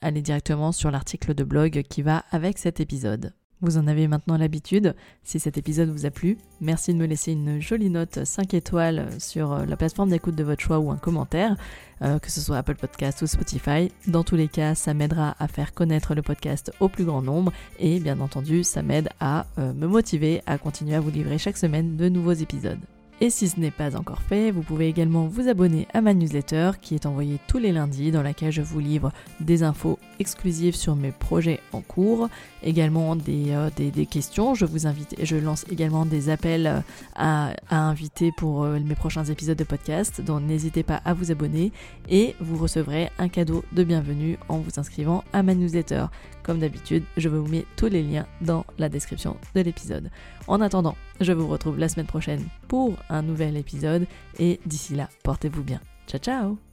aller 0.00 0.22
directement 0.22 0.72
sur 0.72 0.90
l'article 0.90 1.34
de 1.34 1.44
blog 1.44 1.82
qui 1.90 2.00
va 2.00 2.24
avec 2.30 2.56
cet 2.56 2.80
épisode. 2.80 3.34
Vous 3.60 3.76
en 3.76 3.88
avez 3.88 4.06
maintenant 4.06 4.36
l'habitude. 4.36 4.94
Si 5.24 5.40
cet 5.40 5.58
épisode 5.58 5.88
vous 5.88 6.06
a 6.06 6.10
plu, 6.10 6.38
merci 6.60 6.94
de 6.94 6.98
me 6.98 7.06
laisser 7.06 7.32
une 7.32 7.60
jolie 7.60 7.90
note 7.90 8.24
5 8.24 8.54
étoiles 8.54 9.08
sur 9.18 9.52
euh, 9.52 9.64
la 9.64 9.76
plateforme 9.76 10.10
d'écoute 10.10 10.36
de 10.36 10.44
votre 10.44 10.62
choix 10.62 10.78
ou 10.78 10.92
un 10.92 10.96
commentaire, 10.96 11.56
euh, 12.02 12.20
que 12.20 12.30
ce 12.30 12.40
soit 12.40 12.58
Apple 12.58 12.76
Podcast 12.76 13.20
ou 13.22 13.26
Spotify. 13.26 13.90
Dans 14.06 14.22
tous 14.22 14.36
les 14.36 14.46
cas, 14.46 14.76
ça 14.76 14.94
m'aidera 14.94 15.34
à 15.40 15.48
faire 15.48 15.74
connaître 15.74 16.14
le 16.14 16.22
podcast 16.22 16.72
au 16.78 16.88
plus 16.88 17.04
grand 17.04 17.22
nombre 17.22 17.52
et 17.80 17.98
bien 17.98 18.20
entendu, 18.20 18.62
ça 18.62 18.82
m'aide 18.82 19.08
à 19.18 19.46
euh, 19.58 19.72
me 19.72 19.88
motiver 19.88 20.40
à 20.46 20.56
continuer 20.56 20.94
à 20.94 21.00
vous 21.00 21.10
livrer 21.10 21.38
chaque 21.38 21.56
semaine 21.56 21.96
de 21.96 22.08
nouveaux 22.08 22.32
épisodes. 22.32 22.78
Et 23.20 23.30
si 23.30 23.48
ce 23.48 23.58
n'est 23.58 23.72
pas 23.72 23.96
encore 23.96 24.22
fait, 24.22 24.52
vous 24.52 24.62
pouvez 24.62 24.86
également 24.86 25.26
vous 25.26 25.48
abonner 25.48 25.88
à 25.92 26.00
ma 26.00 26.14
newsletter 26.14 26.72
qui 26.80 26.94
est 26.94 27.04
envoyée 27.04 27.38
tous 27.48 27.58
les 27.58 27.72
lundis 27.72 28.12
dans 28.12 28.22
laquelle 28.22 28.52
je 28.52 28.62
vous 28.62 28.78
livre 28.78 29.10
des 29.40 29.64
infos 29.64 29.98
exclusives 30.20 30.76
sur 30.76 30.94
mes 30.94 31.10
projets 31.10 31.58
en 31.72 31.80
cours, 31.80 32.28
également 32.62 33.16
des, 33.16 33.50
euh, 33.50 33.70
questions. 34.08 34.54
Je 34.54 34.66
vous 34.66 34.86
invite, 34.86 35.16
je 35.20 35.34
lance 35.34 35.64
également 35.68 36.06
des 36.06 36.30
appels 36.30 36.66
euh, 36.68 36.80
à, 37.16 37.54
à 37.68 37.78
inviter 37.78 38.30
pour 38.36 38.62
euh, 38.62 38.78
mes 38.78 38.94
prochains 38.94 39.24
épisodes 39.24 39.58
de 39.58 39.64
podcast, 39.64 40.20
donc 40.20 40.42
n'hésitez 40.42 40.84
pas 40.84 41.00
à 41.04 41.12
vous 41.12 41.32
abonner 41.32 41.72
et 42.08 42.36
vous 42.38 42.56
recevrez 42.56 43.10
un 43.18 43.28
cadeau 43.28 43.64
de 43.72 43.82
bienvenue 43.82 44.38
en 44.48 44.58
vous 44.58 44.78
inscrivant 44.78 45.24
à 45.32 45.42
ma 45.42 45.54
newsletter. 45.54 46.06
Comme 46.48 46.60
d'habitude, 46.60 47.04
je 47.18 47.28
vous 47.28 47.46
mets 47.46 47.66
tous 47.76 47.88
les 47.88 48.02
liens 48.02 48.26
dans 48.40 48.64
la 48.78 48.88
description 48.88 49.36
de 49.54 49.60
l'épisode. 49.60 50.08
En 50.46 50.62
attendant, 50.62 50.96
je 51.20 51.34
vous 51.34 51.46
retrouve 51.46 51.78
la 51.78 51.90
semaine 51.90 52.06
prochaine 52.06 52.42
pour 52.68 52.96
un 53.10 53.20
nouvel 53.20 53.58
épisode 53.58 54.06
et 54.38 54.58
d'ici 54.64 54.94
là, 54.94 55.10
portez-vous 55.24 55.62
bien. 55.62 55.82
Ciao 56.06 56.18
ciao 56.18 56.67